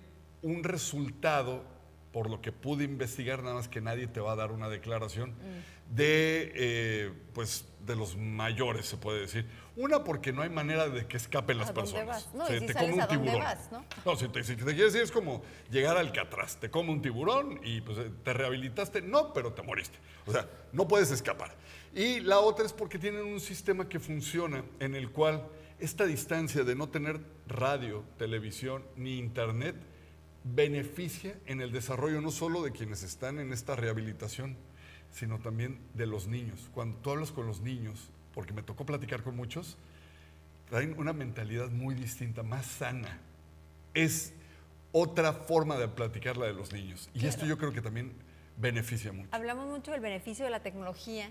un 0.41 0.65
resultado, 0.65 1.67
por 2.15 2.31
lo 2.31 2.41
que 2.41 2.51
pude 2.51 2.85
investigar, 2.85 3.43
nada 3.43 3.57
más 3.57 3.69
que 3.69 3.83
nadie 3.83 4.07
te 4.07 4.21
va 4.21 4.33
a 4.33 4.37
dar 4.37 4.53
una 4.53 4.71
declaración, 4.71 5.35
de, 5.91 6.53
eh, 6.55 7.13
pues, 7.35 7.69
de 7.85 7.95
los 7.95 8.17
mayores, 8.17 8.87
se 8.87 8.97
puede 8.97 9.21
decir. 9.21 9.47
Una, 9.77 10.05
porque 10.05 10.33
no 10.33 10.43
hay 10.43 10.51
manera 10.51 10.89
de 10.89 11.07
que 11.07 11.17
escapen 11.17 11.59
las 11.59 11.71
¿A 11.71 11.73
dónde 11.73 11.91
personas. 11.91 12.27
vas? 12.27 12.35
No, 12.35 12.47
Se 12.47 12.57
y 12.57 12.61
si 12.61 12.67
te 12.67 12.75
come 12.75 12.93
un 12.93 13.01
¿a 13.01 13.07
dónde 13.07 13.23
tiburón. 13.25 13.43
vas, 13.45 13.73
no? 13.73 13.85
No, 14.05 14.17
si 14.17 14.29
te, 14.29 14.45
si 14.45 14.55
te 14.57 14.75
quieres 14.75 14.95
ir 14.95 15.03
es 15.03 15.11
como 15.11 15.43
llegar 15.71 15.97
al 15.97 16.13
Catraz. 16.13 16.57
Te 16.59 16.71
come 16.71 16.91
un 16.93 17.03
tiburón 17.03 17.59
y 17.65 17.81
pues 17.81 17.99
eh, 17.99 18.11
te 18.23 18.33
rehabilitaste. 18.33 19.03
No, 19.03 19.33
pero 19.33 19.53
te 19.53 19.63
moriste. 19.63 19.99
O 20.27 20.33
sea, 20.33 20.49
no 20.73 20.87
puedes 20.87 21.11
escapar. 21.11 21.55
Y 21.93 22.21
la 22.21 22.39
otra 22.39 22.65
es 22.65 22.73
porque 22.73 22.99
tienen 22.99 23.25
un 23.25 23.41
sistema 23.41 23.89
que 23.89 23.99
funciona 23.99 24.65
en 24.79 24.95
el 24.95 25.11
cual 25.11 25.45
esta 25.81 26.07
distancia 26.07 26.63
de 26.63 26.77
no 26.77 26.89
tener 26.89 27.21
radio, 27.49 28.05
televisión 28.17 28.85
ni 28.97 29.19
internet 29.19 29.75
beneficia 30.45 31.37
en 31.47 31.61
el 31.61 31.73
desarrollo 31.73 32.21
no 32.21 32.31
solo 32.31 32.63
de 32.63 32.71
quienes 32.71 33.03
están 33.03 33.39
en 33.39 33.53
esta 33.53 33.75
rehabilitación, 33.77 34.57
sino 35.11 35.39
también 35.39 35.81
de 35.95 36.07
los 36.07 36.27
niños. 36.27 36.69
Cuando 36.75 36.97
tú 36.99 37.11
hablas 37.11 37.33
con 37.33 37.47
los 37.47 37.61
niños, 37.61 38.11
porque 38.35 38.53
me 38.53 38.63
tocó 38.63 38.85
platicar 38.85 39.23
con 39.23 39.37
muchos, 39.37 39.77
traen 40.69 40.99
una 40.99 41.13
mentalidad 41.13 41.71
muy 41.71 41.95
distinta, 41.95 42.43
más 42.43 42.67
sana. 42.67 43.21
Es 43.95 44.33
otra 44.93 45.33
forma 45.33 45.79
de 45.79 45.89
platicar 45.89 46.37
la 46.37 46.47
de 46.47 46.53
los 46.53 46.73
niños. 46.73 47.09
Y 47.15 47.27
esto 47.27 47.47
yo 47.47 47.57
creo 47.59 47.73
que 47.73 47.81
también 47.81 48.13
beneficia 48.57 49.13
mucho. 49.13 49.29
Hablamos 49.33 49.67
mucho 49.67 49.93
del 49.93 50.01
beneficio 50.01 50.45
de 50.45 50.51
la 50.51 50.61
tecnología, 50.61 51.31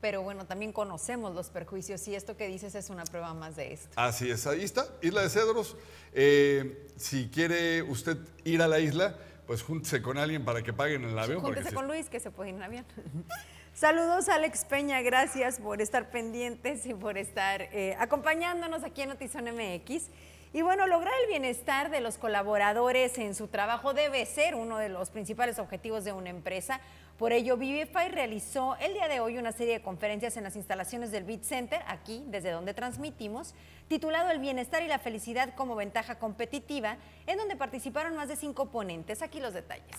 pero 0.00 0.22
bueno, 0.22 0.46
también 0.46 0.72
conocemos 0.72 1.34
los 1.34 1.50
perjuicios 1.50 2.06
y 2.08 2.14
esto 2.14 2.36
que 2.36 2.48
dices 2.48 2.74
es 2.74 2.90
una 2.90 3.04
prueba 3.04 3.34
más 3.34 3.56
de 3.56 3.72
esto. 3.72 3.88
Así 3.96 4.30
es, 4.30 4.46
ahí 4.46 4.62
está, 4.62 4.86
Isla 5.02 5.22
de 5.22 5.30
Cedros. 5.30 5.76
Eh, 6.12 6.88
si 6.96 7.28
quiere 7.28 7.82
usted 7.82 8.16
ir 8.44 8.62
a 8.62 8.68
la 8.68 8.80
isla, 8.80 9.16
pues 9.46 9.62
júntese 9.62 10.00
con 10.00 10.16
alguien 10.16 10.44
para 10.44 10.62
que 10.62 10.72
paguen 10.72 11.04
el 11.04 11.18
avión. 11.18 11.40
Júntese 11.40 11.74
con 11.74 11.86
Luis, 11.86 12.08
que 12.08 12.20
se 12.20 12.30
puede 12.30 12.50
ir 12.50 12.56
en 12.56 12.62
avión. 12.62 12.84
Saludos 13.72 14.28
Alex 14.28 14.64
Peña, 14.66 15.00
gracias 15.00 15.58
por 15.58 15.80
estar 15.80 16.10
pendientes 16.10 16.84
y 16.86 16.92
por 16.92 17.16
estar 17.16 17.62
eh, 17.62 17.96
acompañándonos 17.98 18.84
aquí 18.84 19.02
en 19.02 19.10
Notizón 19.10 19.44
MX. 19.44 20.10
Y 20.52 20.62
bueno, 20.62 20.88
lograr 20.88 21.14
el 21.22 21.28
bienestar 21.28 21.90
de 21.90 22.00
los 22.00 22.18
colaboradores 22.18 23.16
en 23.18 23.36
su 23.36 23.46
trabajo 23.46 23.94
debe 23.94 24.26
ser 24.26 24.56
uno 24.56 24.78
de 24.78 24.88
los 24.88 25.10
principales 25.10 25.60
objetivos 25.60 26.04
de 26.04 26.12
una 26.12 26.28
empresa. 26.28 26.80
Por 27.16 27.32
ello, 27.32 27.56
Vivify 27.56 28.08
realizó 28.08 28.76
el 28.80 28.92
día 28.92 29.06
de 29.06 29.20
hoy 29.20 29.38
una 29.38 29.52
serie 29.52 29.74
de 29.74 29.82
conferencias 29.82 30.36
en 30.36 30.42
las 30.42 30.56
instalaciones 30.56 31.12
del 31.12 31.24
Beat 31.24 31.44
Center, 31.44 31.80
aquí 31.86 32.24
desde 32.26 32.50
donde 32.50 32.74
transmitimos, 32.74 33.54
titulado 33.88 34.30
El 34.30 34.40
bienestar 34.40 34.82
y 34.82 34.88
la 34.88 34.98
felicidad 34.98 35.54
como 35.54 35.76
ventaja 35.76 36.18
competitiva, 36.18 36.96
en 37.26 37.38
donde 37.38 37.56
participaron 37.56 38.16
más 38.16 38.28
de 38.28 38.36
cinco 38.36 38.66
ponentes. 38.70 39.22
Aquí 39.22 39.38
los 39.38 39.54
detalles. 39.54 39.96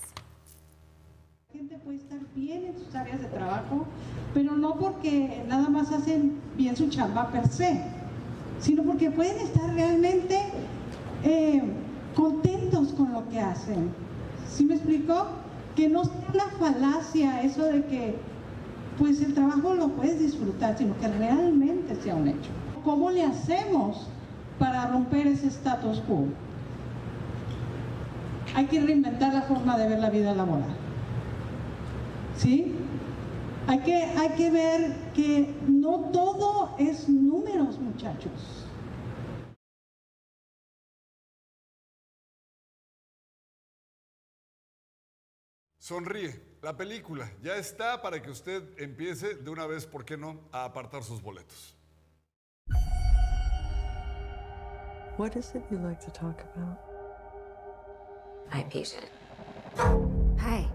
Gente 1.54 1.78
puede 1.80 1.98
estar 1.98 2.20
bien 2.34 2.64
en 2.64 2.78
sus 2.78 2.96
áreas 2.96 3.20
de 3.20 3.28
trabajo, 3.28 3.86
pero 4.34 4.56
no 4.56 4.76
porque 4.76 5.44
nada 5.50 5.68
más 5.68 5.92
hacen 5.92 6.38
bien 6.56 6.78
su 6.78 6.88
chamba 6.88 7.30
per 7.30 7.46
se, 7.50 7.82
sino 8.62 8.84
porque 8.84 9.12
pueden 9.12 9.38
estar 9.38 9.70
realmente 9.74 10.40
eh, 11.26 11.62
contentos 12.16 12.94
con 12.94 13.12
lo 13.12 13.28
que 13.28 13.42
hacen. 13.42 13.90
¿Sí 14.50 14.64
me 14.64 14.76
explico? 14.76 15.26
Que 15.76 15.90
no 15.90 16.06
sea 16.06 16.14
una 16.34 16.46
falacia 16.58 17.42
eso 17.42 17.66
de 17.66 17.84
que 17.84 18.16
pues 18.98 19.22
el 19.22 19.34
trabajo 19.34 19.74
lo 19.74 19.90
puedes 19.90 20.20
disfrutar, 20.20 20.78
sino 20.78 20.98
que 21.00 21.10
realmente 21.10 21.96
sea 21.96 22.16
un 22.16 22.30
hecho. 22.30 22.52
¿Cómo 22.86 23.12
le 23.12 23.26
hacemos 23.26 24.08
para 24.58 24.88
romper 24.88 25.28
ese 25.28 25.48
status 25.48 26.00
quo? 26.08 26.28
Hay 28.56 28.68
que 28.68 28.80
reinventar 28.80 29.34
la 29.34 29.42
forma 29.42 29.78
de 29.78 29.90
ver 29.90 30.00
la 30.00 30.10
vida 30.10 30.34
laboral. 30.34 30.91
¿Sí? 32.42 32.76
Hay 33.68 33.82
que, 33.82 33.94
hay 33.94 34.30
que 34.30 34.50
ver 34.50 35.12
que 35.14 35.54
no 35.68 36.10
todo 36.12 36.76
es 36.80 37.08
números, 37.08 37.78
muchachos. 37.78 38.66
Sonríe. 45.78 46.58
La 46.64 46.76
película 46.76 47.32
ya 47.44 47.58
está 47.58 48.02
para 48.02 48.20
que 48.20 48.32
usted 48.32 48.64
empiece 48.80 49.36
de 49.36 49.50
una 49.52 49.68
vez, 49.68 49.86
¿por 49.86 50.04
qué 50.04 50.18
no?, 50.18 50.40
a 50.52 50.66
apartar 50.66 51.04
sus 51.04 51.22
boletos. 51.22 51.78
What 55.20 55.36
is 55.36 55.54
it 55.54 55.64
you 55.70 55.78
like 55.78 56.04
to 56.04 56.12
talk 56.12 56.42
about? 56.56 56.80
Hi, 58.50 58.64
patient. 58.64 59.12
Hi. 60.40 60.71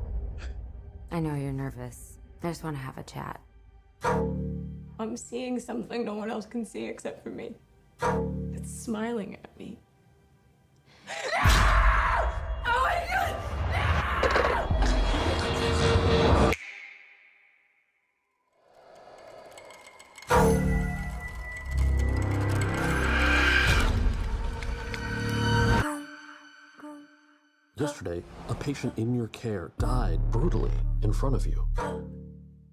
I 1.11 1.21
know 1.21 1.35
you're 1.35 1.53
nervous. 1.53 2.19
I 2.43 2.49
just 2.49 2.65
want 2.65 2.77
to 2.77 2.83
have 2.83 2.99
a 2.99 3.03
chat. 3.03 3.41
I'm 4.99 5.17
seeing 5.17 5.59
something 5.59 6.05
no 6.05 6.15
one 6.15 6.31
else 6.31 6.47
can 6.47 6.65
see 6.65 6.87
except 6.87 7.23
for 7.23 7.31
me. 7.31 7.55
It's 8.55 8.73
smiling 8.73 9.35
at 9.35 9.59
me. 9.59 9.79
Patient 28.67 28.99
in 28.99 29.15
your 29.15 29.29
care 29.29 29.71
died 29.79 30.19
brutally 30.33 30.73
in 31.03 31.13
front 31.13 31.37
of 31.37 31.47
you. 31.47 31.69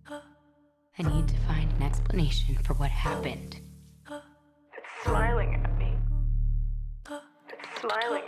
I 0.09 1.03
need 1.03 1.27
to 1.27 1.35
find 1.47 1.71
an 1.73 1.83
explanation 1.83 2.57
for 2.63 2.73
what 2.73 2.89
happened. 2.89 3.61
It's 4.09 5.03
smiling 5.03 5.53
at 5.53 5.77
me. 5.77 5.93
It's 7.11 7.79
smiling 7.79 8.23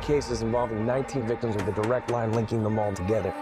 cases 0.00 0.42
involving 0.42 0.84
19 0.86 1.26
victims 1.26 1.56
with 1.56 1.68
a 1.68 1.82
direct 1.82 2.10
line 2.10 2.32
linking 2.32 2.62
them 2.62 2.78
all 2.78 2.92
together. 2.92 3.32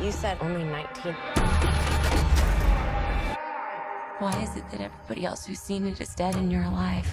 You 0.00 0.12
said 0.12 0.38
only 0.40 0.64
19. 0.64 1.12
Why 4.18 4.32
is 4.42 4.56
it 4.56 4.68
that 4.70 4.80
everybody 4.80 5.24
else 5.24 5.46
who's 5.46 5.60
seen 5.60 5.86
it 5.86 6.00
is 6.00 6.14
dead 6.14 6.34
and 6.34 6.50
you're 6.50 6.64
alive? 6.64 7.06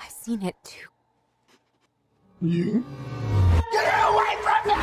I've 0.00 0.10
seen 0.10 0.42
it 0.42 0.54
too. 0.62 0.88
You? 2.40 2.84
Get 3.72 3.86
away 4.08 4.36
from 4.42 4.68
me! 4.68 4.74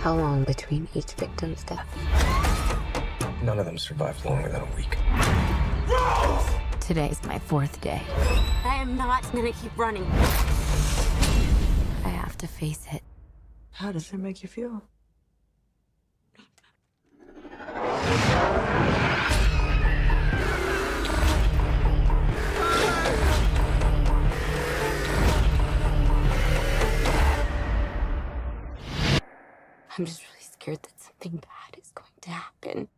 How 0.00 0.14
long 0.14 0.44
between 0.44 0.88
each 0.94 1.12
victim's 1.12 1.64
death? 1.64 1.88
None 3.42 3.58
of 3.58 3.66
them 3.66 3.78
survived 3.78 4.24
longer 4.24 4.48
than 4.48 4.62
a 4.62 4.76
week. 4.76 4.96
Today's 6.86 7.22
my 7.24 7.38
fourth 7.38 7.80
day. 7.80 8.02
I 8.64 8.74
am 8.74 8.96
not 8.96 9.22
gonna 9.32 9.52
keep 9.52 9.78
running. 9.78 10.04
I 12.04 12.08
have 12.08 12.36
to 12.38 12.48
face 12.48 12.86
it. 12.92 13.02
How 13.70 13.92
does 13.92 14.12
it 14.12 14.18
make 14.18 14.42
you 14.42 14.48
feel? 14.48 14.82
I'm 29.98 30.04
just 30.04 30.22
really 30.22 30.40
scared 30.40 30.82
that 30.82 31.00
something 31.00 31.36
bad 31.36 31.80
is 31.80 31.90
going 31.94 32.08
to 32.22 32.30
happen. 32.30 32.88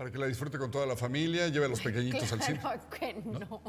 Para 0.00 0.10
que 0.10 0.16
la 0.16 0.28
disfrute 0.28 0.56
con 0.56 0.70
toda 0.70 0.86
la 0.86 0.96
familia, 0.96 1.48
lleve 1.48 1.66
a 1.66 1.68
los 1.68 1.80
pequeñitos 1.82 2.32
al 2.32 2.40
cine. 2.40 2.58
Que 2.98 3.12
no. 3.12 3.60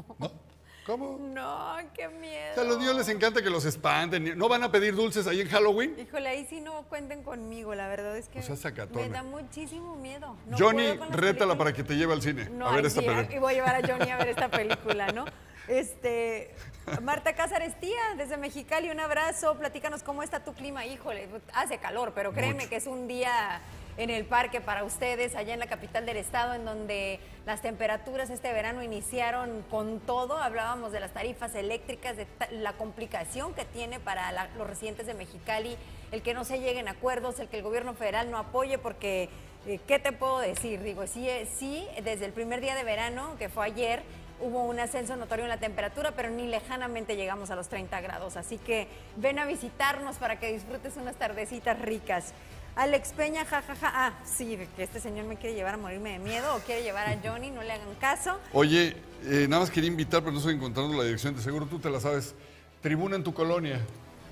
¿Cómo? 0.85 1.17
No, 1.19 1.75
qué 1.93 2.07
miedo. 2.07 2.51
O 2.51 2.53
sea, 2.53 2.63
a 2.63 2.67
los 2.67 2.79
niños 2.79 2.95
les 2.95 3.09
encanta 3.09 3.41
que 3.41 3.49
los 3.49 3.65
espanten. 3.65 4.37
¿No 4.37 4.47
van 4.47 4.63
a 4.63 4.71
pedir 4.71 4.95
dulces 4.95 5.27
ahí 5.27 5.41
en 5.41 5.49
Halloween? 5.49 5.93
Híjole, 5.99 6.29
ahí 6.29 6.47
sí 6.49 6.61
no 6.61 6.83
cuenten 6.83 7.21
conmigo, 7.21 7.75
la 7.75 7.89
verdad 7.89 8.17
es 8.17 8.29
que 8.29 8.39
O 8.39 8.55
sea, 8.55 8.71
me 8.93 9.09
da 9.09 9.23
muchísimo 9.23 9.97
miedo. 9.97 10.37
No 10.47 10.57
Johnny, 10.57 10.93
rétala 11.09 11.57
para 11.57 11.73
que 11.73 11.83
te 11.83 11.97
lleve 11.97 12.13
al 12.13 12.21
cine 12.21 12.49
No, 12.49 12.69
a 12.69 12.75
ver 12.77 12.85
esta 12.85 13.01
sí, 13.01 13.07
película. 13.07 13.35
Y 13.35 13.39
voy 13.39 13.51
a 13.51 13.55
llevar 13.55 13.83
a 13.83 13.85
Johnny 13.85 14.09
a 14.09 14.17
ver 14.17 14.29
esta 14.29 14.49
película, 14.49 15.11
¿no? 15.11 15.25
Este, 15.67 16.55
Marta 17.01 17.35
Cázares, 17.35 17.77
tía, 17.81 17.99
desde 18.15 18.37
Mexicali, 18.37 18.89
un 18.89 19.01
abrazo. 19.01 19.57
Platícanos 19.57 20.01
cómo 20.01 20.23
está 20.23 20.45
tu 20.45 20.53
clima. 20.53 20.85
Híjole, 20.85 21.27
hace 21.53 21.77
calor, 21.77 22.13
pero 22.15 22.31
créeme 22.31 22.53
Mucho. 22.53 22.69
que 22.69 22.75
es 22.77 22.87
un 22.87 23.09
día 23.09 23.61
en 24.03 24.09
el 24.09 24.25
parque 24.25 24.61
para 24.61 24.83
ustedes, 24.83 25.35
allá 25.35 25.53
en 25.53 25.59
la 25.59 25.67
capital 25.67 26.05
del 26.05 26.17
estado, 26.17 26.53
en 26.53 26.65
donde 26.65 27.19
las 27.45 27.61
temperaturas 27.61 28.29
este 28.29 28.51
verano 28.51 28.81
iniciaron 28.81 29.63
con 29.69 29.99
todo. 29.99 30.37
Hablábamos 30.37 30.91
de 30.91 30.99
las 30.99 31.11
tarifas 31.11 31.53
eléctricas, 31.53 32.17
de 32.17 32.25
la 32.51 32.73
complicación 32.73 33.53
que 33.53 33.63
tiene 33.65 33.99
para 33.99 34.31
los 34.57 34.67
residentes 34.67 35.05
de 35.05 35.13
Mexicali, 35.13 35.77
el 36.11 36.23
que 36.23 36.33
no 36.33 36.45
se 36.45 36.59
lleguen 36.59 36.87
a 36.87 36.91
acuerdos, 36.91 37.39
el 37.39 37.47
que 37.47 37.57
el 37.57 37.63
gobierno 37.63 37.93
federal 37.93 38.31
no 38.31 38.37
apoye, 38.37 38.77
porque, 38.79 39.29
eh, 39.67 39.79
¿qué 39.87 39.99
te 39.99 40.11
puedo 40.11 40.39
decir? 40.39 40.81
Digo, 40.81 41.05
sí, 41.05 41.29
eh, 41.29 41.47
sí, 41.57 41.87
desde 42.03 42.25
el 42.25 42.33
primer 42.33 42.59
día 42.59 42.73
de 42.73 42.83
verano, 42.83 43.35
que 43.37 43.49
fue 43.49 43.65
ayer, 43.65 44.01
hubo 44.39 44.63
un 44.63 44.79
ascenso 44.79 45.15
notorio 45.15 45.45
en 45.45 45.49
la 45.49 45.57
temperatura, 45.57 46.13
pero 46.15 46.31
ni 46.31 46.47
lejanamente 46.47 47.15
llegamos 47.15 47.51
a 47.51 47.55
los 47.55 47.69
30 47.69 48.01
grados. 48.01 48.35
Así 48.35 48.57
que 48.57 48.87
ven 49.17 49.37
a 49.37 49.45
visitarnos 49.45 50.17
para 50.17 50.39
que 50.39 50.51
disfrutes 50.51 50.97
unas 50.97 51.15
tardecitas 51.15 51.79
ricas. 51.79 52.33
Alex 52.75 53.11
Peña, 53.13 53.43
jajaja. 53.45 53.91
Ah, 53.93 54.13
sí, 54.23 54.57
que 54.75 54.83
este 54.83 54.99
señor 54.99 55.25
me 55.25 55.35
quiere 55.35 55.55
llevar 55.55 55.73
a 55.73 55.77
morirme 55.77 56.13
de 56.13 56.19
miedo 56.19 56.55
o 56.55 56.59
quiere 56.59 56.83
llevar 56.83 57.07
a 57.07 57.17
Johnny, 57.23 57.51
no 57.51 57.61
le 57.63 57.73
hagan 57.73 57.93
caso. 57.99 58.39
Oye, 58.53 58.95
eh, 59.25 59.45
nada 59.49 59.61
más 59.61 59.69
quería 59.71 59.89
invitar, 59.89 60.21
pero 60.21 60.31
no 60.31 60.37
estoy 60.39 60.55
encontrando 60.55 60.95
la 60.97 61.03
dirección. 61.03 61.35
De 61.35 61.41
seguro 61.41 61.65
tú 61.65 61.79
te 61.79 61.89
la 61.89 61.99
sabes. 61.99 62.33
Tribuna 62.81 63.15
en 63.17 63.23
tu 63.23 63.33
colonia. 63.33 63.79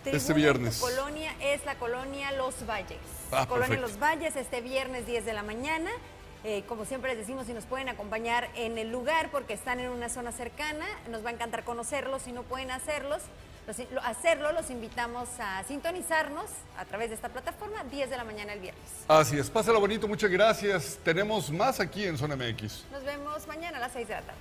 este 0.06 0.12
Tribuna 0.12 0.30
en 0.30 0.36
viernes. 0.36 0.80
tu 0.80 0.86
colonia 0.86 1.36
es 1.42 1.66
la 1.66 1.76
colonia 1.76 2.32
Los 2.32 2.66
Valles. 2.66 2.98
Ah, 3.32 3.46
colonia 3.48 3.68
perfecto. 3.68 3.88
Los 3.88 4.00
Valles 4.00 4.36
este 4.36 4.62
viernes 4.62 5.06
10 5.06 5.26
de 5.26 5.34
la 5.34 5.44
mañana. 5.44 5.92
Eh, 6.46 6.64
como 6.70 6.86
siempre 6.86 7.10
les 7.12 7.20
decimos, 7.20 7.48
si 7.48 7.54
nos 7.54 7.66
pueden 7.66 7.90
acompañar 7.90 8.50
en 8.56 8.78
el 8.78 8.90
lugar 8.90 9.30
porque 9.30 9.54
están 9.54 9.82
en 9.82 9.90
una 9.90 10.08
zona 10.08 10.32
cercana, 10.32 10.86
nos 11.12 11.26
va 11.26 11.30
a 11.32 11.34
encantar 11.34 11.66
conocerlos. 11.66 12.22
Si 12.22 12.32
no 12.32 12.44
pueden 12.44 12.72
hacerlos, 12.72 13.22
los- 13.70 13.92
lo- 13.92 14.02
hacerlo, 14.02 14.52
los 14.52 14.70
invitamos 14.72 15.30
a 15.40 15.64
sintonizarnos 15.68 16.46
a 16.78 16.86
través 16.86 17.10
de 17.10 17.16
esta 17.16 17.30
plataforma 17.30 17.84
10 17.84 18.10
de 18.10 18.18
la 18.18 18.24
mañana 18.24 18.54
el 18.54 18.60
viernes. 18.60 18.82
Así 19.08 19.38
es. 19.38 19.50
Pásala 19.50 19.78
bonito, 19.78 20.08
muchas 20.08 20.30
gracias. 20.32 20.98
Tenemos 21.04 21.52
más 21.52 21.80
aquí 21.80 22.06
en 22.06 22.18
Zona 22.18 22.36
MX. 22.36 22.86
Nos 22.92 23.04
vemos 23.04 23.46
mañana 23.48 23.78
a 23.78 23.82
las 23.82 23.92
6 23.94 24.08
de 24.08 24.16
la 24.16 24.22
tarde. 24.22 24.40